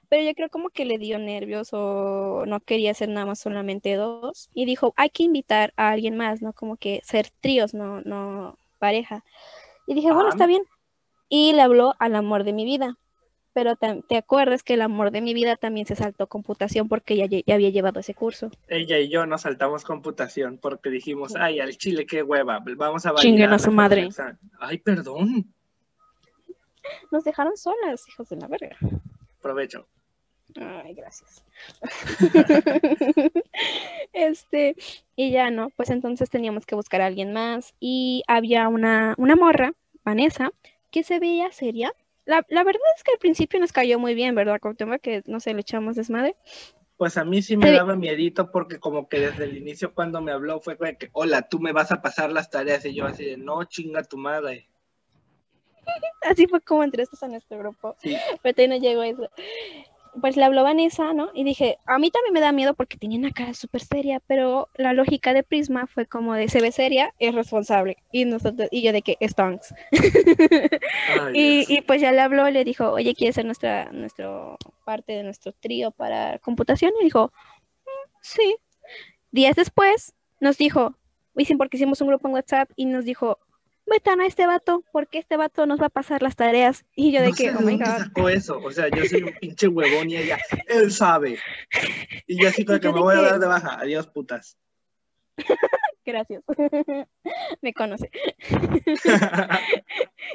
pero 0.08 0.22
yo 0.22 0.32
creo 0.34 0.48
como 0.48 0.70
que 0.70 0.84
le 0.84 0.98
dio 0.98 1.18
nervios 1.18 1.70
o 1.72 2.44
no 2.46 2.60
quería 2.60 2.94
ser 2.94 3.08
nada 3.08 3.26
más 3.26 3.40
solamente 3.40 3.94
dos. 3.96 4.48
Y 4.54 4.64
dijo, 4.64 4.94
hay 4.96 5.10
que 5.10 5.24
invitar 5.24 5.72
a 5.76 5.90
alguien 5.90 6.16
más, 6.16 6.40
¿no? 6.40 6.52
Como 6.52 6.76
que 6.76 7.00
ser 7.04 7.30
tríos, 7.40 7.74
no, 7.74 8.00
no 8.02 8.58
pareja. 8.78 9.24
Y 9.88 9.94
dije, 9.94 10.12
bueno, 10.12 10.28
está 10.28 10.46
bien. 10.46 10.62
Y 11.28 11.52
le 11.52 11.62
habló 11.62 11.94
al 11.98 12.14
amor 12.14 12.44
de 12.44 12.52
mi 12.52 12.64
vida. 12.64 12.96
Pero 13.52 13.74
te, 13.76 14.16
acuerdas 14.16 14.62
que 14.62 14.74
el 14.74 14.82
amor 14.82 15.10
de 15.10 15.20
mi 15.20 15.34
vida 15.34 15.56
también 15.56 15.86
se 15.86 15.96
saltó 15.96 16.28
computación 16.28 16.88
porque 16.88 17.16
ya, 17.16 17.26
ya 17.26 17.54
había 17.54 17.70
llevado 17.70 17.98
ese 17.98 18.14
curso. 18.14 18.50
Ella 18.68 18.98
y 18.98 19.08
yo 19.08 19.26
nos 19.26 19.42
saltamos 19.42 19.84
computación 19.84 20.58
porque 20.58 20.88
dijimos, 20.90 21.34
ay, 21.34 21.58
al 21.58 21.76
chile, 21.76 22.06
qué 22.06 22.22
hueva, 22.22 22.62
vamos 22.76 23.06
a 23.06 23.12
bailar. 23.12 23.52
a 23.52 23.58
su 23.58 23.72
madre. 23.72 24.08
Ay, 24.60 24.78
perdón. 24.78 25.52
Nos 27.10 27.24
dejaron 27.24 27.56
solas, 27.56 28.08
hijos 28.08 28.28
de 28.28 28.36
la 28.36 28.46
verga. 28.46 28.76
Provecho. 29.42 29.86
Ay, 30.56 30.94
gracias. 30.94 31.44
este, 34.12 34.76
y 35.16 35.30
ya 35.30 35.50
no, 35.50 35.70
pues 35.70 35.90
entonces 35.90 36.30
teníamos 36.30 36.66
que 36.66 36.74
buscar 36.74 37.00
a 37.00 37.06
alguien 37.06 37.32
más. 37.32 37.74
Y 37.80 38.22
había 38.26 38.68
una, 38.68 39.14
una 39.18 39.36
morra, 39.36 39.72
Vanessa, 40.04 40.52
que 40.90 41.02
se 41.02 41.18
veía 41.18 41.52
seria, 41.52 41.92
la, 42.24 42.42
verdad 42.48 42.82
es 42.96 43.02
que 43.02 43.12
al 43.12 43.18
principio 43.18 43.60
nos 43.60 43.72
cayó 43.72 43.98
muy 43.98 44.14
bien, 44.14 44.34
¿verdad, 44.34 44.60
tema 44.76 44.98
Que 44.98 45.22
no 45.26 45.40
sé, 45.40 45.54
le 45.54 45.60
echamos 45.60 45.96
desmadre. 45.96 46.36
Pues 46.96 47.16
a 47.16 47.24
mí 47.24 47.40
sí 47.40 47.56
me 47.56 47.72
daba 47.72 47.96
miedito 47.96 48.50
porque 48.50 48.78
como 48.78 49.08
que 49.08 49.20
desde 49.20 49.44
el 49.44 49.56
inicio 49.56 49.94
cuando 49.94 50.20
me 50.20 50.32
habló 50.32 50.60
fue 50.60 50.76
que, 50.98 51.08
hola, 51.12 51.48
tú 51.48 51.58
me 51.58 51.72
vas 51.72 51.92
a 51.92 52.02
pasar 52.02 52.30
las 52.30 52.50
tareas 52.50 52.84
y 52.84 52.94
yo 52.94 53.06
así 53.06 53.24
de, 53.24 53.36
no, 53.38 53.64
chinga 53.64 54.02
tu 54.02 54.18
madre. 54.18 54.68
Así 56.30 56.46
fue 56.46 56.60
como 56.60 56.84
entraste 56.84 57.16
a 57.22 57.28
nuestro 57.28 57.58
grupo. 57.58 57.96
Sí. 58.00 58.14
Pero 58.42 58.54
todavía 58.54 58.76
no 58.76 58.82
llegó 58.82 59.02
eso 59.02 59.30
pues 60.20 60.36
le 60.36 60.44
habló 60.44 60.62
Vanessa, 60.62 61.12
¿no? 61.12 61.30
Y 61.34 61.44
dije, 61.44 61.78
a 61.86 61.98
mí 61.98 62.10
también 62.10 62.32
me 62.32 62.40
da 62.40 62.52
miedo 62.52 62.74
porque 62.74 62.96
tenía 62.96 63.18
una 63.18 63.32
cara 63.32 63.54
súper 63.54 63.82
seria, 63.82 64.20
pero 64.26 64.68
la 64.74 64.92
lógica 64.92 65.32
de 65.34 65.42
Prisma 65.42 65.86
fue 65.86 66.06
como 66.06 66.34
de 66.34 66.48
se 66.48 66.60
ve 66.60 66.72
seria, 66.72 67.14
es 67.18 67.34
responsable. 67.34 67.96
Y 68.12 68.24
nosotros, 68.24 68.68
y 68.70 68.82
yo 68.82 68.92
de 68.92 69.02
que 69.02 69.16
stonks. 69.22 69.74
y, 71.34 71.64
y, 71.68 71.80
pues 71.82 72.00
ya 72.00 72.12
le 72.12 72.20
habló 72.20 72.48
y 72.48 72.52
le 72.52 72.64
dijo, 72.64 72.90
oye, 72.90 73.14
¿quieres 73.14 73.34
ser 73.34 73.44
nuestra, 73.44 73.90
nuestro 73.92 74.56
parte 74.84 75.12
de 75.12 75.22
nuestro 75.22 75.52
trío 75.52 75.90
para 75.90 76.38
computación? 76.38 76.92
Y 77.00 77.04
dijo, 77.04 77.32
mm, 77.84 78.08
sí. 78.20 78.56
Días 79.32 79.56
después 79.56 80.14
nos 80.40 80.58
dijo, 80.58 80.96
porque 81.56 81.76
hicimos 81.76 82.00
un 82.00 82.08
grupo 82.08 82.28
en 82.28 82.34
WhatsApp 82.34 82.70
y 82.76 82.86
nos 82.86 83.04
dijo, 83.04 83.38
metan 83.90 84.20
a 84.20 84.26
este 84.26 84.46
vato, 84.46 84.84
porque 84.92 85.18
este 85.18 85.36
vato 85.36 85.66
nos 85.66 85.80
va 85.80 85.86
a 85.86 85.90
pasar 85.90 86.22
las 86.22 86.36
tareas. 86.36 86.84
Y 86.94 87.12
yo 87.12 87.20
de 87.20 87.32
que, 87.32 87.50
oh 87.50 87.60
my 87.60 87.76
God. 87.76 87.84
sacó 87.84 88.28
eso? 88.28 88.58
O 88.58 88.70
sea, 88.70 88.88
yo 88.88 89.04
soy 89.04 89.24
un 89.24 89.34
pinche 89.40 89.68
huevón 89.68 90.08
y 90.10 90.16
ella, 90.16 90.38
él 90.68 90.90
sabe. 90.92 91.38
Y 92.26 92.40
yo 92.40 92.48
así 92.48 92.64
como 92.64 92.80
que 92.80 92.92
me 92.92 93.00
voy 93.00 93.16
a 93.16 93.22
dar 93.22 93.40
de 93.40 93.46
baja. 93.46 93.78
Adiós, 93.80 94.06
putas. 94.06 94.56
Gracias. 96.04 96.42
me 97.60 97.72
conoce. 97.74 98.10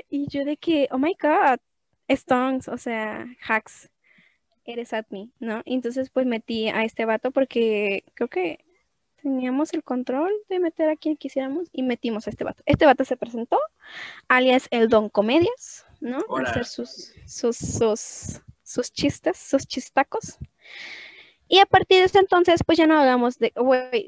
y 0.09 0.27
yo 0.27 0.45
de 0.45 0.57
que, 0.57 0.87
oh 0.91 0.97
my 0.97 1.15
God, 1.19 1.59
Stones, 2.07 2.67
o 2.67 2.77
sea, 2.77 3.25
hacks, 3.41 3.89
eres 4.65 4.93
at 4.93 5.05
me, 5.09 5.29
¿no? 5.39 5.61
Entonces 5.65 6.09
pues 6.09 6.25
metí 6.25 6.67
a 6.69 6.83
este 6.83 7.05
vato 7.05 7.31
porque 7.31 8.03
creo 8.15 8.27
que 8.27 8.64
teníamos 9.25 9.73
el 9.73 9.83
control 9.83 10.31
de 10.49 10.59
meter 10.59 10.87
a 10.87 10.95
quien 10.95 11.17
quisiéramos 11.17 11.67
y 11.71 11.81
metimos 11.81 12.27
a 12.27 12.29
este 12.29 12.43
vato. 12.43 12.61
Este 12.67 12.85
vato 12.85 13.03
se 13.05 13.17
presentó, 13.17 13.57
alias 14.27 14.67
el 14.69 14.87
Don 14.87 15.09
Comedias, 15.09 15.87
¿no? 15.99 16.19
A 16.29 16.41
hacer 16.43 16.63
sus, 16.65 17.11
sus, 17.25 17.57
sus, 17.57 18.41
sus 18.61 18.93
chistes, 18.93 19.37
sus 19.39 19.65
chistacos. 19.65 20.37
Y 21.47 21.57
a 21.57 21.65
partir 21.65 21.97
de 21.97 22.03
ese 22.03 22.19
entonces, 22.19 22.61
pues 22.63 22.77
ya 22.77 22.85
no 22.85 22.99
hablamos 22.99 23.39
de, 23.39 23.51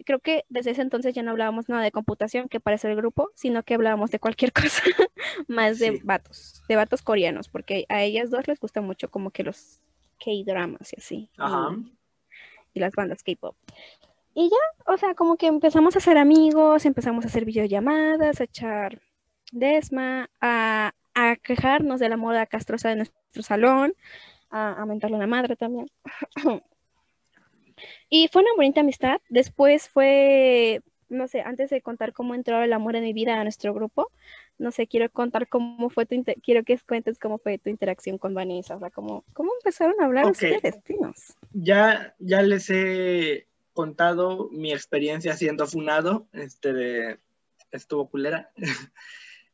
creo 0.05 0.20
que 0.20 0.45
desde 0.49 0.72
ese 0.72 0.84
entonces 0.84 1.15
ya 1.15 1.24
no 1.24 1.32
hablábamos 1.32 1.68
nada 1.68 1.82
de 1.82 1.91
computación, 1.91 2.47
que 2.47 2.59
parece 2.59 2.88
el 2.88 2.95
grupo, 2.95 3.32
sino 3.34 3.63
que 3.63 3.74
hablábamos 3.74 4.11
de 4.11 4.20
cualquier 4.20 4.53
cosa, 4.53 4.84
más 5.47 5.80
de 5.80 5.99
vatos, 6.03 6.61
de 6.70 6.76
vatos 6.76 7.01
coreanos, 7.01 7.49
porque 7.49 7.88
a 7.89 8.03
ellas 8.03 8.30
dos 8.30 8.47
les 8.47 8.59
gusta 8.59 8.82
mucho 8.82 9.09
como 9.09 9.32
que 9.32 9.41
los 9.41 9.82
K-dramas 10.24 10.93
y 10.93 10.99
así. 10.99 11.30
Ajá. 11.38 11.76
y 12.76 12.80
las 12.80 12.93
bandas 12.93 13.24
K-pop. 13.24 13.55
Y 14.39 14.51
ya, 14.51 14.93
o 14.93 14.97
sea, 14.97 15.15
como 15.15 15.35
que 15.35 15.47
empezamos 15.47 15.95
a 15.95 15.99
ser 15.99 16.19
amigos, 16.19 16.85
empezamos 16.85 17.25
a 17.25 17.27
hacer 17.27 17.43
videollamadas, 17.43 18.39
a 18.39 18.43
echar 18.43 19.01
desma, 19.51 20.29
a, 20.39 20.93
quejarnos 21.41 21.99
de 21.99 22.07
la 22.07 22.17
moda 22.17 22.45
castrosa 22.45 22.89
de 22.89 22.97
nuestro 22.97 23.41
salón, 23.41 23.95
a, 24.51 24.79
a 24.79 24.85
mentarle 24.85 25.15
a 25.15 25.21
la 25.21 25.25
madre 25.25 25.55
también. 25.55 25.88
y 28.09 28.27
fue 28.27 28.43
una 28.43 28.51
bonita 28.55 28.81
amistad. 28.81 29.19
Después 29.27 29.89
fue, 29.89 30.83
no 31.09 31.27
sé, 31.27 31.41
antes 31.41 31.71
de 31.71 31.81
contar 31.81 32.13
cómo 32.13 32.35
entró 32.35 32.61
el 32.61 32.73
amor 32.73 32.95
en 32.95 33.05
mi 33.05 33.13
vida 33.13 33.41
a 33.41 33.43
nuestro 33.43 33.73
grupo, 33.73 34.11
no 34.59 34.69
sé, 34.69 34.85
quiero 34.85 35.09
contar 35.09 35.47
cómo 35.47 35.89
fue 35.89 36.05
tu, 36.05 36.23
quiero 36.43 36.63
que 36.63 36.77
cuentes 36.88 37.17
cómo 37.17 37.39
fue 37.39 37.57
tu 37.57 37.71
interacción 37.71 38.19
con 38.19 38.35
Vanessa, 38.35 38.75
o 38.75 38.79
sea, 38.79 38.91
cómo, 38.91 39.23
cómo 39.33 39.51
empezaron 39.57 39.95
a 39.99 40.05
hablar 40.05 40.29
ustedes, 40.29 40.79
Ya, 41.53 42.13
ya 42.19 42.43
les 42.43 42.69
he 42.69 43.46
contado 43.78 44.49
mi 44.51 44.73
experiencia 44.73 45.38
siendo 45.38 45.67
funado, 45.67 46.28
este 46.34 46.73
de, 46.73 47.19
estuvo 47.69 48.09
culera. 48.09 48.49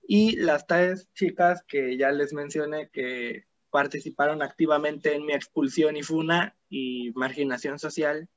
y 0.08 0.38
las 0.38 0.66
tres 0.66 1.10
chicas 1.14 1.62
que 1.68 1.98
ya 1.98 2.10
les 2.14 2.32
mencioné 2.32 2.90
que 2.90 3.44
participaron 3.70 4.42
activamente 4.42 5.14
en 5.14 5.26
mi 5.26 5.34
expulsión 5.34 5.98
y 5.98 6.04
funa 6.04 6.56
y 6.70 7.12
marginación 7.16 7.80
social, 7.80 8.30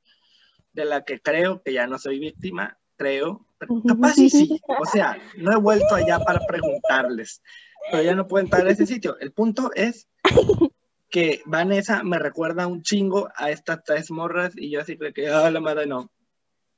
de 0.73 0.85
la 0.87 1.05
que 1.05 1.21
creo 1.21 1.63
que 1.63 1.73
ya 1.73 1.87
no 1.87 2.01
soy 2.01 2.19
víctima, 2.19 2.79
creo, 2.97 3.47
capaz 3.87 4.15
sí, 4.15 4.29
sí, 4.29 4.61
o 4.81 4.87
sea, 4.87 5.17
no 5.37 5.53
he 5.53 5.61
vuelto 5.61 5.95
allá 5.95 6.19
para 6.19 6.41
preguntarles, 6.49 7.43
pero 7.93 8.03
ya 8.03 8.17
no 8.17 8.27
puedo 8.27 8.45
entrar 8.45 8.67
a 8.67 8.73
ese 8.73 8.87
sitio. 8.87 9.17
El 9.21 9.31
punto 9.33 9.71
es 9.77 10.09
que 11.17 11.41
Vanessa 11.47 12.03
me 12.03 12.19
recuerda 12.19 12.67
un 12.67 12.83
chingo 12.83 13.31
a 13.37 13.51
estas 13.51 13.83
tres 13.83 14.11
morras 14.11 14.53
y 14.55 14.69
yo 14.69 14.83
así 14.83 14.99
creo 14.99 15.15
que, 15.15 15.31
ah, 15.31 15.51
la 15.51 15.61
madre 15.61 15.87
no. 15.87 16.11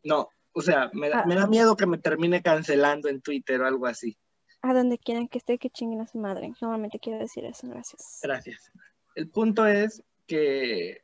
No, 0.04 0.28
o 0.52 0.62
sea, 0.62 0.92
me 0.92 1.08
da, 1.08 1.24
ah. 1.26 1.46
miedo 1.48 1.76
que 1.76 1.86
me 1.86 1.98
termine 1.98 2.40
cancelando 2.40 3.08
en 3.08 3.20
Twitter 3.20 3.60
o 3.60 3.66
algo 3.66 3.86
así. 3.86 4.16
A 4.62 4.72
donde 4.72 4.96
quieran 4.96 5.26
que 5.26 5.38
esté, 5.38 5.58
que 5.58 5.70
chinguen 5.70 6.02
a 6.02 6.06
su 6.06 6.18
madre. 6.18 6.52
Normalmente 6.60 7.00
quiero 7.00 7.18
decir 7.18 7.44
eso, 7.46 7.66
gracias. 7.66 8.20
Gracias. 8.22 8.70
El 9.16 9.28
punto 9.28 9.66
es 9.66 10.04
que 10.28 11.02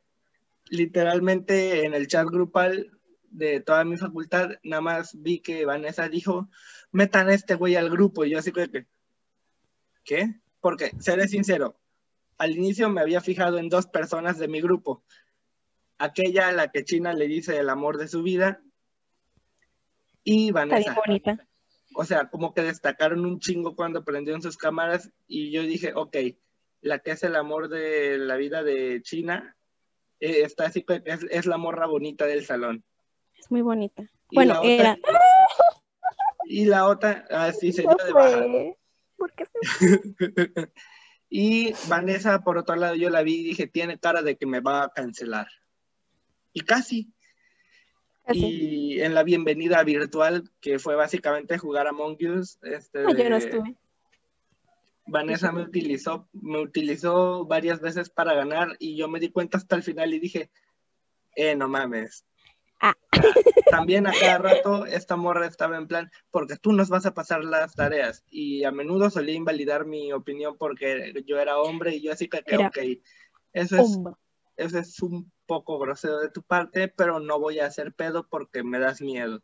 literalmente 0.69 1.83
en 1.83 1.93
el 1.93 2.07
chat 2.07 2.25
grupal 2.27 2.89
de 3.31 3.59
toda 3.59 3.83
mi 3.83 3.97
facultad, 3.97 4.51
nada 4.63 4.81
más 4.81 5.21
vi 5.21 5.41
que 5.41 5.65
Vanessa 5.65 6.07
dijo, 6.07 6.47
metan 6.93 7.27
a 7.27 7.33
este 7.33 7.55
güey 7.55 7.75
al 7.75 7.89
grupo. 7.89 8.23
Y 8.23 8.29
yo 8.29 8.39
así 8.39 8.53
que, 8.53 8.87
¿qué? 10.05 10.39
Porque, 10.61 10.91
seré 10.99 11.27
sincero, 11.27 11.75
al 12.37 12.51
inicio 12.55 12.89
me 12.89 13.01
había 13.01 13.21
fijado 13.21 13.57
en 13.57 13.69
dos 13.69 13.87
personas 13.87 14.37
de 14.39 14.47
mi 14.47 14.61
grupo. 14.61 15.03
Aquella 15.97 16.49
a 16.49 16.51
la 16.51 16.71
que 16.71 16.83
China 16.83 17.13
le 17.13 17.27
dice 17.27 17.57
el 17.57 17.69
amor 17.69 17.97
de 17.97 18.07
su 18.07 18.21
vida 18.23 18.61
y 20.23 20.51
Vanessa. 20.51 20.79
Está 20.79 20.91
bien 20.91 21.03
bonita. 21.05 21.47
O 21.95 22.03
sea, 22.03 22.29
como 22.29 22.53
que 22.53 22.61
destacaron 22.63 23.25
un 23.25 23.39
chingo 23.39 23.75
cuando 23.75 24.03
prendieron 24.03 24.41
sus 24.41 24.57
cámaras 24.57 25.11
y 25.27 25.51
yo 25.51 25.61
dije, 25.63 25.93
ok, 25.95 26.17
la 26.81 26.99
que 26.99 27.11
es 27.11 27.23
el 27.23 27.35
amor 27.35 27.69
de 27.69 28.17
la 28.17 28.35
vida 28.35 28.63
de 28.63 29.01
China, 29.01 29.55
eh, 30.19 30.41
está 30.41 30.65
así, 30.65 30.83
es, 31.05 31.25
es 31.29 31.45
la 31.45 31.57
morra 31.57 31.87
bonita 31.87 32.25
del 32.25 32.45
salón. 32.45 32.83
Es 33.37 33.49
muy 33.49 33.61
bonita. 33.61 34.03
Y 34.29 34.35
bueno, 34.35 34.59
otra- 34.59 34.69
era. 34.69 34.97
Y 36.47 36.65
la 36.65 36.87
otra, 36.87 37.25
así 37.31 37.71
se 37.71 37.83
No 37.83 37.95
dio 37.95 38.05
de 38.05 38.11
baja. 38.13 38.45
¿Por 39.17 39.31
qué 39.33 39.45
se- 39.45 39.59
y 41.29 41.73
Vanessa, 41.87 42.41
por 42.43 42.57
otro 42.57 42.75
lado, 42.75 42.95
yo 42.95 43.09
la 43.09 43.23
vi 43.23 43.35
y 43.35 43.43
dije, 43.43 43.67
tiene 43.67 43.99
cara 43.99 44.21
de 44.21 44.37
que 44.37 44.45
me 44.45 44.59
va 44.59 44.83
a 44.83 44.89
cancelar. 44.89 45.47
Y 46.53 46.61
casi. 46.61 47.11
Y 48.31 49.01
en 49.01 49.13
la 49.13 49.23
bienvenida 49.23 49.83
virtual, 49.83 50.49
que 50.59 50.79
fue 50.79 50.95
básicamente 50.95 51.57
jugar 51.57 51.87
a 51.87 51.91
Among 51.91 52.17
Us, 52.27 52.57
este, 52.63 53.03
Ah, 53.05 53.13
yo 53.15 53.29
no 53.29 53.37
estuve. 53.37 53.75
Vanessa 55.07 55.51
me 55.51 55.61
utilizó, 55.61 56.27
me 56.33 56.59
utilizó 56.59 57.45
varias 57.45 57.79
veces 57.79 58.09
para 58.09 58.33
ganar 58.33 58.75
y 58.79 58.95
yo 58.95 59.07
me 59.07 59.19
di 59.19 59.29
cuenta 59.29 59.57
hasta 59.59 59.75
el 59.75 59.83
final 59.83 60.13
y 60.13 60.19
dije, 60.19 60.49
eh, 61.35 61.55
no 61.55 61.67
mames. 61.67 62.25
Ah. 62.79 62.95
También 63.71 64.07
a 64.07 64.11
cada 64.11 64.37
rato 64.37 64.85
esta 64.85 65.15
morra 65.15 65.47
estaba 65.47 65.77
en 65.77 65.87
plan, 65.87 66.11
porque 66.31 66.57
tú 66.57 66.73
nos 66.73 66.89
vas 66.89 67.05
a 67.05 67.13
pasar 67.13 67.43
las 67.43 67.75
tareas 67.75 68.23
y 68.29 68.63
a 68.63 68.71
menudo 68.71 69.09
solía 69.09 69.35
invalidar 69.35 69.85
mi 69.85 70.11
opinión 70.11 70.57
porque 70.57 71.13
yo 71.25 71.39
era 71.39 71.57
hombre 71.57 71.95
y 71.95 72.01
yo 72.01 72.11
así 72.11 72.27
que, 72.27 72.43
Era 72.45 72.67
ok, 72.67 72.77
eso 73.53 73.77
es, 73.77 73.99
eso 74.57 74.79
es 74.79 75.01
un 75.01 75.31
poco 75.45 75.79
grosero 75.79 76.19
de 76.19 76.29
tu 76.29 76.43
parte, 76.43 76.87
pero 76.87 77.19
no 77.19 77.39
voy 77.39 77.59
a 77.59 77.67
hacer 77.67 77.93
pedo 77.93 78.27
porque 78.27 78.63
me 78.63 78.79
das 78.79 79.01
miedo. 79.01 79.41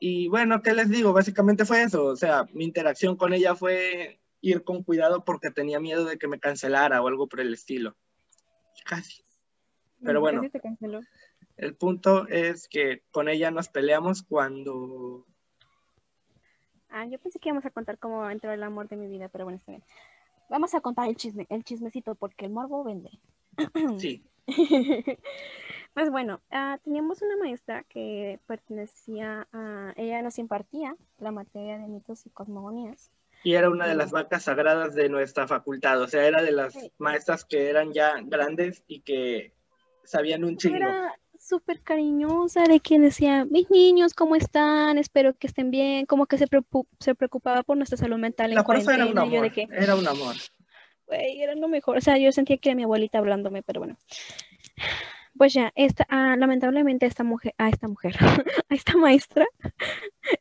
Y 0.00 0.28
bueno, 0.28 0.60
¿qué 0.62 0.74
les 0.74 0.90
digo? 0.90 1.12
Básicamente 1.12 1.64
fue 1.64 1.82
eso. 1.82 2.04
O 2.04 2.16
sea, 2.16 2.46
mi 2.52 2.64
interacción 2.64 3.16
con 3.16 3.32
ella 3.32 3.54
fue 3.54 4.20
ir 4.40 4.62
con 4.62 4.82
cuidado 4.82 5.24
porque 5.24 5.50
tenía 5.50 5.80
miedo 5.80 6.04
de 6.04 6.18
que 6.18 6.28
me 6.28 6.38
cancelara 6.38 7.00
o 7.00 7.08
algo 7.08 7.28
por 7.28 7.40
el 7.40 7.54
estilo. 7.54 7.96
Casi. 8.84 9.24
Pero 10.02 10.20
bueno. 10.20 10.42
Casi 10.42 10.50
te 10.50 10.60
canceló. 10.60 11.00
El 11.56 11.74
punto 11.76 12.26
es 12.28 12.68
que 12.68 13.02
con 13.10 13.28
ella 13.28 13.50
nos 13.50 13.68
peleamos 13.68 14.22
cuando... 14.22 15.24
Ah, 16.88 17.06
yo 17.06 17.18
pensé 17.18 17.38
que 17.38 17.48
íbamos 17.48 17.64
a 17.66 17.70
contar 17.70 17.98
cómo 17.98 18.28
entró 18.30 18.52
el 18.52 18.62
amor 18.62 18.88
de 18.88 18.96
mi 18.96 19.08
vida, 19.08 19.28
pero 19.28 19.44
bueno, 19.44 19.58
está 19.58 19.72
bien. 19.72 19.84
Vamos 20.48 20.74
a 20.74 20.80
contar 20.80 21.08
el 21.08 21.16
chisme, 21.16 21.46
el 21.48 21.64
chismecito, 21.64 22.14
porque 22.14 22.44
el 22.44 22.52
morbo 22.52 22.84
vende. 22.84 23.10
Sí, 23.98 24.24
pues 25.94 26.10
bueno, 26.10 26.40
ah, 26.50 26.78
teníamos 26.84 27.22
una 27.22 27.36
maestra 27.36 27.82
que 27.84 28.38
pertenecía 28.46 29.48
a, 29.52 29.94
ella 29.96 30.22
nos 30.22 30.38
impartía 30.38 30.96
la 31.18 31.30
materia 31.30 31.78
de 31.78 31.88
mitos 31.88 32.26
y 32.26 32.30
cosmogonías. 32.30 33.10
y 33.42 33.54
era 33.54 33.70
una 33.70 33.86
de 33.86 33.94
las 33.94 34.10
vacas 34.10 34.44
sagradas 34.44 34.94
de 34.94 35.08
nuestra 35.08 35.46
facultad. 35.48 36.00
O 36.02 36.08
sea, 36.08 36.26
era 36.26 36.42
de 36.42 36.52
las 36.52 36.72
Sí. 36.74 36.92
maestras 36.98 37.44
que 37.44 37.68
eran 37.70 37.92
ya 37.92 38.14
grandes 38.22 38.82
y 38.86 39.00
que 39.00 39.54
sabían 40.04 40.44
un 40.44 40.56
chingo. 40.56 40.76
Era 40.76 41.14
súper 41.44 41.80
cariñosa, 41.82 42.64
de 42.64 42.80
quien 42.80 43.02
decía, 43.02 43.44
mis 43.44 43.70
niños, 43.70 44.14
¿cómo 44.14 44.34
están? 44.34 44.96
Espero 44.98 45.34
que 45.34 45.46
estén 45.46 45.70
bien, 45.70 46.06
como 46.06 46.26
que 46.26 46.38
se, 46.38 46.46
se 47.00 47.14
preocupaba 47.14 47.62
por 47.62 47.76
nuestra 47.76 47.98
salud 47.98 48.16
mental 48.16 48.50
en 48.50 48.56
La 48.56 48.64
profe 48.64 48.94
era 48.94 49.06
un 49.06 49.12
cuarentena, 49.12 49.24
yo 49.26 49.30
de 49.30 49.38
amor, 49.38 49.52
que, 49.52 49.68
era 49.70 49.94
un 49.94 50.08
amor. 50.08 50.34
güey, 51.06 51.42
era 51.42 51.54
lo 51.54 51.68
mejor. 51.68 51.98
O 51.98 52.00
sea, 52.00 52.16
yo 52.16 52.32
sentía 52.32 52.56
que 52.56 52.70
era 52.70 52.76
mi 52.76 52.84
abuelita 52.84 53.18
hablándome, 53.18 53.62
pero 53.62 53.80
bueno. 53.80 53.98
Pues 55.36 55.52
ya, 55.52 55.70
esta, 55.74 56.06
ah, 56.08 56.36
lamentablemente 56.38 57.04
esta 57.06 57.24
mujer, 57.24 57.54
a 57.58 57.68
esta 57.68 57.88
mujer, 57.88 58.14
a 58.68 58.74
esta 58.74 58.96
maestra, 58.96 59.46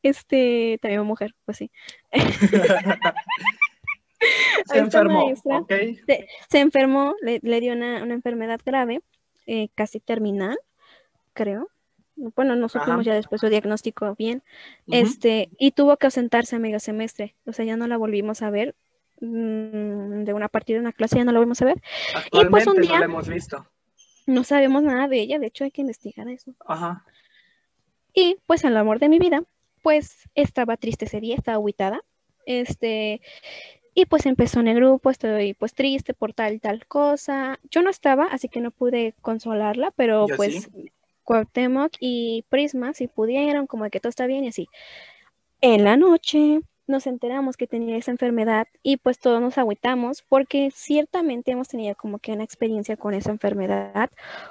este, 0.03 0.77
también 0.81 1.03
mujer, 1.03 1.35
pues 1.45 1.57
sí, 1.57 1.71
Se 4.67 4.77
enfermó, 4.77 5.25
maestra. 5.25 5.65
se 6.49 6.59
enfermó, 6.59 7.13
le, 7.21 7.41
le 7.43 7.59
dio 7.59 7.73
una, 7.73 8.01
una 8.03 8.13
enfermedad 8.13 8.61
grave, 8.63 9.01
eh, 9.47 9.67
casi 9.75 9.99
terminal, 9.99 10.57
creo. 11.33 11.69
Bueno, 12.15 12.55
no 12.55 12.69
supimos 12.69 12.91
Ajá. 12.91 13.03
ya 13.03 13.13
después 13.15 13.41
su 13.41 13.49
diagnóstico 13.49 14.15
bien. 14.15 14.43
Este, 14.87 15.49
y 15.57 15.71
tuvo 15.71 15.97
que 15.97 16.07
ausentarse 16.07 16.55
a 16.55 16.59
medio 16.59 16.79
semestre. 16.79 17.35
O 17.45 17.53
sea, 17.53 17.65
ya 17.65 17.75
no 17.75 17.87
la 17.87 17.97
volvimos 17.97 18.41
a 18.41 18.49
ver. 18.49 18.75
mm, 19.21 20.23
de 20.25 20.33
una 20.33 20.49
partida 20.49 20.75
de 20.77 20.81
una 20.81 20.91
clase 20.91 21.15
ya 21.17 21.23
no 21.23 21.31
la 21.31 21.39
volvimos 21.39 21.61
a 21.61 21.65
ver. 21.65 21.81
Actualmente 22.15 22.49
pues 22.51 22.67
un 22.67 22.75
no 22.75 22.81
día- 22.81 22.99
la 22.99 23.05
hemos 23.05 23.27
visto. 23.29 23.65
No 24.27 24.43
sabemos 24.43 24.83
nada 24.83 25.07
de 25.07 25.19
ella, 25.19 25.39
de 25.39 25.47
hecho 25.47 25.63
hay 25.63 25.71
que 25.71 25.81
investigar 25.81 26.27
eso. 26.29 26.53
Ajá. 26.67 27.05
Y 28.13 28.37
pues 28.45 28.63
el 28.63 28.75
amor 28.77 28.99
de 28.99 29.09
mi 29.09 29.19
vida, 29.19 29.43
pues 29.81 30.29
estaba 30.35 30.77
triste 30.77 31.05
ese 31.05 31.19
día, 31.21 31.35
estaba 31.35 31.55
agüitada. 31.55 32.01
Este, 32.45 33.21
y 33.93 34.05
pues 34.05 34.25
empezó 34.25 34.59
en 34.59 34.67
el 34.67 34.75
grupo, 34.75 35.09
estoy 35.09 35.53
pues 35.53 35.73
triste 35.73 36.13
por 36.13 36.33
tal, 36.33 36.59
tal 36.61 36.85
cosa. 36.87 37.59
Yo 37.71 37.81
no 37.81 37.89
estaba, 37.89 38.25
así 38.25 38.49
que 38.49 38.61
no 38.61 38.71
pude 38.71 39.13
consolarla, 39.21 39.91
pero 39.91 40.27
Yo 40.27 40.35
pues 40.35 40.63
sí. 40.73 40.91
Cuauhtémoc 41.23 41.93
y 41.99 42.45
Prisma, 42.49 42.93
si 42.93 43.07
pudieron, 43.07 43.67
como 43.67 43.85
de 43.85 43.89
que 43.89 43.99
todo 43.99 44.09
está 44.09 44.27
bien 44.27 44.43
y 44.43 44.49
así. 44.49 44.67
En 45.61 45.83
la 45.83 45.97
noche 45.97 46.61
nos 46.87 47.07
enteramos 47.07 47.57
que 47.57 47.67
tenía 47.67 47.97
esa 47.97 48.11
enfermedad 48.11 48.67
y 48.81 48.97
pues 48.97 49.19
todos 49.19 49.41
nos 49.41 49.57
agüitamos 49.57 50.23
porque 50.27 50.69
ciertamente 50.71 51.51
hemos 51.51 51.69
tenido 51.69 51.95
como 51.95 52.19
que 52.19 52.33
una 52.33 52.43
experiencia 52.43 52.97
con 52.97 53.13
esa 53.13 53.31
enfermedad 53.31 54.09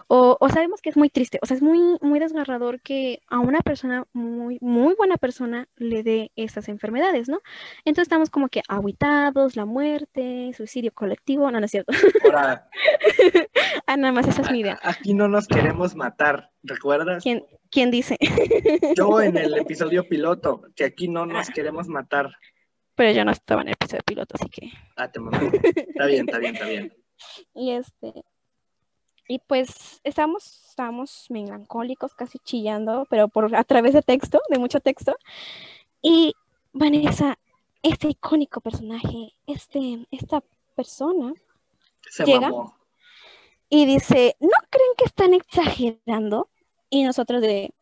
o, 0.08 0.36
o 0.40 0.48
sabemos 0.48 0.80
que 0.80 0.90
es 0.90 0.96
muy 0.96 1.10
triste, 1.10 1.38
o 1.42 1.46
sea, 1.46 1.56
es 1.56 1.62
muy, 1.62 1.78
muy 2.00 2.18
desgarrador 2.18 2.80
que 2.80 3.20
a 3.28 3.38
una 3.38 3.60
persona 3.60 4.06
muy, 4.12 4.58
muy 4.60 4.94
buena 4.94 5.16
persona 5.18 5.68
le 5.76 6.02
dé 6.02 6.32
esas 6.36 6.68
enfermedades, 6.68 7.28
¿no? 7.28 7.40
Entonces 7.84 8.06
estamos 8.06 8.30
como 8.30 8.48
que 8.48 8.62
agüitados, 8.66 9.56
la 9.56 9.66
muerte, 9.66 10.52
suicidio 10.56 10.92
colectivo, 10.92 11.50
no, 11.50 11.60
no 11.60 11.66
es 11.66 11.70
cierto. 11.70 11.92
Ahora, 12.24 12.68
ah, 13.86 13.96
nada 13.96 14.12
más 14.12 14.26
esa 14.26 14.42
es 14.42 14.50
mi 14.50 14.60
idea. 14.60 14.78
aquí 14.82 15.12
no 15.12 15.28
nos 15.28 15.46
queremos 15.46 15.94
matar, 15.94 16.50
¿recuerdas? 16.62 17.22
¿Quién, 17.22 17.44
quién 17.70 17.90
dice? 17.90 18.16
Yo 18.96 19.20
en 19.20 19.36
el 19.36 19.54
episodio 19.58 20.08
piloto, 20.08 20.62
que 20.74 20.84
aquí 20.84 21.08
no 21.08 21.26
nos 21.26 21.48
Ah. 21.48 21.52
queremos 21.54 21.88
matar. 21.88 22.30
Pero 22.94 23.10
yo 23.12 23.24
no 23.24 23.30
estaba 23.32 23.62
en 23.62 23.68
el 23.68 23.74
episodio 23.74 24.02
piloto, 24.04 24.34
así 24.38 24.50
que... 24.50 24.70
Ah, 24.96 25.10
te. 25.10 25.18
Está 25.88 26.04
bien, 26.06 26.28
está 26.28 26.38
bien, 26.38 26.54
está 26.54 26.66
bien. 26.68 26.94
Y 27.54 27.70
este, 27.70 28.12
y 29.28 29.38
pues 29.38 30.00
estábamos, 30.02 30.66
estábamos 30.70 31.26
melancólicos, 31.30 32.14
casi 32.14 32.38
chillando, 32.40 33.06
pero 33.08 33.28
por 33.28 33.54
a 33.54 33.62
través 33.64 33.92
de 33.94 34.02
texto, 34.02 34.40
de 34.50 34.58
mucho 34.58 34.80
texto. 34.80 35.16
Y 36.02 36.34
Vanessa, 36.72 37.38
este 37.82 38.08
icónico 38.08 38.60
personaje, 38.60 39.34
este, 39.46 40.06
esta 40.10 40.42
persona, 40.74 41.32
Se 42.10 42.24
Llega. 42.24 42.50
mamó. 42.50 42.76
Y 43.74 43.86
dice, 43.86 44.36
¿no 44.38 44.50
creen 44.68 44.90
que 44.98 45.06
están 45.06 45.32
exagerando? 45.32 46.50
Y 46.90 47.04
nosotros 47.04 47.40
de, 47.40 47.72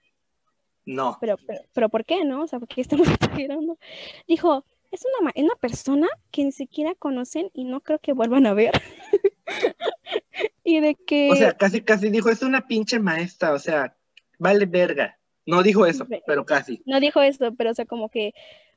No. 0.86 1.18
pero, 1.20 1.36
pero, 1.44 1.62
pero 1.72 1.88
¿por 1.88 2.04
qué 2.04 2.24
no? 2.24 2.44
O 2.44 2.46
sea, 2.46 2.60
¿por 2.60 2.68
qué 2.68 2.80
estamos 2.80 3.08
exagerando? 3.10 3.76
Dijo, 4.28 4.64
es 4.92 5.00
una, 5.20 5.32
una 5.34 5.56
persona 5.56 6.06
que 6.30 6.44
ni 6.44 6.52
siquiera 6.52 6.94
conocen 6.94 7.50
y 7.54 7.64
no 7.64 7.80
creo 7.80 7.98
que 7.98 8.12
vuelvan 8.12 8.46
a 8.46 8.54
ver. 8.54 8.70
y 10.62 10.78
de 10.78 10.94
que... 10.94 11.28
O 11.32 11.34
sea, 11.34 11.56
casi, 11.56 11.80
casi 11.80 12.08
dijo, 12.08 12.30
es 12.30 12.42
una 12.42 12.68
pinche 12.68 13.00
maestra, 13.00 13.52
o 13.52 13.58
sea, 13.58 13.96
vale 14.38 14.66
verga. 14.66 15.18
No 15.44 15.64
dijo 15.64 15.86
eso, 15.86 16.06
pero 16.24 16.46
casi. 16.46 16.80
No 16.86 17.00
dijo 17.00 17.20
eso, 17.20 17.52
pero 17.56 17.72
o 17.72 17.74
sea, 17.74 17.84
como 17.84 18.10
que, 18.10 18.32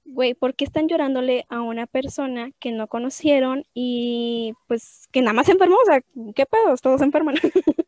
güey, 0.06 0.34
¿por 0.34 0.54
qué 0.56 0.66
están 0.66 0.88
llorándole 0.88 1.46
a 1.50 1.62
una 1.62 1.88
persona 1.88 2.52
que 2.60 2.72
no 2.72 2.88
conocieron 2.88 3.64
y 3.74 4.54
pues 4.68 5.08
que 5.12 5.22
nada 5.22 5.34
más 5.34 5.46
se 5.48 5.54
enfermó? 5.54 5.76
O 5.78 5.86
sea, 5.86 6.02
¿qué 6.36 6.46
pedos? 6.46 6.82
Todos 6.82 7.00
se 7.00 7.06
enferman. 7.06 7.36
Y 7.36 7.40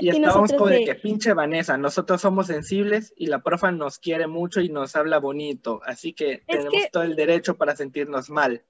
Y 0.00 0.08
estábamos 0.08 0.52
como 0.52 0.66
de 0.66 0.78
de- 0.78 0.84
que 0.86 0.94
pinche 0.96 1.32
Vanessa, 1.34 1.76
nosotros 1.78 2.20
somos 2.20 2.48
sensibles 2.48 3.12
y 3.16 3.26
la 3.26 3.42
profa 3.42 3.70
nos 3.70 3.98
quiere 3.98 4.26
mucho 4.26 4.60
y 4.60 4.68
nos 4.70 4.96
habla 4.96 5.18
bonito, 5.18 5.80
así 5.84 6.12
que 6.12 6.32
Es 6.32 6.46
tenemos 6.46 6.72
que- 6.72 6.88
todo 6.90 7.02
el 7.04 7.14
derecho 7.16 7.56
para 7.56 7.76
sentirnos 7.76 8.28
mal. 8.30 8.62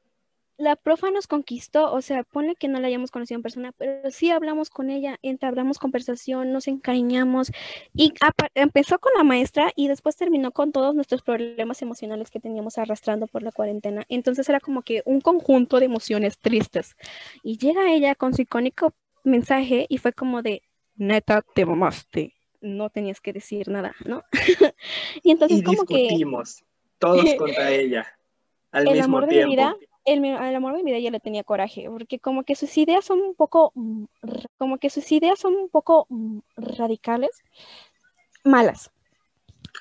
La 0.58 0.74
profa 0.74 1.12
nos 1.12 1.28
conquistó, 1.28 1.92
o 1.92 2.02
sea, 2.02 2.24
pone 2.24 2.56
que 2.56 2.66
no 2.66 2.80
la 2.80 2.88
hayamos 2.88 3.12
conocido 3.12 3.36
en 3.36 3.42
persona, 3.42 3.72
pero 3.72 4.10
sí 4.10 4.30
hablamos 4.32 4.70
con 4.70 4.90
ella, 4.90 5.16
entablamos 5.22 5.78
conversación, 5.78 6.52
nos 6.52 6.66
encariñamos 6.66 7.52
y 7.94 8.12
empezó 8.54 8.98
con 8.98 9.12
la 9.16 9.22
maestra 9.22 9.70
y 9.76 9.86
después 9.86 10.16
terminó 10.16 10.50
con 10.50 10.72
todos 10.72 10.96
nuestros 10.96 11.22
problemas 11.22 11.80
emocionales 11.80 12.30
que 12.30 12.40
teníamos 12.40 12.76
arrastrando 12.76 13.28
por 13.28 13.44
la 13.44 13.52
cuarentena. 13.52 14.04
Entonces 14.08 14.48
era 14.48 14.58
como 14.58 14.82
que 14.82 15.02
un 15.04 15.20
conjunto 15.20 15.78
de 15.78 15.86
emociones 15.86 16.38
tristes. 16.38 16.96
Y 17.44 17.56
llega 17.56 17.92
ella 17.92 18.16
con 18.16 18.34
su 18.34 18.42
icónico 18.42 18.94
mensaje 19.22 19.86
y 19.88 19.98
fue 19.98 20.12
como 20.12 20.42
de, 20.42 20.62
neta, 20.96 21.42
te 21.54 21.64
mamaste, 21.66 22.34
no 22.60 22.90
tenías 22.90 23.20
que 23.20 23.32
decir 23.32 23.68
nada, 23.68 23.94
¿no? 24.04 24.24
y 25.22 25.30
entonces 25.30 25.62
como 25.62 25.84
discutimos, 25.84 26.64
todos 26.98 27.24
contra 27.38 27.70
ella. 27.70 28.06
Al 28.72 28.88
el 28.88 28.94
mismo 28.94 29.18
amor 29.18 29.28
tiempo. 29.28 29.40
de 29.40 29.46
mi 29.46 29.50
vida 29.52 29.87
el, 30.12 30.24
amor 30.54 30.76
de 30.76 30.82
mi 30.82 30.90
vida 30.90 31.00
ya 31.00 31.10
le 31.10 31.20
tenía 31.20 31.44
coraje, 31.44 31.88
porque 31.88 32.18
como 32.18 32.44
que 32.44 32.54
sus 32.54 32.76
ideas 32.78 33.04
son 33.04 33.20
un 33.20 33.34
poco, 33.34 33.72
mm, 33.74 34.04
como 34.56 34.78
que 34.78 34.90
sus 34.90 35.10
ideas 35.12 35.38
son 35.38 35.54
un 35.54 35.68
poco 35.68 36.06
mm, 36.08 36.38
radicales, 36.56 37.42
malas. 38.44 38.90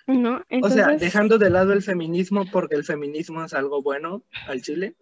¿No? 0.06 0.42
O 0.62 0.70
sea, 0.70 0.96
dejando 0.96 1.38
de 1.38 1.50
lado 1.50 1.74
el 1.74 1.82
feminismo, 1.82 2.46
porque 2.52 2.76
el 2.76 2.84
feminismo 2.84 3.44
es 3.44 3.54
algo 3.54 3.82
bueno 3.82 4.24
al 4.48 4.62
Chile, 4.62 4.96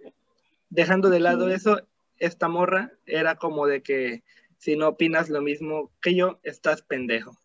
dejando 0.69 1.09
de 1.09 1.19
lado 1.19 1.49
eso, 1.49 1.81
esta 2.17 2.47
morra 2.47 2.91
era 3.05 3.35
como 3.35 3.67
de 3.67 3.81
que 3.81 4.23
si 4.57 4.75
no 4.75 4.87
opinas 4.89 5.29
lo 5.29 5.41
mismo 5.41 5.91
que 6.01 6.15
yo, 6.15 6.39
estás 6.43 6.81
pendejo. 6.81 7.37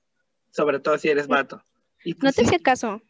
Sobre 0.51 0.81
todo 0.81 0.97
si 0.99 1.09
eres 1.09 1.26
vato. 1.26 1.62
Y 2.05 2.14
pues 2.14 2.24
no 2.24 2.33
te 2.33 2.47
hacía 2.47 2.59
caso. 2.59 3.03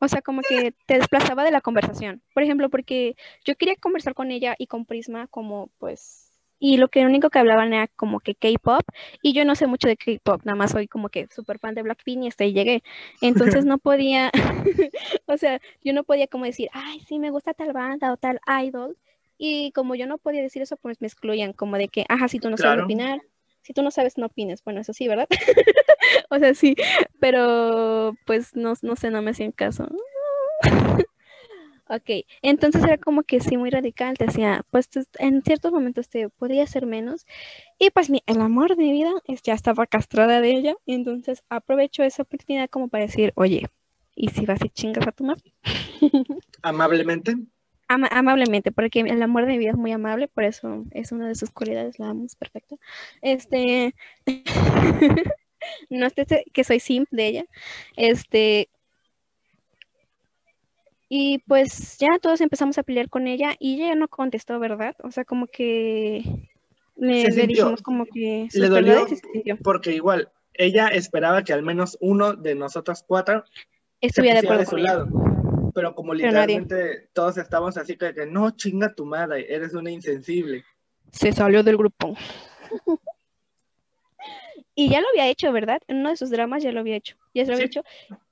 O 0.00 0.08
sea, 0.08 0.22
como 0.22 0.40
que 0.42 0.72
te 0.86 0.94
desplazaba 0.98 1.44
de 1.44 1.50
la 1.50 1.60
conversación. 1.60 2.22
Por 2.34 2.42
ejemplo, 2.42 2.70
porque 2.70 3.16
yo 3.44 3.54
quería 3.54 3.76
conversar 3.76 4.14
con 4.14 4.30
ella 4.30 4.56
y 4.58 4.66
con 4.66 4.86
Prisma 4.86 5.26
como 5.28 5.70
pues... 5.78 6.26
Y 6.62 6.76
lo 6.76 6.88
que 6.88 7.06
único 7.06 7.30
que 7.30 7.38
hablaban 7.38 7.72
era 7.72 7.86
como 7.88 8.20
que 8.20 8.34
K-pop. 8.34 8.82
Y 9.22 9.32
yo 9.32 9.46
no 9.46 9.54
sé 9.54 9.66
mucho 9.66 9.88
de 9.88 9.96
K-pop, 9.96 10.42
nada 10.44 10.56
más 10.56 10.72
soy 10.72 10.88
como 10.88 11.08
que 11.08 11.26
súper 11.30 11.58
fan 11.58 11.74
de 11.74 11.82
Blackpink 11.82 12.24
y 12.24 12.28
hasta 12.28 12.44
ahí 12.44 12.52
llegué. 12.52 12.82
Entonces 13.22 13.64
no 13.64 13.78
podía, 13.78 14.30
o 15.26 15.36
sea, 15.38 15.60
yo 15.82 15.94
no 15.94 16.04
podía 16.04 16.26
como 16.26 16.44
decir, 16.44 16.68
ay, 16.72 17.00
sí, 17.08 17.18
me 17.18 17.30
gusta 17.30 17.54
tal 17.54 17.72
banda 17.72 18.12
o 18.12 18.18
tal 18.18 18.40
idol. 18.62 18.96
Y 19.38 19.72
como 19.72 19.94
yo 19.94 20.06
no 20.06 20.18
podía 20.18 20.42
decir 20.42 20.60
eso, 20.60 20.76
pues 20.76 21.00
me 21.00 21.06
excluían, 21.06 21.54
como 21.54 21.78
de 21.78 21.88
que, 21.88 22.04
ajá, 22.10 22.28
si 22.28 22.38
tú 22.38 22.50
no 22.50 22.58
sabes 22.58 22.84
opinar, 22.84 23.22
si 23.62 23.72
tú 23.72 23.82
no 23.82 23.90
sabes, 23.90 24.18
no 24.18 24.26
opines. 24.26 24.62
Bueno, 24.64 24.80
eso 24.80 24.92
sí, 24.92 25.08
¿verdad? 25.08 25.28
o 26.30 26.38
sea, 26.38 26.54
sí, 26.54 26.76
pero 27.18 28.14
pues 28.26 28.54
no, 28.56 28.74
no 28.82 28.96
sé, 28.96 29.10
no 29.10 29.22
me 29.22 29.30
hacían 29.30 29.52
caso. 29.52 29.88
ok, 31.88 32.26
entonces 32.42 32.82
era 32.84 32.98
como 32.98 33.22
que 33.22 33.40
sí, 33.40 33.56
muy 33.56 33.70
radical, 33.70 34.16
te 34.16 34.26
decía, 34.26 34.64
pues 34.70 34.88
en 35.18 35.42
ciertos 35.42 35.72
momentos 35.72 36.08
te 36.08 36.28
podía 36.28 36.66
ser 36.66 36.86
menos. 36.86 37.26
Y 37.78 37.90
pues 37.90 38.10
mi, 38.10 38.22
el 38.26 38.40
amor 38.40 38.76
de 38.76 38.82
mi 38.82 38.92
vida 38.92 39.12
ya 39.42 39.54
estaba 39.54 39.86
castrada 39.86 40.40
de 40.40 40.50
ella, 40.50 40.74
y 40.86 40.94
entonces 40.94 41.42
aprovecho 41.48 42.02
esa 42.02 42.22
oportunidad 42.22 42.68
como 42.70 42.88
para 42.88 43.04
decir, 43.04 43.32
oye, 43.34 43.68
¿y 44.14 44.28
si 44.28 44.46
vas 44.46 44.64
y 44.64 44.70
chingas 44.70 45.06
a 45.06 45.12
tu 45.12 45.24
madre? 45.24 45.52
Amablemente 46.62 47.36
amablemente, 47.90 48.70
porque 48.70 49.00
el 49.00 49.22
amor 49.22 49.46
de 49.46 49.52
mi 49.52 49.58
vida 49.58 49.70
es 49.70 49.76
muy 49.76 49.92
amable, 49.92 50.28
por 50.28 50.44
eso 50.44 50.84
es 50.92 51.12
una 51.12 51.28
de 51.28 51.34
sus 51.34 51.50
cualidades, 51.50 51.98
la 51.98 52.10
amo, 52.10 52.24
es 52.24 52.36
perfecto. 52.36 52.78
Este, 53.20 53.94
no 55.90 56.08
sé 56.10 56.26
que 56.52 56.64
soy 56.64 56.78
simp 56.80 57.08
de 57.10 57.26
ella, 57.26 57.44
este, 57.96 58.68
y 61.08 61.38
pues 61.40 61.98
ya 61.98 62.18
todos 62.20 62.40
empezamos 62.40 62.78
a 62.78 62.84
pelear 62.84 63.08
con 63.08 63.26
ella 63.26 63.56
y 63.58 63.82
ella 63.82 63.96
no 63.96 64.06
contestó, 64.06 64.60
¿verdad? 64.60 64.94
O 65.02 65.10
sea, 65.10 65.24
como 65.24 65.48
que 65.48 66.22
le, 66.96 67.24
dijimos 67.24 67.82
como 67.82 68.06
que 68.06 68.46
le 68.52 68.68
dolió 68.68 69.06
porque 69.64 69.92
igual 69.92 70.30
ella 70.54 70.88
esperaba 70.88 71.42
que 71.42 71.52
al 71.52 71.62
menos 71.62 71.98
uno 72.00 72.34
de 72.34 72.54
nosotros 72.54 73.02
cuatro 73.04 73.44
estuviera 74.00 74.40
de 74.40 74.46
acuerdo 74.46 74.66
su 74.66 74.76
lado 74.76 75.29
pero 75.74 75.94
como 75.94 76.14
literalmente 76.14 77.08
todos 77.12 77.36
estamos 77.38 77.76
así 77.76 77.96
que, 77.96 78.14
que 78.14 78.26
no, 78.26 78.50
chinga 78.52 78.94
tu 78.94 79.04
madre, 79.04 79.52
eres 79.52 79.74
una 79.74 79.90
insensible. 79.90 80.64
Se 81.12 81.32
salió 81.32 81.62
del 81.62 81.76
grupo. 81.76 82.14
Y 84.80 84.88
ya 84.88 85.02
lo 85.02 85.08
había 85.08 85.28
hecho, 85.28 85.52
¿verdad? 85.52 85.82
En 85.88 85.98
uno 85.98 86.08
de 86.08 86.16
sus 86.16 86.30
dramas 86.30 86.62
ya 86.62 86.72
lo 86.72 86.80
había 86.80 86.96
hecho. 86.96 87.14
Ya 87.34 87.44
se 87.44 87.50
lo 87.50 87.56
había 87.56 87.66
hecho. 87.66 87.82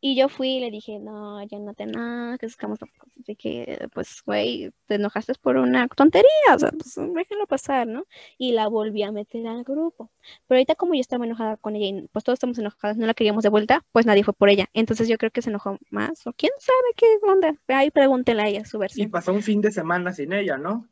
Y 0.01 0.17
yo 0.17 0.31
fui 0.31 0.57
y 0.57 0.61
le 0.61 0.71
dije, 0.71 0.99
no, 0.99 1.43
ya 1.47 1.59
no 1.59 1.75
te 1.75 1.85
nada, 1.85 2.39
que 2.39 2.47
estamos 2.47 2.79
de 3.17 3.37
que, 3.37 3.87
pues, 3.93 4.23
güey, 4.25 4.71
te 4.87 4.95
enojaste 4.95 5.35
por 5.43 5.59
una 5.59 5.89
tontería, 5.89 6.55
o 6.55 6.59
sea, 6.59 6.71
pues 6.71 6.95
déjalo 6.97 7.47
pasar, 7.47 7.87
¿no? 7.87 8.07
Y 8.39 8.53
la 8.53 8.67
volví 8.67 9.03
a 9.03 9.13
meter 9.13 9.47
al 9.47 9.63
grupo. 9.63 10.11
Pero 10.47 10.57
ahorita 10.57 10.75
como 10.75 10.95
yo 10.95 11.03
estaba 11.03 11.27
enojada 11.27 11.59
con 11.59 11.77
ella 11.77 11.99
y 11.99 12.09
pues 12.09 12.25
todos 12.25 12.39
estamos 12.39 12.59
enojados, 12.59 12.97
no 12.97 13.07
la 13.07 13.13
queríamos 13.13 13.43
de 13.43 13.51
vuelta, 13.51 13.85
pues 13.93 14.07
nadie 14.07 14.25
fue 14.25 14.33
por 14.33 14.49
ella. 14.49 14.71
Entonces 14.73 15.07
yo 15.07 15.19
creo 15.19 15.31
que 15.31 15.43
se 15.43 15.51
enojó 15.51 15.77
más, 15.91 16.27
o 16.27 16.33
quién 16.33 16.53
sabe 16.59 16.95
qué 16.97 17.07
onda. 17.31 17.55
Ahí 17.69 17.91
pregúntenle 17.91 18.43
a 18.43 18.49
ella 18.49 18.65
su 18.65 18.79
versión. 18.79 19.07
Y 19.07 19.11
pasó 19.11 19.35
un 19.35 19.43
fin 19.43 19.61
de 19.61 19.71
semana 19.71 20.15
sin 20.15 20.33
ella, 20.33 20.57
¿no? 20.57 20.89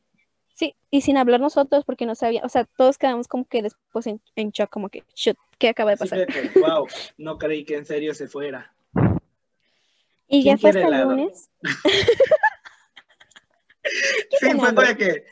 Sí, 0.56 0.74
y 0.90 1.02
sin 1.02 1.18
hablar 1.18 1.38
nosotros 1.38 1.84
porque 1.84 2.06
no 2.06 2.14
sabía, 2.14 2.40
o 2.42 2.48
sea, 2.48 2.64
todos 2.64 2.96
quedamos 2.96 3.28
como 3.28 3.44
que 3.44 3.60
después 3.60 4.06
en, 4.06 4.22
shock, 4.52 4.70
como 4.70 4.88
que, 4.88 5.04
shoot, 5.14 5.36
¿qué 5.58 5.68
acaba 5.68 5.90
de 5.90 5.98
pasar? 5.98 6.26
wow, 6.54 6.86
no 7.18 7.36
creí 7.36 7.66
que 7.66 7.76
en 7.76 7.84
serio 7.84 8.14
se 8.14 8.26
fuera. 8.26 8.74
Y 10.26 10.44
ya 10.44 10.56
fue 10.56 10.70
hasta 10.70 10.88
el 10.88 11.02
lunes. 11.02 11.50
sí, 14.40 14.50
fue 14.58 14.72
para 14.72 14.96
que 14.96 15.26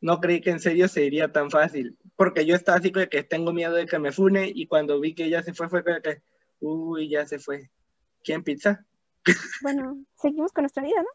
no 0.00 0.20
creí 0.20 0.40
que 0.40 0.50
en 0.50 0.60
serio 0.60 0.86
se 0.86 1.04
iría 1.04 1.32
tan 1.32 1.50
fácil, 1.50 1.98
porque 2.14 2.46
yo 2.46 2.54
estaba 2.54 2.78
así 2.78 2.92
como 2.92 3.08
que 3.08 3.24
tengo 3.24 3.52
miedo 3.52 3.74
de 3.74 3.86
que 3.86 3.98
me 3.98 4.12
fune 4.12 4.52
y 4.54 4.68
cuando 4.68 5.00
vi 5.00 5.16
que 5.16 5.24
ella 5.24 5.42
se 5.42 5.52
fue 5.52 5.68
fue 5.68 5.82
que, 5.82 6.22
uy, 6.60 7.08
ya 7.08 7.26
se 7.26 7.40
fue. 7.40 7.70
¿Quién 8.22 8.44
pizza? 8.44 8.86
Bueno, 9.62 9.98
seguimos 10.14 10.52
con 10.52 10.62
nuestra 10.62 10.84
vida, 10.84 11.02
¿no? 11.02 11.08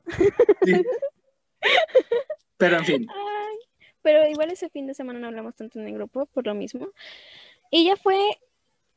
Sí. 0.66 0.84
Pero 2.58 2.78
en 2.78 2.86
fin. 2.86 3.08
pero 4.02 4.28
igual 4.28 4.52
ese 4.52 4.70
fin 4.70 4.88
de 4.88 4.94
semana 4.94 5.20
no 5.20 5.28
hablamos 5.28 5.56
tanto 5.56 5.80
en 5.80 5.88
el 5.88 5.94
grupo 5.94 6.26
por 6.28 6.46
lo 6.46 6.56
mismo. 6.56 6.90
Y 7.72 7.86
ya 7.86 7.96
fue 7.96 8.18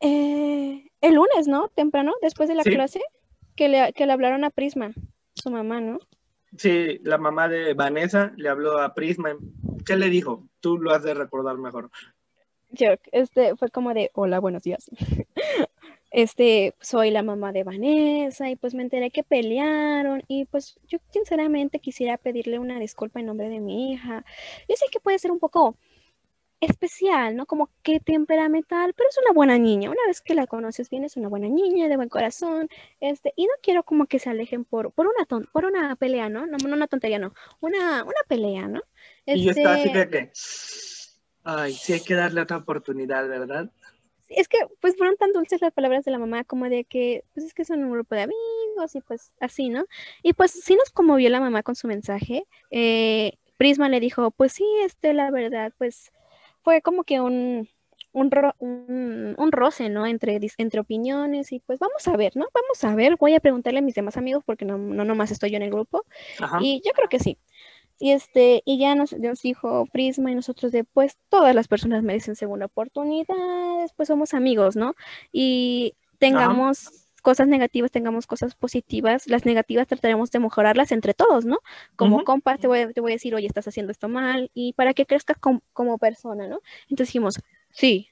eh, 0.01 0.91
el 1.01 1.15
lunes, 1.15 1.47
¿no? 1.47 1.69
Temprano, 1.69 2.13
después 2.23 2.49
de 2.49 2.55
la 2.55 2.65
clase, 2.65 3.01
que 3.57 3.69
le, 3.69 3.93
que 3.93 4.07
le 4.07 4.13
hablaron 4.13 4.45
a 4.45 4.51
Prisma, 4.51 4.93
su 5.35 5.51
mamá, 5.51 5.81
¿no? 5.81 5.99
Sí, 6.57 6.99
la 7.03 7.19
mamá 7.19 7.49
de 7.49 7.75
Vanessa 7.75 8.33
le 8.37 8.49
habló 8.49 8.79
a 8.79 8.95
Prisma. 8.95 9.37
¿Qué 9.87 9.97
le 9.97 10.11
dijo? 10.11 10.49
Tú 10.61 10.79
lo 10.79 10.93
has 10.93 11.03
de 11.03 11.15
recordar 11.15 11.57
mejor. 11.57 11.91
Yo, 12.71 12.89
este 13.11 13.57
fue 13.57 13.69
como 13.71 13.95
de, 13.95 14.11
hola, 14.15 14.39
buenos 14.39 14.63
días. 14.63 14.91
este, 16.13 16.75
soy 16.81 17.11
la 17.11 17.23
mamá 17.23 17.53
de 17.53 17.65
Vanessa 17.65 18.51
y 18.51 18.57
pues 18.57 18.75
me 18.75 18.83
enteré 18.83 19.11
que 19.11 19.25
pelearon 19.25 20.23
y 20.29 20.45
pues 20.45 20.79
yo 20.87 20.99
sinceramente 21.11 21.79
quisiera 21.79 22.19
pedirle 22.19 22.59
una 22.59 22.79
disculpa 22.79 23.21
en 23.21 23.27
nombre 23.27 23.49
de 23.49 23.61
mi 23.61 23.93
hija. 23.93 24.25
Yo 24.69 24.77
sé 24.77 24.87
que 24.93 25.01
puede 25.01 25.19
ser 25.19 25.31
un 25.31 25.39
poco 25.39 25.77
especial, 26.61 27.35
¿no? 27.35 27.47
Como 27.47 27.71
que 27.83 27.99
temperamental, 27.99 28.95
pero 28.95 29.09
es 29.09 29.19
una 29.19 29.33
buena 29.33 29.59
niña. 29.59 29.91
Una 29.91 30.07
vez 30.07 30.21
que 30.21 30.35
la 30.35 30.47
conoces 30.47 30.89
bien, 30.91 31.05
es 31.05 31.17
una 31.17 31.29
buena 31.29 31.49
niña, 31.49 31.89
de 31.89 31.97
buen 31.97 32.09
corazón, 32.09 32.69
este, 33.01 33.33
y 33.35 33.47
no 33.47 33.53
quiero 33.63 33.83
como 33.83 34.07
que 34.07 34.21
se 34.21 34.31
alejen 34.31 34.65
por, 34.65 34.93
por 34.93 35.07
una 35.07 35.25
ton 35.27 35.49
por 35.53 35.65
una 35.65 35.97
pelea, 35.97 36.29
¿no? 36.29 36.47
No, 36.47 36.59
no 36.59 36.77
una 36.77 36.87
tontería, 36.87 37.19
no. 37.19 37.35
Una, 37.61 38.05
una 38.05 38.23
pelea, 38.29 38.69
¿no? 38.69 38.81
Y 39.27 39.43
yo 39.45 39.51
estaba 39.51 39.75
así 39.75 39.89
este 39.89 40.09
que, 40.09 40.33
ay, 41.43 41.73
sí 41.73 41.95
hay 41.95 42.01
que 42.01 42.15
darle 42.15 42.43
otra 42.43 42.59
oportunidad, 42.59 43.27
¿verdad? 43.29 43.71
Es 44.37 44.49
que 44.49 44.59
pues 44.81 44.97
fueron 44.97 45.17
tan 45.17 45.33
dulces 45.33 45.61
las 45.61 45.73
palabras 45.73 46.05
de 46.05 46.11
la 46.11 46.19
mamá 46.19 46.45
como 46.45 46.69
de 46.69 46.85
que 46.85 47.25
pues 47.35 47.47
es 47.47 47.55
que 47.55 47.65
son 47.65 47.85
un 47.85 47.93
grupo 47.93 48.15
de 48.15 48.23
amigos 48.23 48.95
y 48.95 49.01
pues 49.01 49.33
así, 49.41 49.69
¿no? 49.69 49.85
Y 50.23 50.33
pues 50.33 50.53
sí 50.53 50.75
nos 50.77 50.91
conmovió 50.91 51.29
la 51.31 51.41
mamá 51.41 51.63
con 51.63 51.75
su 51.75 51.87
mensaje. 51.89 52.47
Eh, 52.71 53.39
Prisma 53.57 53.89
le 53.89 54.01
dijo, 54.01 54.31
pues 54.33 54.53
sí, 54.53 54.65
este, 54.85 55.15
la 55.15 55.31
verdad, 55.31 55.73
pues 55.79 56.13
fue 56.63 56.83
como 56.83 57.05
que 57.05 57.21
un, 57.21 57.69
un, 58.13 59.35
un, 59.39 59.53
roce, 59.53 59.89
¿no? 59.89 60.07
Entre, 60.07 60.41
entre 60.59 60.81
opiniones 60.81 61.53
y 61.53 61.61
pues 61.61 61.79
vamos 61.79 62.07
a 62.09 62.17
ver, 62.17 62.37
¿no? 62.37 62.47
Vamos 62.53 62.85
a 62.85 62.95
ver, 62.95 63.17
voy 63.17 63.35
a 63.35 63.41
preguntarle 63.41 63.79
a 63.79 63.83
mis 63.83 63.95
demás 63.95 64.17
amigos 64.17 64.43
porque 64.45 64.65
no, 64.65 64.79
no 64.79 65.05
nomás 65.05 65.31
estoy 65.31 65.51
yo 65.51 65.57
en 65.57 65.63
el 65.63 65.71
grupo. 65.71 66.05
Y 66.61 66.83
yo 66.85 66.93
creo 66.93 67.09
que 67.09 67.19
sí. 67.19 67.39
Y, 68.03 68.11
este, 68.11 68.63
y 68.65 68.79
ya 68.79 68.97
nos, 68.97 69.15
dijo 69.45 69.87
Prisma 69.93 70.33
y 70.33 70.35
nosotros 70.35 70.73
de, 70.73 70.83
pues 70.83 71.17
todas 71.29 71.55
las 71.55 71.69
personas 71.69 72.03
merecen 72.03 72.35
segunda 72.35 72.67
oportunidad, 72.67 73.37
pues 73.97 74.09
somos 74.09 74.35
amigos, 74.35 74.75
¿no? 74.75 74.97
Y 75.31 75.95
tengamos 76.19 76.91
cosas 77.23 77.47
negativas, 77.47 77.93
tengamos 77.93 78.27
cosas 78.27 78.57
positivas, 78.57 79.29
las 79.29 79.47
negativas 79.47 79.87
trataremos 79.87 80.33
de 80.33 80.41
mejorarlas 80.41 80.91
entre 80.91 81.15
todos, 81.15 81.45
¿no? 81.45 81.61
Como 81.95 82.25
compas 82.25 82.59
te 82.59 82.67
voy, 82.67 82.81
a, 82.81 82.93
te 82.93 83.01
voy 83.01 83.13
a 83.13 83.15
decir, 83.15 83.37
oye, 83.37 83.47
estás 83.47 83.69
haciendo 83.69 83.93
esto 83.93 84.09
mal, 84.09 84.51
y 84.53 84.73
para 84.73 84.95
que 84.95 85.07
crezcas 85.07 85.37
como 85.39 85.99
persona, 85.99 86.49
¿no? 86.49 86.59
Entonces 86.89 87.07
dijimos, 87.07 87.39
sí, 87.71 88.09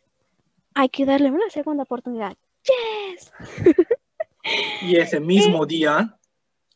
hay 0.72 0.88
que 0.88 1.04
darle 1.04 1.32
una 1.32 1.50
segunda 1.50 1.82
oportunidad. 1.82 2.36
¡Yes! 2.62 3.32
y 4.82 4.98
ese 4.98 5.18
mismo 5.18 5.66
día 5.66 6.16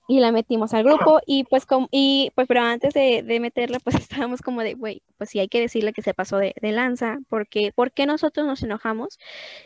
y 0.07 0.21
la 0.21 0.33
metimos 0.33 0.75
al 0.75 0.85
grupo 0.85 1.21
y 1.27 1.45
pues 1.45 1.65
como, 1.67 1.89
y 1.91 2.31
pues 2.35 2.47
pero 2.47 2.61
antes 2.63 2.93
de, 2.95 3.23
de 3.23 3.41
meterla 3.41 3.79
pues 3.81 3.95
estábamos 4.29 4.43
como 4.43 4.63
de, 4.63 4.75
güey, 4.75 5.03
pues 5.17 5.31
sí 5.31 5.39
hay 5.39 5.49
que 5.49 5.61
decirle 5.61 5.93
que 5.93 6.03
se 6.03 6.15
pasó 6.15 6.39
de, 6.39 6.55
de 6.61 6.73
lanza, 6.73 7.19
porque 7.29 7.73
¿por 7.75 7.93
qué 7.93 8.07
nosotros 8.07 8.47
nos 8.47 8.63
enojamos? 8.63 9.19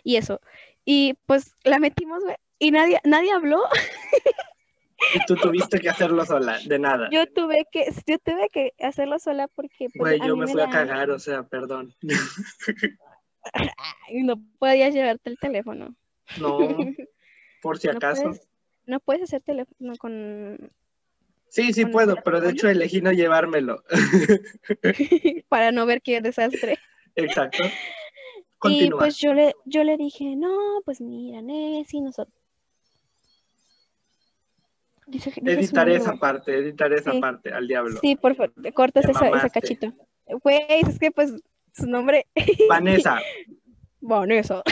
Y 0.05 0.17
eso. 0.17 0.41
Y 0.85 1.15
pues 1.27 1.55
la 1.65 1.79
metimos, 1.79 2.23
güey, 2.25 2.37
y 2.59 2.71
nadie, 2.71 3.01
nadie 3.05 3.33
habló. 3.33 3.61
Y 5.15 5.25
tú 5.27 5.37
tuviste 5.37 5.79
que 5.79 5.89
hacerlo 5.89 6.25
sola, 6.27 6.59
de 6.67 6.77
nada. 6.77 7.09
Yo 7.13 7.25
tuve 7.33 7.67
que, 7.71 7.85
yo 8.05 8.19
tuve 8.19 8.49
que 8.53 8.73
hacerlo 8.81 9.21
sola 9.21 9.47
porque 9.47 9.87
pues, 9.97 10.19
Güey, 10.19 10.19
yo 10.27 10.37
me 10.37 10.45
me 10.47 10.51
fui 10.53 10.61
a 10.61 10.67
da- 10.67 10.73
cagar, 10.73 11.11
o 11.11 11.21
sea, 11.21 11.45
perdón. 11.45 11.95
No 14.13 14.37
podías 14.59 14.93
llevarte 14.93 15.31
el 15.31 15.39
teléfono. 15.39 15.95
No, 16.41 16.59
por 17.63 17.79
si 17.79 17.87
No 17.89 17.95
acaso. 17.95 18.23
puedes, 18.25 18.48
no 18.89 19.01
puedes 19.01 19.23
hacer 19.23 19.43
teléfono 19.43 19.95
con 19.99 20.73
Sí, 21.49 21.73
sí 21.73 21.83
con 21.83 21.93
puedo, 21.93 22.17
pero 22.25 22.41
de 22.41 22.51
hecho 22.51 22.69
elegí 22.69 23.01
no 23.01 23.13
llevármelo. 23.13 23.83
para 25.49 25.73
no 25.73 25.87
ver 25.87 26.03
qué 26.03 26.21
desastre. 26.21 26.79
Exacto. 27.15 27.63
Y 28.65 28.91
pues 28.91 29.17
yo 29.19 29.35
le, 29.35 29.55
yo 29.67 29.85
le 29.85 29.97
dije, 29.97 30.35
no, 30.35 30.83
pues 30.85 31.01
mira, 31.01 31.41
Nessie, 31.41 32.01
nosotros. 32.01 32.35
Dice, 35.07 35.33
Editaré 35.37 35.95
esa 35.95 36.17
parte, 36.17 36.59
editaré 36.59 36.97
esa 36.97 37.13
Sí. 37.13 37.21
parte 37.21 37.53
al 37.53 37.69
diablo. 37.69 38.01
Sí, 38.01 38.17
por 38.17 38.35
favor, 38.35 38.53
cortas 38.75 39.09
esa, 39.09 39.29
ese 39.29 39.51
cachito. 39.51 39.93
Güey, 40.43 40.61
es 40.69 40.99
que 40.99 41.13
pues 41.13 41.35
su 41.73 41.87
nombre, 41.87 42.27
Vanessa, 42.69 43.21
Vanessa. 44.01 44.65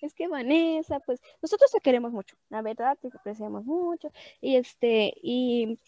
Es 0.00 0.14
que 0.14 0.28
Vanessa, 0.28 1.00
pues 1.00 1.20
nosotros 1.42 1.70
te 1.70 1.80
queremos 1.80 2.12
mucho, 2.12 2.36
la 2.48 2.62
verdad, 2.62 2.96
te 3.00 3.08
apreciamos 3.08 3.64
mucho. 3.64 4.10
Y 4.40 4.56
este, 4.56 5.12
y 5.22 5.78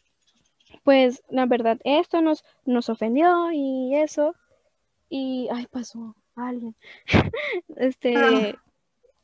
pues 0.84 1.22
la 1.28 1.46
verdad, 1.46 1.78
esto 1.84 2.20
nos, 2.20 2.44
nos 2.64 2.88
ofendió 2.88 3.50
y 3.52 3.94
eso. 3.94 4.34
Y, 5.08 5.48
ay, 5.52 5.66
pasó 5.70 6.16
alguien. 6.34 6.74
Este, 7.76 8.14
Ah. 8.16 8.52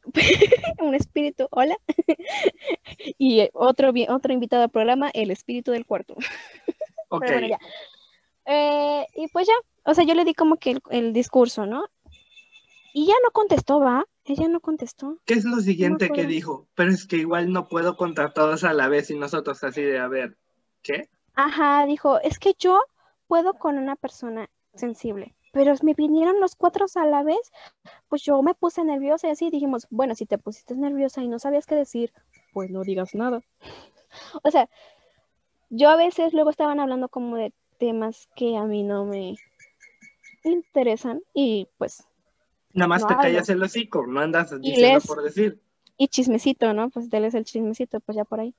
un 0.80 0.94
espíritu, 0.94 1.48
hola. 1.50 1.76
Y 3.18 3.48
otro, 3.52 3.92
otro 4.08 4.32
invitado 4.32 4.62
al 4.62 4.70
programa, 4.70 5.10
el 5.12 5.30
espíritu 5.30 5.72
del 5.72 5.86
cuarto. 5.86 6.14
ok. 7.08 7.20
Pero 7.20 7.40
bueno, 7.40 7.48
ya. 7.48 7.58
Eh, 8.46 9.06
y 9.14 9.28
pues 9.28 9.46
ya, 9.46 9.54
o 9.84 9.94
sea, 9.94 10.04
yo 10.04 10.14
le 10.14 10.24
di 10.24 10.34
como 10.34 10.56
que 10.56 10.72
el, 10.72 10.82
el 10.90 11.12
discurso, 11.12 11.66
¿no? 11.66 11.84
Y 12.94 13.06
ya 13.06 13.14
no 13.22 13.30
contestó, 13.30 13.80
¿va? 13.80 14.06
Ella 14.28 14.46
no 14.46 14.60
contestó. 14.60 15.18
¿Qué 15.24 15.34
es 15.34 15.44
lo 15.44 15.56
siguiente 15.60 16.10
que 16.10 16.26
dijo? 16.26 16.68
Pero 16.74 16.90
es 16.90 17.06
que 17.06 17.16
igual 17.16 17.50
no 17.50 17.66
puedo 17.66 17.96
contar 17.96 18.34
todos 18.34 18.62
a 18.62 18.74
la 18.74 18.88
vez 18.88 19.10
y 19.10 19.18
nosotros 19.18 19.64
así 19.64 19.80
de, 19.80 19.98
a 19.98 20.06
ver, 20.06 20.36
¿qué? 20.82 21.08
Ajá, 21.34 21.86
dijo, 21.86 22.20
es 22.20 22.38
que 22.38 22.54
yo 22.58 22.78
puedo 23.26 23.54
con 23.54 23.78
una 23.78 23.96
persona 23.96 24.50
sensible, 24.74 25.34
pero 25.52 25.72
me 25.82 25.94
vinieron 25.94 26.40
los 26.40 26.56
cuatro 26.56 26.84
a 26.94 27.06
la 27.06 27.22
vez, 27.22 27.40
pues 28.08 28.22
yo 28.22 28.42
me 28.42 28.54
puse 28.54 28.84
nerviosa 28.84 29.28
y 29.28 29.30
así 29.30 29.48
dijimos, 29.48 29.86
bueno, 29.88 30.14
si 30.14 30.26
te 30.26 30.36
pusiste 30.36 30.74
nerviosa 30.74 31.22
y 31.22 31.28
no 31.28 31.38
sabías 31.38 31.64
qué 31.64 31.74
decir, 31.74 32.12
pues 32.52 32.70
no 32.70 32.82
digas 32.82 33.14
nada. 33.14 33.42
O 34.42 34.50
sea, 34.50 34.70
yo 35.68 35.90
a 35.90 35.96
veces 35.96 36.32
luego 36.32 36.48
estaban 36.48 36.80
hablando 36.80 37.10
como 37.10 37.36
de 37.36 37.52
temas 37.78 38.28
que 38.34 38.56
a 38.56 38.64
mí 38.64 38.82
no 38.82 39.04
me 39.04 39.36
interesan 40.44 41.20
y 41.34 41.68
pues, 41.76 42.08
Nada 42.74 42.88
más 42.88 43.02
No 43.02 43.08
te 43.08 43.14
hablo. 43.14 43.28
callas 43.28 43.48
el 43.48 43.62
hocico, 43.62 44.06
no 44.06 44.20
andas 44.20 44.52
Y 44.62 44.70
diciendo 44.70 45.00
por 45.06 45.22
decir. 45.22 45.60
y 45.96 46.08
chismecito, 46.08 46.72
¿no? 46.74 46.90
Pues 46.90 47.10
déles 47.10 47.34
el 47.34 47.44
chismecito, 47.44 48.00
pues 48.00 48.16
ya 48.16 48.24
por 48.24 48.40
ahí. 48.40 48.54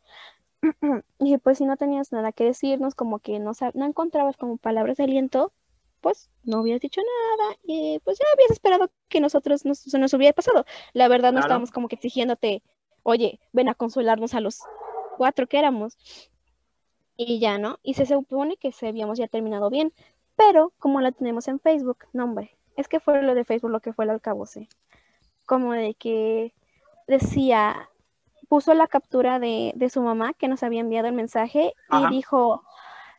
Y 1.19 1.37
pues 1.37 1.57
si 1.59 1.65
no 1.65 1.77
tenías 1.77 2.11
nada 2.11 2.31
que 2.31 2.43
decirnos, 2.45 2.95
como 2.95 3.19
que 3.19 3.39
no, 3.39 3.51
sab- 3.53 3.73
no 3.75 3.85
encontrabas 3.85 4.37
como 4.37 4.57
palabras 4.57 4.97
de 4.97 5.05
aliento, 5.05 5.53
pues 6.01 6.29
no 6.43 6.61
hubieras 6.61 6.81
dicho 6.81 7.01
nada 7.01 7.57
y 7.63 7.99
pues 8.05 8.17
ya 8.19 8.25
habías 8.33 8.51
esperado 8.51 8.91
que 9.09 9.19
nosotros 9.21 9.65
nos, 9.65 9.79
se 9.79 9.99
nos 9.99 10.13
hubiera 10.13 10.33
pasado. 10.33 10.65
La 10.93 11.07
verdad 11.07 11.31
no 11.31 11.39
Claro. 11.39 11.45
estábamos 11.45 11.71
como 11.71 11.87
que 11.89 11.95
exigiéndote, 11.95 12.63
oye, 13.03 13.39
ven 13.53 13.69
a 13.69 13.75
consolarnos 13.75 14.33
a 14.33 14.41
los 14.41 14.59
cuatro 15.17 15.47
que 15.47 15.59
éramos. 15.59 15.97
Y 17.17 17.39
ya, 17.39 17.57
¿no? 17.57 17.79
Y 17.83 17.95
se 17.95 18.05
supone 18.05 18.57
que 18.57 18.71
se 18.71 18.87
habíamos 18.87 19.17
ya 19.17 19.27
terminado 19.27 19.69
bien, 19.69 19.93
pero 20.35 20.73
como 20.79 21.01
la 21.01 21.11
tenemos 21.11 21.47
en 21.49 21.59
Facebook, 21.59 21.99
no 22.13 22.23
hombre, 22.25 22.57
es 22.79 22.87
que 22.87 23.01
fue 23.01 23.21
lo 23.21 23.35
de 23.35 23.43
Facebook 23.43 23.71
lo 23.71 23.81
que 23.81 23.91
fue 23.91 24.05
el 24.05 24.11
alcabose. 24.11 24.69
Como 25.45 25.73
de 25.73 25.95
que 25.95 26.53
decía, 27.07 27.89
puso 28.47 28.73
la 28.73 28.87
captura 28.87 29.37
de, 29.37 29.73
de 29.75 29.89
su 29.89 30.01
mamá 30.01 30.33
que 30.33 30.47
nos 30.47 30.63
había 30.63 30.79
enviado 30.79 31.07
el 31.07 31.13
mensaje 31.13 31.73
Ajá. 31.89 32.07
y 32.07 32.15
dijo, 32.15 32.63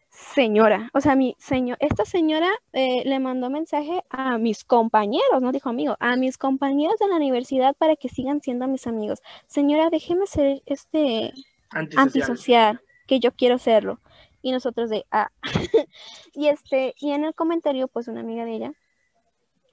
señora, 0.08 0.88
o 0.94 1.02
sea, 1.02 1.14
mi 1.14 1.36
señor, 1.38 1.76
esta 1.80 2.06
señora 2.06 2.48
eh, 2.72 3.02
le 3.04 3.18
mandó 3.20 3.50
mensaje 3.50 4.02
a 4.08 4.38
mis 4.38 4.64
compañeros, 4.64 5.42
no 5.42 5.52
dijo 5.52 5.68
amigo, 5.68 5.94
a 6.00 6.16
mis 6.16 6.38
compañeros 6.38 6.98
de 6.98 7.08
la 7.08 7.16
universidad 7.16 7.76
para 7.76 7.96
que 7.96 8.08
sigan 8.08 8.40
siendo 8.40 8.66
mis 8.66 8.86
amigos. 8.86 9.20
Señora, 9.46 9.90
déjeme 9.90 10.26
ser 10.26 10.62
este 10.64 11.34
Antisocial. 11.68 12.06
antisocial, 12.06 12.80
que 13.06 13.20
yo 13.20 13.32
quiero 13.32 13.58
serlo. 13.58 14.00
Y 14.40 14.52
nosotros 14.52 14.88
de, 14.88 15.04
ah. 15.11 15.30
y 16.32 16.48
este, 16.48 16.94
y 16.98 17.11
en 17.11 17.24
el 17.24 17.34
comentario, 17.34 17.88
pues 17.88 18.08
una 18.08 18.20
amiga 18.20 18.46
de 18.46 18.54
ella, 18.54 18.72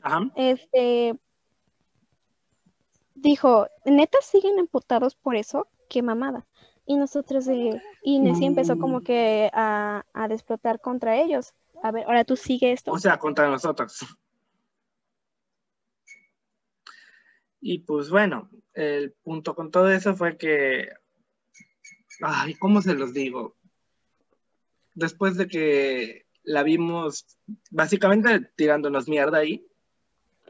Ajá. 0.07 0.31
este, 0.35 1.17
dijo, 3.15 3.67
neta 3.85 4.19
siguen 4.21 4.57
emputados 4.59 5.15
por 5.15 5.35
eso, 5.35 5.67
qué 5.89 6.01
mamada. 6.01 6.47
Y 6.85 6.95
nosotros 6.95 7.45
de, 7.45 7.81
y 8.01 8.19
Nessie 8.19 8.47
empezó 8.47 8.77
como 8.79 8.99
Mm. 8.99 9.03
que 9.03 9.49
a, 9.53 10.05
a 10.13 10.27
desplotar 10.29 10.79
contra 10.79 11.17
ellos. 11.17 11.53
A 11.83 11.91
ver, 11.91 12.05
ahora 12.05 12.23
tú 12.23 12.37
sigue 12.37 12.71
esto. 12.71 12.91
O 12.91 12.99
sea, 12.99 13.19
contra 13.19 13.49
nosotros. 13.49 14.05
Y 17.59 17.79
pues 17.79 18.09
bueno, 18.09 18.49
el 18.73 19.11
punto 19.23 19.53
con 19.55 19.71
todo 19.71 19.91
eso 19.91 20.15
fue 20.15 20.37
que, 20.37 20.89
ay, 22.21 22.53
¿cómo 22.55 22.81
se 22.81 22.93
los 22.93 23.13
digo? 23.13 23.57
Después 24.93 25.35
de 25.35 25.47
que 25.47 26.25
la 26.43 26.63
vimos 26.63 27.25
básicamente 27.69 28.39
tirándonos 28.55 29.09
mierda 29.09 29.39
ahí, 29.39 29.66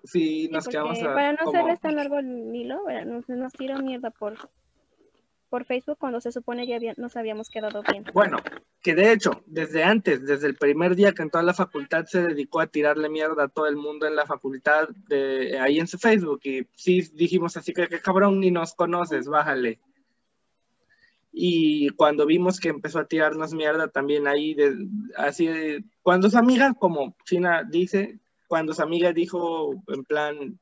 sí 0.08 0.44
Sí, 0.46 0.50
nos 0.52 0.68
quedamos 0.68 1.02
a- 1.02 1.14
para 1.14 1.32
no 1.34 1.38
como- 1.40 1.58
hacerles 1.58 1.80
tan 1.80 1.96
largo 1.96 2.20
el 2.20 2.56
hilo, 2.56 2.82
nos, 3.06 3.28
nos 3.30 3.54
tiró 3.54 3.78
mierda 3.80 4.10
por, 4.12 4.36
por 5.50 5.66
Facebook 5.66 5.98
cuando 6.00 6.20
se 6.22 6.32
supone 6.32 6.66
ya 6.68 6.76
había- 6.78 6.94
nos 6.98 7.16
habíamos 7.16 7.50
quedado 7.50 7.84
bien. 7.92 8.04
Bueno, 8.14 8.38
que 8.82 8.96
de 8.96 9.12
hecho, 9.14 9.44
desde 9.46 9.84
antes, 9.84 10.26
desde 10.26 10.48
el 10.48 10.56
primer 10.56 10.96
día 10.96 11.12
que 11.14 11.22
entró 11.24 11.40
a 11.40 11.44
la 11.44 11.54
facultad, 11.54 12.06
se 12.06 12.22
dedicó 12.22 12.60
a 12.60 12.68
tirarle 12.68 13.10
mierda 13.10 13.44
a 13.44 13.48
todo 13.48 13.68
el 13.68 13.76
mundo 13.76 14.06
en 14.08 14.16
la 14.16 14.26
facultad, 14.26 14.90
de, 15.08 15.58
ahí 15.60 15.80
en 15.80 15.88
su 15.88 15.98
Facebook, 15.98 16.40
y 16.44 16.68
sí 16.76 17.02
dijimos 17.14 17.56
así 17.58 17.74
que, 17.74 17.88
que 17.88 18.00
cabrón, 18.02 18.40
ni 18.40 18.52
nos 18.52 18.74
conoces, 18.76 19.28
bájale. 19.28 19.80
Y 21.40 21.90
cuando 21.90 22.26
vimos 22.26 22.60
que 22.60 22.70
empezó 22.70 23.00
a 23.00 23.08
tirarnos 23.08 23.54
mierda 23.54 23.90
también 23.90 24.28
ahí, 24.28 24.54
de- 24.54 24.88
así, 25.18 25.48
de- 25.48 25.84
cuando 26.02 26.30
su 26.30 26.38
amiga, 26.38 26.74
como 26.74 27.16
China 27.26 27.64
dice, 27.70 28.20
cuando 28.48 28.74
su 28.74 28.82
amiga 28.82 29.14
dijo 29.14 29.74
en 29.88 30.04
plan, 30.06 30.60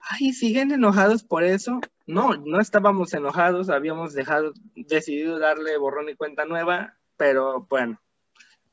ay, 0.00 0.32
siguen 0.32 0.72
enojados 0.72 1.24
por 1.24 1.44
eso. 1.44 1.80
No, 2.06 2.34
no 2.36 2.60
estábamos 2.60 3.14
enojados, 3.14 3.70
habíamos 3.70 4.12
dejado, 4.14 4.52
decidido 4.74 5.38
darle 5.38 5.78
borrón 5.78 6.08
y 6.08 6.14
cuenta 6.16 6.44
nueva, 6.44 6.96
pero 7.16 7.66
bueno, 7.68 8.00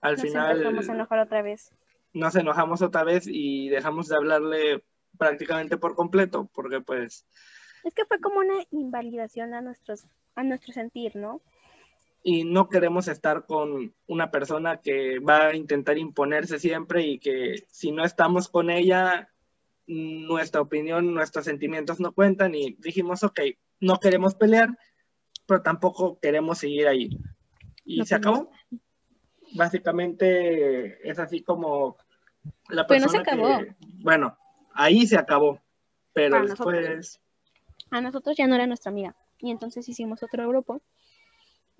al 0.02 0.14
Nos 0.14 0.22
final 0.22 0.66
a 0.66 0.94
enojar 0.94 1.20
otra 1.20 1.42
vez. 1.42 1.72
nos 2.14 2.36
enojamos 2.36 2.82
otra 2.82 3.04
vez 3.04 3.26
y 3.28 3.70
dejamos 3.70 4.08
de 4.08 4.16
hablarle 4.16 4.84
prácticamente 5.18 5.78
por 5.78 5.96
completo, 5.96 6.50
porque 6.54 6.82
pues 6.82 7.26
Es 7.84 7.94
que 7.94 8.06
fue 8.06 8.20
como 8.20 8.40
una 8.40 8.64
invalidación 8.72 9.54
a 9.54 9.62
nuestros, 9.62 10.06
a 10.36 10.44
nuestro 10.44 10.74
sentir, 10.74 11.16
¿no? 11.16 11.42
Y 12.30 12.44
no 12.44 12.68
queremos 12.68 13.08
estar 13.08 13.46
con 13.46 13.96
una 14.06 14.32
persona 14.32 14.82
que 14.82 15.18
va 15.20 15.48
a 15.48 15.56
intentar 15.56 15.98
imponerse 15.98 16.60
siempre 16.60 17.04
y 17.04 17.20
que 17.20 17.64
si 17.70 17.94
no 17.94 18.04
estamos 18.04 18.50
con 18.50 18.70
ella, 18.70 19.30
nuestra 19.86 20.60
opinión, 20.60 21.14
nuestros 21.14 21.46
sentimientos 21.46 22.02
no 22.02 22.12
cuentan 22.12 22.54
y 22.54 22.76
dijimos, 22.80 23.24
ok, 23.24 23.40
no 23.80 24.02
queremos 24.02 24.36
pelear, 24.36 24.78
pero 25.46 25.62
tampoco 25.62 26.20
queremos 26.20 26.58
seguir 26.58 26.90
ahí. 26.90 27.18
Y 27.86 28.00
No 28.00 28.04
se 28.04 28.16
acabó. 28.16 28.52
Básicamente 29.56 31.10
es 31.10 31.20
así 31.20 31.44
como 31.44 31.96
la 32.68 32.86
Pero 32.88 33.00
no 33.00 33.06
persona 33.06 33.12
se 33.12 33.18
acabó. 33.20 33.58
que, 33.60 33.76
bueno, 34.04 34.38
ahí 34.74 35.08
se 35.08 35.18
acabó, 35.18 35.62
pero 36.12 36.32
Para 36.32 36.46
después, 36.46 37.22
A 37.90 38.02
nosotros 38.02 38.36
ya 38.36 38.48
no 38.48 38.56
era 38.56 38.68
nuestra 38.68 38.92
amiga. 38.92 39.16
Y 39.40 39.50
entonces 39.50 39.88
hicimos 39.88 40.24
otro 40.24 40.46
grupo 40.50 40.82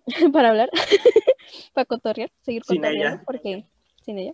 para 0.34 0.50
hablar, 0.50 0.70
para 1.74 1.86
cotorrear, 1.86 2.32
seguir 2.42 2.64
cotorreando, 2.90 3.24
porque 3.26 3.66
sin 4.04 4.18
ella. 4.20 4.34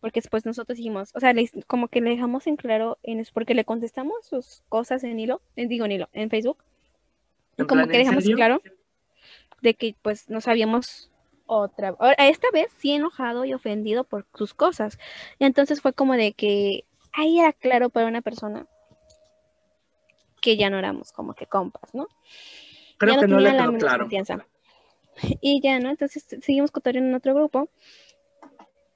Porque 0.00 0.20
después 0.20 0.46
nosotros 0.46 0.76
dijimos, 0.78 1.10
o 1.14 1.20
sea, 1.20 1.32
le- 1.32 1.50
como 1.66 1.88
que 1.88 2.00
le 2.00 2.10
dejamos 2.10 2.46
en 2.46 2.56
claro, 2.56 2.98
en, 3.02 3.24
porque 3.32 3.54
le 3.54 3.64
contestamos 3.64 4.14
sus 4.26 4.62
cosas 4.68 5.02
en 5.04 5.18
hilo, 5.18 5.40
en, 5.56 5.68
digo 5.68 5.84
en 5.86 5.92
hilo, 5.92 6.08
en 6.12 6.30
Facebook. 6.30 6.58
En 7.56 7.66
como 7.66 7.80
plan, 7.80 7.90
que 7.90 7.96
¿en 7.96 8.02
dejamos 8.04 8.22
serio? 8.24 8.36
claro, 8.36 8.62
de 9.60 9.74
que 9.74 9.96
pues 10.00 10.28
nos 10.30 10.46
habíamos 10.46 11.10
otra, 11.46 11.96
esta 12.18 12.48
vez 12.52 12.68
sí 12.78 12.92
enojado 12.92 13.44
y 13.44 13.54
ofendido 13.54 14.04
por 14.04 14.26
sus 14.34 14.54
cosas. 14.54 14.98
Y 15.40 15.44
entonces 15.46 15.80
fue 15.80 15.92
como 15.92 16.14
de 16.14 16.32
que 16.32 16.84
ahí 17.12 17.40
era 17.40 17.52
claro 17.52 17.90
para 17.90 18.06
una 18.06 18.22
persona 18.22 18.66
que 20.40 20.56
ya 20.56 20.70
no 20.70 20.78
éramos 20.78 21.10
como 21.12 21.34
que 21.34 21.46
compas, 21.46 21.92
¿no? 21.94 22.06
Creo 22.98 23.14
que 23.20 23.26
no 23.28 23.40
le 23.40 23.48
quedó 23.56 23.72
claro. 23.78 24.04
Y 25.40 25.60
ya, 25.62 25.78
¿no? 25.78 25.90
Entonces 25.90 26.24
seguimos 26.42 26.70
cotorreando 26.70 27.10
en 27.10 27.14
otro 27.14 27.34
grupo. 27.34 27.68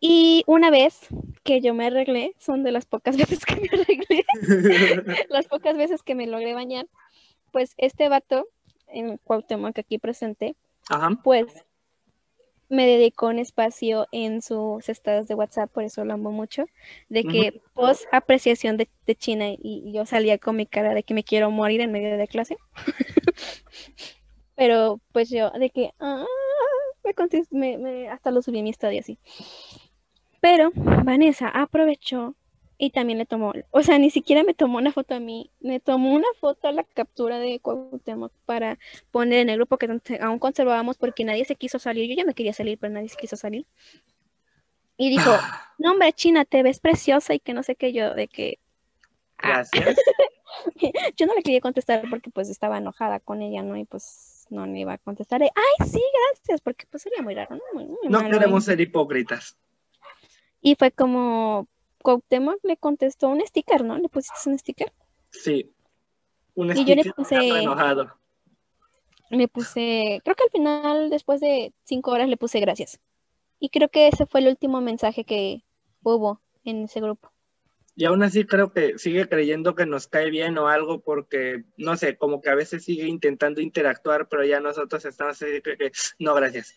Y 0.05 0.43
una 0.49 0.71
vez 0.71 0.99
que 1.45 1.61
yo 1.61 1.75
me 1.75 1.87
arreglé, 1.87 2.35
son 2.39 2.65
de 2.65 2.73
las 2.73 2.87
pocas 2.87 3.17
veces 3.17 3.45
que 3.45 3.57
me 3.57 3.69
arreglé, 3.73 4.25
las 5.31 5.47
pocas 5.47 5.77
veces 5.77 6.03
que 6.03 6.17
me 6.17 6.27
logré 6.27 6.55
bañar, 6.55 6.89
pues 7.53 7.75
este 7.77 8.09
vato, 8.09 8.49
en 8.89 9.19
Cuauhtémoc 9.19 9.79
aquí 9.79 9.99
presente, 9.99 10.57
pues 11.23 11.47
me 12.69 12.87
dedicó 12.87 13.27
un 13.27 13.39
espacio 13.39 14.09
en 14.13 14.41
sus 14.41 14.89
estados 14.89 15.29
de 15.29 15.35
WhatsApp, 15.35 15.71
por 15.71 15.85
eso 15.85 16.05
lo 16.05 16.15
amo 16.15 16.33
mucho, 16.33 16.65
de 17.09 17.23
que 17.23 17.61
post 17.75 18.07
apreciación 18.13 18.79
de, 18.79 18.89
China 19.15 19.51
y, 19.51 19.93
yo 19.93 20.07
salía 20.07 20.39
con 20.39 20.57
mi 20.57 20.67
cara 20.67 20.95
de 20.95 21.03
que 21.03 21.13
me 21.13 21.23
quiero 21.23 21.51
morir 21.51 21.83
en 21.83 21.93
medio 21.93 22.17
de 22.17 22.27
clase. 22.27 22.57
Pero 24.55 25.01
pues 25.13 25.31
yo, 25.31 25.51
de 25.51 25.71
que 25.71 25.93
ah, 26.01 26.25
me, 27.51 27.79
me, 27.79 28.09
hasta 28.09 28.31
lo 28.31 28.43
subí 28.43 28.59
en 28.59 28.65
mi 28.65 28.71
estadio 28.71 29.01
así. 29.01 29.19
Pero 30.41 30.73
Vanessa 30.75 31.49
aprovechó 31.49 32.35
y 32.79 32.91
también 32.91 33.19
le 33.19 33.27
tomó, 33.27 33.53
o 33.71 33.83
sea, 33.85 33.99
ni 33.99 34.11
siquiera 34.11 34.43
me 34.43 34.55
tomó 34.55 34.79
una 34.79 34.91
foto 34.91 35.15
a 35.15 35.21
mí, 35.21 35.53
me 35.61 35.79
tomó 35.79 36.13
una 36.13 36.27
foto 36.41 36.67
a 36.67 36.73
la 36.73 36.83
captura 36.83 37.39
de 37.39 37.61
Cuauhtémoc 37.61 38.33
para 38.45 38.77
poner 39.13 39.39
en 39.39 39.51
el 39.51 39.57
grupo 39.59 39.79
que 39.79 40.01
aún 40.21 40.41
conservábamos 40.41 40.99
porque 40.99 41.25
nadie 41.25 41.45
se 41.45 41.55
quiso 41.55 41.79
salir, 41.79 42.11
yo 42.11 42.17
ya 42.17 42.25
me 42.25 42.35
quería 42.35 42.53
salir, 42.53 42.79
pero 42.79 42.93
nadie 42.93 43.09
se 43.09 43.17
quiso 43.17 43.37
salir. 43.37 43.67
Y 44.97 45.11
dijo, 45.11 45.31
no 45.79 45.93
hombre, 45.93 46.13
China, 46.13 46.45
te 46.45 46.65
ves 46.65 46.81
preciosa 46.81 47.35
y 47.35 47.39
que 47.39 47.55
no 47.55 47.63
sé 47.63 47.77
qué 47.77 47.93
yo, 47.93 48.15
de 48.15 48.27
que... 48.27 48.59
Ah". 49.39 49.63
Gracias. 49.71 49.97
yo 51.17 51.27
no 51.27 51.35
le 51.35 51.43
quería 51.43 51.61
contestar 51.61 52.03
porque 52.11 52.31
pues 52.31 52.49
estaba 52.51 52.79
enojada 52.79 53.21
con 53.21 53.43
ella, 53.43 53.63
¿no? 53.63 53.77
Y 53.77 53.85
pues 53.85 54.32
no 54.53 54.67
le 54.67 54.81
iba 54.81 54.93
a 54.93 54.99
contestar, 54.99 55.43
ay, 55.43 55.89
sí, 55.89 56.03
gracias, 56.31 56.61
porque 56.61 56.87
pues 56.91 57.03
sería 57.03 57.23
muy 57.23 57.35
raro, 57.35 57.57
¿no? 57.57 58.21
no 58.21 58.31
queremos 58.31 58.65
ser 58.65 58.81
hipócritas. 58.81 59.57
Y 60.61 60.77
fue 60.77 60.93
como, 60.93 61.67
Cuauhtémoc 62.03 62.59
le 62.63 62.77
contestó 62.77 63.29
un 63.29 63.41
sticker, 63.41 63.85
¿no? 63.85 63.99
¿Le 63.99 64.09
pusiste 64.09 64.49
un 64.49 64.59
sticker? 64.59 64.93
Sí. 65.31 65.73
Un 66.55 66.71
sticker 66.71 66.99
y 66.99 67.03
yo 67.03 67.09
le 67.09 67.13
puse, 67.15 67.63
enojado. 67.63 68.13
Le 69.31 69.49
puse, 69.49 70.21
creo 70.23 70.37
que 70.37 70.45
al 70.45 70.51
final, 70.51 71.11
después 71.11 71.41
de 71.41 71.73
cinco 71.85 72.11
horas, 72.11 72.29
le 72.29 72.37
puse 72.37 72.61
gracias. 72.61 73.01
Y 73.59 73.71
creo 73.71 73.89
que 73.89 74.09
ese 74.09 74.27
fue 74.27 74.41
el 74.41 74.49
último 74.49 74.81
mensaje 74.81 75.25
que 75.25 75.65
hubo 76.03 76.41
en 76.65 76.85
ese 76.85 77.01
grupo. 77.01 77.32
Y 77.95 78.07
aún 78.07 78.23
así 78.23 78.47
creo 78.47 78.73
que 78.73 78.99
sigue 78.99 79.29
creyendo 79.29 79.75
que 79.75 79.85
nos 79.85 80.07
cae 80.07 80.31
bien 80.31 80.57
o 80.59 80.69
algo 80.69 81.03
porque, 81.03 81.65
no 81.77 81.97
sé, 81.97 82.17
como 82.17 82.41
que 82.41 82.51
a 82.51 82.55
veces 82.55 82.85
sigue 82.85 83.07
intentando 83.07 83.61
interactuar, 83.61 84.29
pero 84.29 84.45
ya 84.45 84.61
nosotros 84.61 85.05
estamos 85.05 85.43
así 85.43 85.61
que, 85.63 85.77
que 85.77 85.93
no, 86.19 86.35
gracias. 86.35 86.75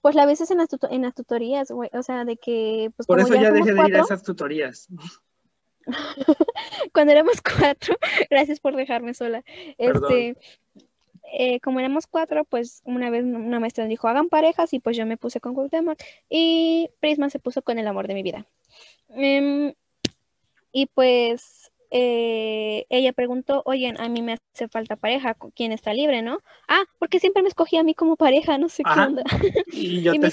Pues 0.00 0.14
la 0.14 0.24
veces 0.24 0.50
en 0.50 0.58
las, 0.58 0.68
en 0.90 1.02
las 1.02 1.14
tutorías, 1.14 1.70
güey, 1.70 1.90
o 1.92 2.02
sea, 2.02 2.24
de 2.24 2.36
que... 2.36 2.90
Pues, 2.96 3.06
Por 3.06 3.20
eso 3.20 3.34
ya, 3.34 3.50
dejé 3.50 3.74
de 3.74 3.88
ir 3.88 3.96
a 3.96 4.00
esas 4.00 4.22
tutorías. 4.22 4.88
Cuando 6.92 7.12
éramos 7.12 7.42
cuatro, 7.42 7.96
gracias 8.30 8.60
por 8.60 8.76
dejarme 8.76 9.14
sola. 9.14 9.42
Este, 9.78 10.36
eh, 11.32 11.60
como 11.60 11.80
éramos 11.80 12.06
cuatro, 12.06 12.44
pues 12.44 12.82
una 12.84 13.10
vez 13.10 13.24
una 13.24 13.60
maestra 13.60 13.86
dijo, 13.86 14.08
hagan 14.08 14.28
parejas, 14.28 14.72
y 14.72 14.78
pues 14.78 14.96
yo 14.96 15.06
me 15.06 15.16
puse 15.16 15.40
con 15.40 15.54
Cuauhtémoc, 15.54 15.98
y 16.28 16.88
Prisma 17.00 17.28
se 17.28 17.40
puso 17.40 17.62
con 17.62 17.78
el 17.78 17.86
amor 17.86 18.06
de 18.06 18.14
mi 18.14 18.22
vida. 18.22 18.46
Em, 19.10 19.74
y 20.76 20.84
pues 20.84 21.72
eh, 21.90 22.84
ella 22.90 23.14
preguntó, 23.14 23.62
oye, 23.64 23.94
a 23.96 24.08
mí 24.10 24.20
me 24.20 24.34
hace 24.34 24.68
falta 24.68 24.96
pareja, 24.96 25.34
¿quién 25.54 25.72
está 25.72 25.94
libre, 25.94 26.20
no? 26.20 26.40
Ah, 26.68 26.84
porque 26.98 27.18
siempre 27.18 27.42
me 27.42 27.48
escogía 27.48 27.80
a 27.80 27.82
mí 27.82 27.94
como 27.94 28.16
pareja, 28.16 28.58
no 28.58 28.68
sé 28.68 28.82
qué 28.82 29.00
onda. 29.00 29.22
Y 29.72 30.02
yo 30.02 30.12
te 30.12 30.18
me 30.18 30.28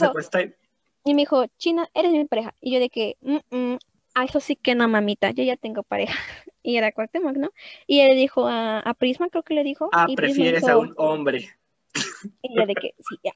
Y 1.06 1.14
me 1.14 1.22
dijo, 1.22 1.46
China, 1.58 1.89
eres 1.94 2.12
mi 2.12 2.26
pareja. 2.26 2.54
Y 2.60 2.74
yo 2.74 2.82
de 2.82 2.89
que, 2.89 3.16
mm, 3.22 3.38
mm, 3.56 3.78
eso 4.26 4.41
sí 4.41 4.58
que 4.58 4.76
no, 4.76 4.86
mamita, 4.89 5.32
yo 5.32 5.46
ya 5.46 5.56
tengo 5.56 5.82
pareja. 5.84 6.14
Y 6.62 6.76
era 6.76 6.91
Cuauhtémoc, 6.91 7.38
¿no? 7.38 7.52
Y 7.88 8.02
él 8.02 8.18
dijo 8.18 8.46
a, 8.46 8.94
Prisma, 9.00 9.30
creo 9.30 9.44
que 9.44 9.54
le 9.54 9.64
dijo. 9.64 9.89
Ah, 9.94 10.08
prefieres 10.14 10.66
a 10.66 10.78
un 10.78 10.94
hombre. 10.98 11.48
Y 12.41 12.54
yo 12.54 12.66
de 12.66 12.76
que, 12.76 12.96
sí, 13.00 13.16
ya. 13.24 13.34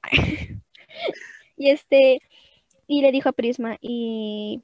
y 1.55 1.69
este, 1.69 2.21
y 2.85 3.01
le 3.01 3.13
dijo 3.13 3.29
a 3.29 3.33
Prisma, 3.33 3.77
y 3.79 4.61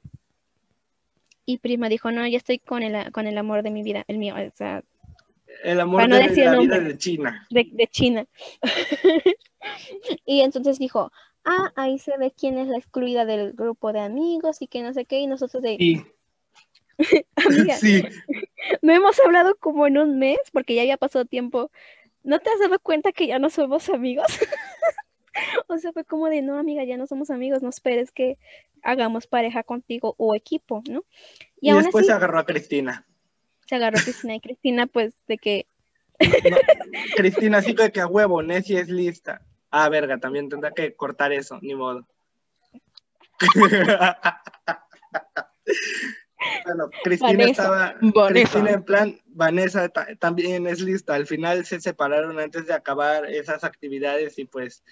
y 1.46 1.58
Prima 1.58 1.88
dijo, 1.88 2.10
no, 2.10 2.26
ya 2.26 2.38
estoy 2.38 2.58
con 2.58 2.82
el, 2.82 3.12
con 3.12 3.26
el 3.26 3.36
amor 3.38 3.62
de 3.62 3.70
mi 3.70 3.82
vida, 3.82 4.04
el 4.08 4.18
mío, 4.18 4.34
o 4.34 4.56
sea... 4.56 4.82
El 5.62 5.80
amor 5.80 6.02
de 6.02 6.08
la 6.08 6.58
vida 6.58 6.80
de 6.80 6.98
China. 6.98 7.46
De, 7.50 7.88
China. 7.90 8.26
y 10.26 10.40
entonces 10.40 10.78
dijo, 10.78 11.12
ah, 11.44 11.72
ahí 11.76 11.98
se 11.98 12.16
ve 12.18 12.32
quién 12.36 12.58
es 12.58 12.68
la 12.68 12.78
excluida 12.78 13.24
del 13.24 13.52
grupo 13.52 13.92
de 13.92 14.00
amigos 14.00 14.60
y 14.62 14.66
que 14.66 14.82
no 14.82 14.92
sé 14.92 15.04
qué, 15.04 15.20
y 15.20 15.26
nosotros 15.26 15.62
de... 15.62 15.76
Sí. 15.78 16.04
Amiga, 17.36 17.74
sí. 17.76 18.04
no 18.82 18.92
hemos 18.92 19.18
hablado 19.20 19.56
como 19.56 19.86
en 19.86 19.98
un 19.98 20.18
mes 20.18 20.38
porque 20.52 20.74
ya 20.74 20.82
había 20.82 20.96
pasado 20.96 21.24
tiempo. 21.24 21.70
¿No 22.22 22.38
te 22.38 22.50
has 22.50 22.58
dado 22.60 22.78
cuenta 22.78 23.12
que 23.12 23.26
ya 23.26 23.38
no 23.38 23.50
somos 23.50 23.88
amigos? 23.88 24.26
o 25.68 25.78
sea, 25.78 25.92
fue 25.92 26.04
como 26.04 26.28
de, 26.28 26.42
no, 26.42 26.58
amiga, 26.58 26.84
ya 26.84 26.96
no 26.96 27.06
somos 27.06 27.30
amigos, 27.30 27.62
no 27.62 27.68
esperes 27.68 28.10
que 28.10 28.38
hagamos 28.82 29.26
pareja 29.26 29.62
contigo 29.62 30.14
o 30.18 30.34
equipo, 30.34 30.82
¿no? 30.88 31.04
Y, 31.60 31.72
después 31.72 32.06
se 32.06 32.12
agarró 32.12 32.38
a 32.38 32.46
Cristina. 32.46 33.06
Se 33.66 33.76
agarró 33.76 33.98
a 33.98 34.02
Cristina 34.02 34.34
y 34.34 34.40
Cristina, 34.40 34.86
pues, 34.86 35.14
de 35.26 35.38
que... 35.38 35.66
Cristina 37.16 37.62
sí 37.62 37.74
que 37.74 38.00
a 38.00 38.06
huevo, 38.06 38.42
Nessie 38.42 38.78
es 38.78 38.88
lista. 38.88 39.42
Ah, 39.70 39.88
verga, 39.88 40.18
también 40.18 40.48
tendrá 40.48 40.70
que 40.70 40.94
cortar 40.94 41.32
eso, 41.32 41.58
ni 41.60 41.74
modo. 41.74 42.06
Bueno, 46.64 46.90
Cristina 47.02 47.44
estaba, 47.44 47.94
Cristina 48.28 48.70
en 48.70 48.82
plan, 48.82 49.20
Vanessa 49.26 49.88
también 50.18 50.66
es 50.66 50.80
lista. 50.80 51.14
Al 51.14 51.26
final 51.26 51.64
se 51.64 51.80
separaron 51.80 52.38
antes 52.38 52.66
de 52.66 52.74
acabar 52.74 53.26
esas 53.26 53.64
actividades 53.64 54.38
y 54.38 54.44
pues. 54.44 54.84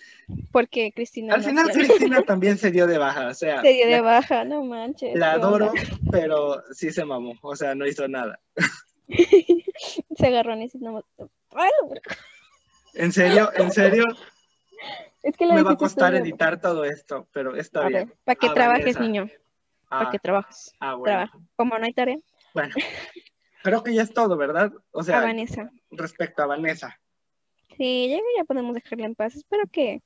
Porque 0.51 0.93
Cristina. 0.93 1.35
Al 1.35 1.45
final 1.45 1.71
Cristina 1.71 2.23
también 2.27 2.59
se 2.59 2.71
dio 2.71 2.87
de 2.87 2.99
baja, 2.99 3.29
o 3.29 3.35
sea. 3.35 3.63
Se 3.63 3.73
dio 3.73 3.87
de 3.87 4.01
baja, 4.01 4.45
no 4.45 4.65
manches. 4.65 5.19
La 5.19 5.33
adoro, 5.33 5.73
pero 6.11 6.63
sí 6.73 6.91
se 6.91 7.05
mamó, 7.05 7.35
o 7.43 7.57
sea, 7.57 7.75
no 7.75 7.87
hizo 7.87 8.09
nada. 8.09 8.41
se 10.17 10.27
agarró 10.27 10.55
en 10.55 10.63
ese 10.63 10.79
¿En 12.95 13.13
serio? 13.13 13.51
¿En 13.57 13.71
serio? 13.71 14.05
Es 15.23 15.37
que 15.37 15.47
me 15.47 15.63
va 15.63 15.73
a 15.73 15.77
costar 15.77 16.15
editar 16.15 16.61
todo 16.61 16.85
esto, 16.85 17.29
pero 17.33 17.57
está 17.57 17.87
bien. 17.87 18.13
Para 18.25 18.37
que 18.37 18.49
trabajes, 18.51 18.99
niño 18.99 19.31
para 19.99 20.11
que 20.11 20.19
trabajes. 20.19 20.75
Ah, 20.81 20.95
bueno. 20.95 21.31
Como 21.57 21.79
no 21.79 21.85
hay 21.85 21.93
tarea. 21.93 22.19
Bueno, 22.55 22.75
creo 23.63 23.83
que 23.83 23.95
ya 23.95 24.03
es 24.03 24.13
todo, 24.13 24.37
¿verdad? 24.37 24.73
O 24.91 25.03
sea, 25.03 25.19
a 25.19 25.23
Vanessa. 25.23 25.71
respecto 25.91 26.43
a 26.43 26.47
Vanessa. 26.47 26.99
Sí, 27.77 28.09
ya, 28.11 28.19
ya 28.37 28.45
podemos 28.45 28.75
dejarla 28.75 29.07
en 29.07 29.15
paz. 29.15 29.35
Espero 29.35 29.65
que 29.71 30.03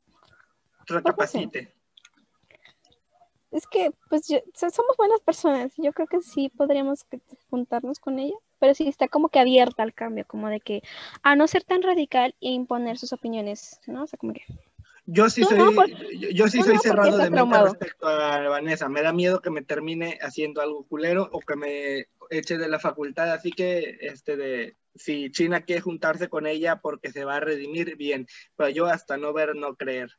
recapacite. 0.86 1.74
Es 3.50 3.66
que, 3.66 3.90
pues, 4.10 4.26
somos 4.54 4.96
buenas 4.98 5.20
personas. 5.20 5.72
Yo 5.76 5.92
creo 5.92 6.06
que 6.06 6.20
sí 6.20 6.50
podríamos 6.50 7.06
juntarnos 7.48 8.00
con 8.00 8.18
ella, 8.18 8.36
pero 8.58 8.74
sí 8.74 8.86
está 8.88 9.08
como 9.08 9.28
que 9.28 9.38
abierta 9.38 9.82
al 9.82 9.94
cambio, 9.94 10.26
como 10.26 10.48
de 10.48 10.60
que 10.60 10.82
a 11.22 11.36
no 11.36 11.46
ser 11.46 11.64
tan 11.64 11.82
radical 11.82 12.34
e 12.40 12.50
imponer 12.50 12.98
sus 12.98 13.12
opiniones, 13.12 13.80
¿no? 13.86 14.02
O 14.02 14.06
sea, 14.06 14.18
como 14.18 14.32
que 14.32 14.42
yo 15.06 15.30
sí 15.30 15.44
soy, 15.44 15.74
yo, 16.34 16.48
sí 16.48 16.62
soy 16.62 16.78
cerrado 16.78 17.16
de 17.16 17.30
mente 17.30 17.62
respecto 17.62 18.08
a 18.08 18.48
Vanessa. 18.48 18.88
Me 18.88 19.02
da 19.02 19.12
miedo 19.12 19.40
que 19.40 19.50
me 19.50 19.62
termine 19.62 20.18
haciendo 20.20 20.60
algo 20.60 20.84
culero 20.86 21.28
o 21.32 21.40
que 21.40 21.56
me 21.56 22.06
eche 22.30 22.58
de 22.58 22.68
la 22.68 22.80
facultad. 22.80 23.32
Así 23.32 23.52
que, 23.52 23.98
este, 24.00 24.36
de 24.36 24.76
si 24.94 25.30
China 25.30 25.62
quiere 25.62 25.80
juntarse 25.80 26.28
con 26.28 26.46
ella 26.46 26.80
porque 26.80 27.12
se 27.12 27.24
va 27.24 27.36
a 27.36 27.40
redimir, 27.40 27.96
bien. 27.96 28.26
Pero 28.56 28.70
yo 28.70 28.86
hasta 28.86 29.16
no 29.16 29.32
ver, 29.32 29.54
no 29.54 29.76
creer. 29.76 30.10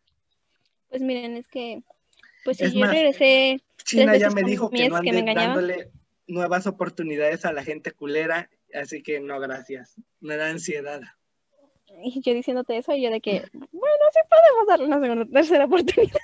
Pues 0.89 1.01
miren, 1.01 1.35
es 1.35 1.47
que, 1.49 1.83
pues 2.45 2.57
si 2.57 2.71
yo 2.71 2.85
regresé. 2.85 3.61
China 3.83 4.15
ya 4.15 4.29
me 4.29 4.43
dijo 4.43 4.69
que 4.69 4.87
no 4.87 4.95
ande 4.95 5.33
dándole 5.35 5.91
nuevas 6.27 6.65
oportunidades 6.67 7.45
a 7.45 7.53
la 7.53 7.63
gente 7.63 7.91
culera, 7.91 8.49
así 8.73 9.01
que 9.03 9.19
no, 9.19 9.39
gracias. 9.39 9.95
Me 10.19 10.37
da 10.37 10.49
ansiedad 10.49 11.01
y 12.03 12.21
yo 12.21 12.33
diciéndote 12.33 12.77
eso, 12.77 12.93
y 12.93 13.01
yo 13.01 13.11
de 13.11 13.21
que, 13.21 13.45
bueno, 13.53 14.03
sí 14.11 14.19
podemos 14.29 14.67
darle 14.67 14.85
una 14.85 14.99
segunda, 14.99 15.25
tercera 15.25 15.65
oportunidad. 15.65 16.19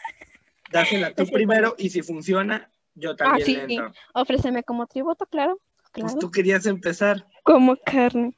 Dásela 0.71 1.13
tú 1.13 1.25
primero, 1.27 1.75
y 1.77 1.89
si 1.89 2.01
funciona, 2.01 2.71
yo 2.95 3.11
ah, 3.11 3.15
también 3.15 3.59
ah, 3.61 3.65
sí, 3.67 3.99
Ofréceme 4.13 4.63
como 4.63 4.87
tributo, 4.87 5.25
claro. 5.25 5.59
Pues 5.93 6.17
tú 6.17 6.31
querías 6.31 6.65
empezar. 6.65 7.27
Como 7.43 7.75
carne. 7.77 8.35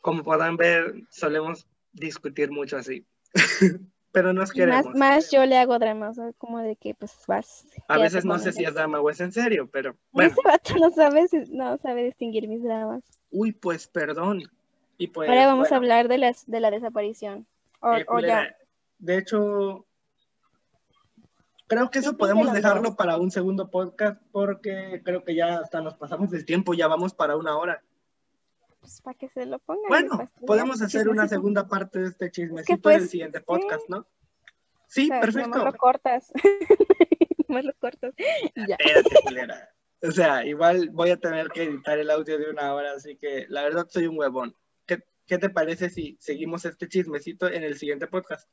Como 0.00 0.22
podrán 0.22 0.56
ver, 0.56 0.94
solemos 1.10 1.66
discutir 1.92 2.50
mucho 2.50 2.78
así. 2.78 3.04
pero 4.16 4.32
nos 4.32 4.50
queremos. 4.50 4.86
Más, 4.86 4.94
más 4.96 5.30
yo 5.30 5.44
le 5.44 5.58
hago 5.58 5.78
drama, 5.78 6.08
o 6.08 6.14
sea, 6.14 6.32
como 6.38 6.60
de 6.60 6.74
que 6.76 6.94
pues 6.94 7.12
vas. 7.28 7.66
A 7.86 7.98
veces 7.98 8.24
no 8.24 8.38
sé 8.38 8.50
si 8.50 8.64
es 8.64 8.72
drama 8.72 8.98
o 8.98 9.10
es 9.10 9.20
en 9.20 9.30
serio, 9.30 9.68
pero 9.70 9.94
bueno. 10.10 10.30
Ese 10.30 10.40
vato 10.42 10.74
no 10.80 10.90
sabe, 10.90 11.26
no 11.50 11.76
sabe 11.76 12.04
distinguir 12.04 12.48
mis 12.48 12.62
dramas. 12.62 13.04
Uy, 13.30 13.52
pues 13.52 13.86
perdón. 13.86 14.42
Y 14.98 15.08
pues, 15.08 15.28
Ahora 15.28 15.46
vamos 15.46 15.72
a 15.72 15.76
hablar 15.76 16.08
de, 16.08 16.18
las, 16.18 16.46
de 16.46 16.60
la 16.60 16.70
desaparición. 16.70 17.46
O, 17.80 17.92
eh, 17.92 18.04
o 18.08 18.14
culera, 18.14 18.48
ya. 18.48 18.56
De 18.98 19.18
hecho, 19.18 19.86
creo 21.66 21.90
que 21.90 21.98
eso 21.98 22.16
podemos 22.16 22.52
dejarlo 22.52 22.96
para 22.96 23.16
un 23.18 23.30
segundo 23.30 23.70
podcast 23.70 24.20
porque 24.32 25.02
creo 25.04 25.24
que 25.24 25.34
ya 25.34 25.58
hasta 25.58 25.80
nos 25.80 25.94
pasamos 25.94 26.30
del 26.30 26.44
tiempo, 26.44 26.74
ya 26.74 26.88
vamos 26.88 27.12
para 27.14 27.36
una 27.36 27.56
hora. 27.56 27.82
Pues 28.80 29.00
para 29.02 29.18
que 29.18 29.28
se 29.28 29.46
lo 29.46 29.58
pongan. 29.58 29.88
Bueno, 29.88 30.30
podemos 30.46 30.80
hacer 30.80 31.08
una 31.08 31.28
segunda 31.28 31.68
parte 31.68 31.98
de 31.98 32.08
este 32.08 32.30
chismecito 32.30 32.80
pues, 32.80 32.96
en 32.96 33.02
el 33.02 33.08
siguiente 33.08 33.38
sí. 33.38 33.44
podcast, 33.46 33.88
¿no? 33.88 33.98
O 33.98 34.06
Sí, 34.88 35.08
sea, 35.08 35.20
perfecto. 35.20 35.48
nomás 35.50 35.72
lo 35.72 35.78
cortas. 35.78 36.32
nomás 37.48 37.64
lo 37.64 37.72
cortas. 37.74 38.14
Ya. 38.54 38.76
Espérate. 38.78 39.68
O 40.02 40.10
sea, 40.10 40.44
igual 40.44 40.90
voy 40.90 41.10
a 41.10 41.16
tener 41.16 41.48
que 41.48 41.64
editar 41.64 41.98
el 41.98 42.10
audio 42.10 42.38
de 42.38 42.50
una 42.50 42.74
hora, 42.74 42.92
así 42.92 43.16
que 43.16 43.46
la 43.48 43.62
verdad 43.62 43.86
soy 43.88 44.06
un 44.06 44.18
huevón. 44.18 44.54
¿Qué, 45.26 45.38
te 45.38 45.50
parece 45.50 45.90
si 45.90 46.16
seguimos 46.20 46.64
este 46.64 46.88
chismecito 46.88 47.48
en 47.48 47.64
el 47.64 47.76
siguiente 47.76 48.06
podcast? 48.06 48.48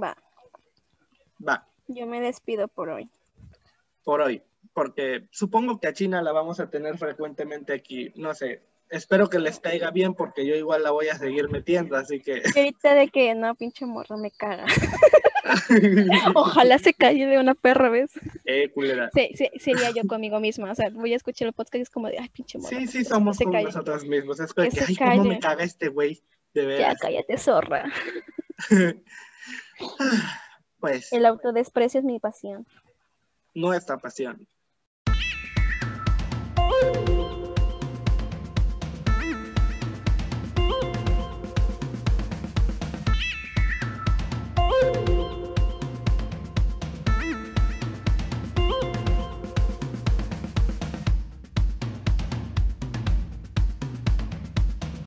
Va. 0.00 0.16
Va, 1.46 1.66
Yo 1.88 2.06
me 2.06 2.20
despido 2.20 2.68
por 2.68 2.88
hoy. 2.88 3.10
por 4.02 4.20
hoy, 4.20 4.42
porque 4.72 5.28
supongo 5.30 5.80
que 5.80 5.88
a 5.88 5.92
China 5.92 6.22
la 6.22 6.32
vamos 6.32 6.60
a 6.60 6.70
tener 6.70 6.98
frecuentemente 6.98 7.72
aquí, 7.72 8.12
no 8.16 8.34
sé. 8.34 8.62
Espero 8.90 9.28
que 9.28 9.38
les 9.38 9.58
caiga 9.60 9.90
bien 9.90 10.14
porque 10.14 10.46
yo 10.46 10.54
igual 10.54 10.82
la 10.82 10.90
voy 10.90 11.08
a 11.08 11.16
seguir 11.16 11.48
metiendo, 11.48 11.96
así 11.96 12.20
que... 12.20 12.42
Ahorita 12.54 12.94
de 12.94 13.08
que 13.08 13.34
no, 13.34 13.54
pinche 13.54 13.86
morra, 13.86 14.16
me 14.16 14.30
caga. 14.30 14.66
Ojalá 16.34 16.78
se 16.78 16.94
calle 16.94 17.26
de 17.26 17.38
una 17.38 17.54
perra, 17.54 17.88
¿ves? 17.90 18.10
eh, 18.44 18.70
culera. 18.70 19.10
Sí, 19.14 19.30
sí, 19.34 19.50
sería 19.58 19.90
yo 19.90 20.02
conmigo 20.06 20.40
misma. 20.40 20.70
O 20.70 20.74
sea, 20.74 20.90
voy 20.90 21.12
a 21.12 21.16
escuchar 21.16 21.48
el 21.48 21.54
podcast 21.54 21.76
y 21.76 21.80
es 21.82 21.90
como 21.90 22.08
de, 22.08 22.18
ay, 22.18 22.28
pinche 22.30 22.58
morra. 22.58 22.76
Sí, 22.78 22.86
sí, 22.86 23.04
somos 23.04 23.36
se 23.36 23.44
como 23.44 23.52
calle. 23.54 23.66
nosotros 23.66 24.04
mismos. 24.06 24.40
Es 24.40 24.52
como 24.54 24.68
Que 24.68 24.76
que, 24.76 24.84
ay, 25.04 25.18
cómo 25.18 25.28
me 25.30 25.38
caga 25.38 25.64
este 25.64 25.88
güey, 25.88 26.22
de 26.54 26.62
Ya, 26.62 26.66
veras. 26.68 26.98
cállate, 27.00 27.36
zorra. 27.38 27.84
pues, 30.80 31.12
El 31.12 31.26
autodesprecio 31.26 32.00
es 32.00 32.04
mi 32.04 32.18
pasión. 32.20 32.66
nuestra 33.54 33.98
pasión. 33.98 34.46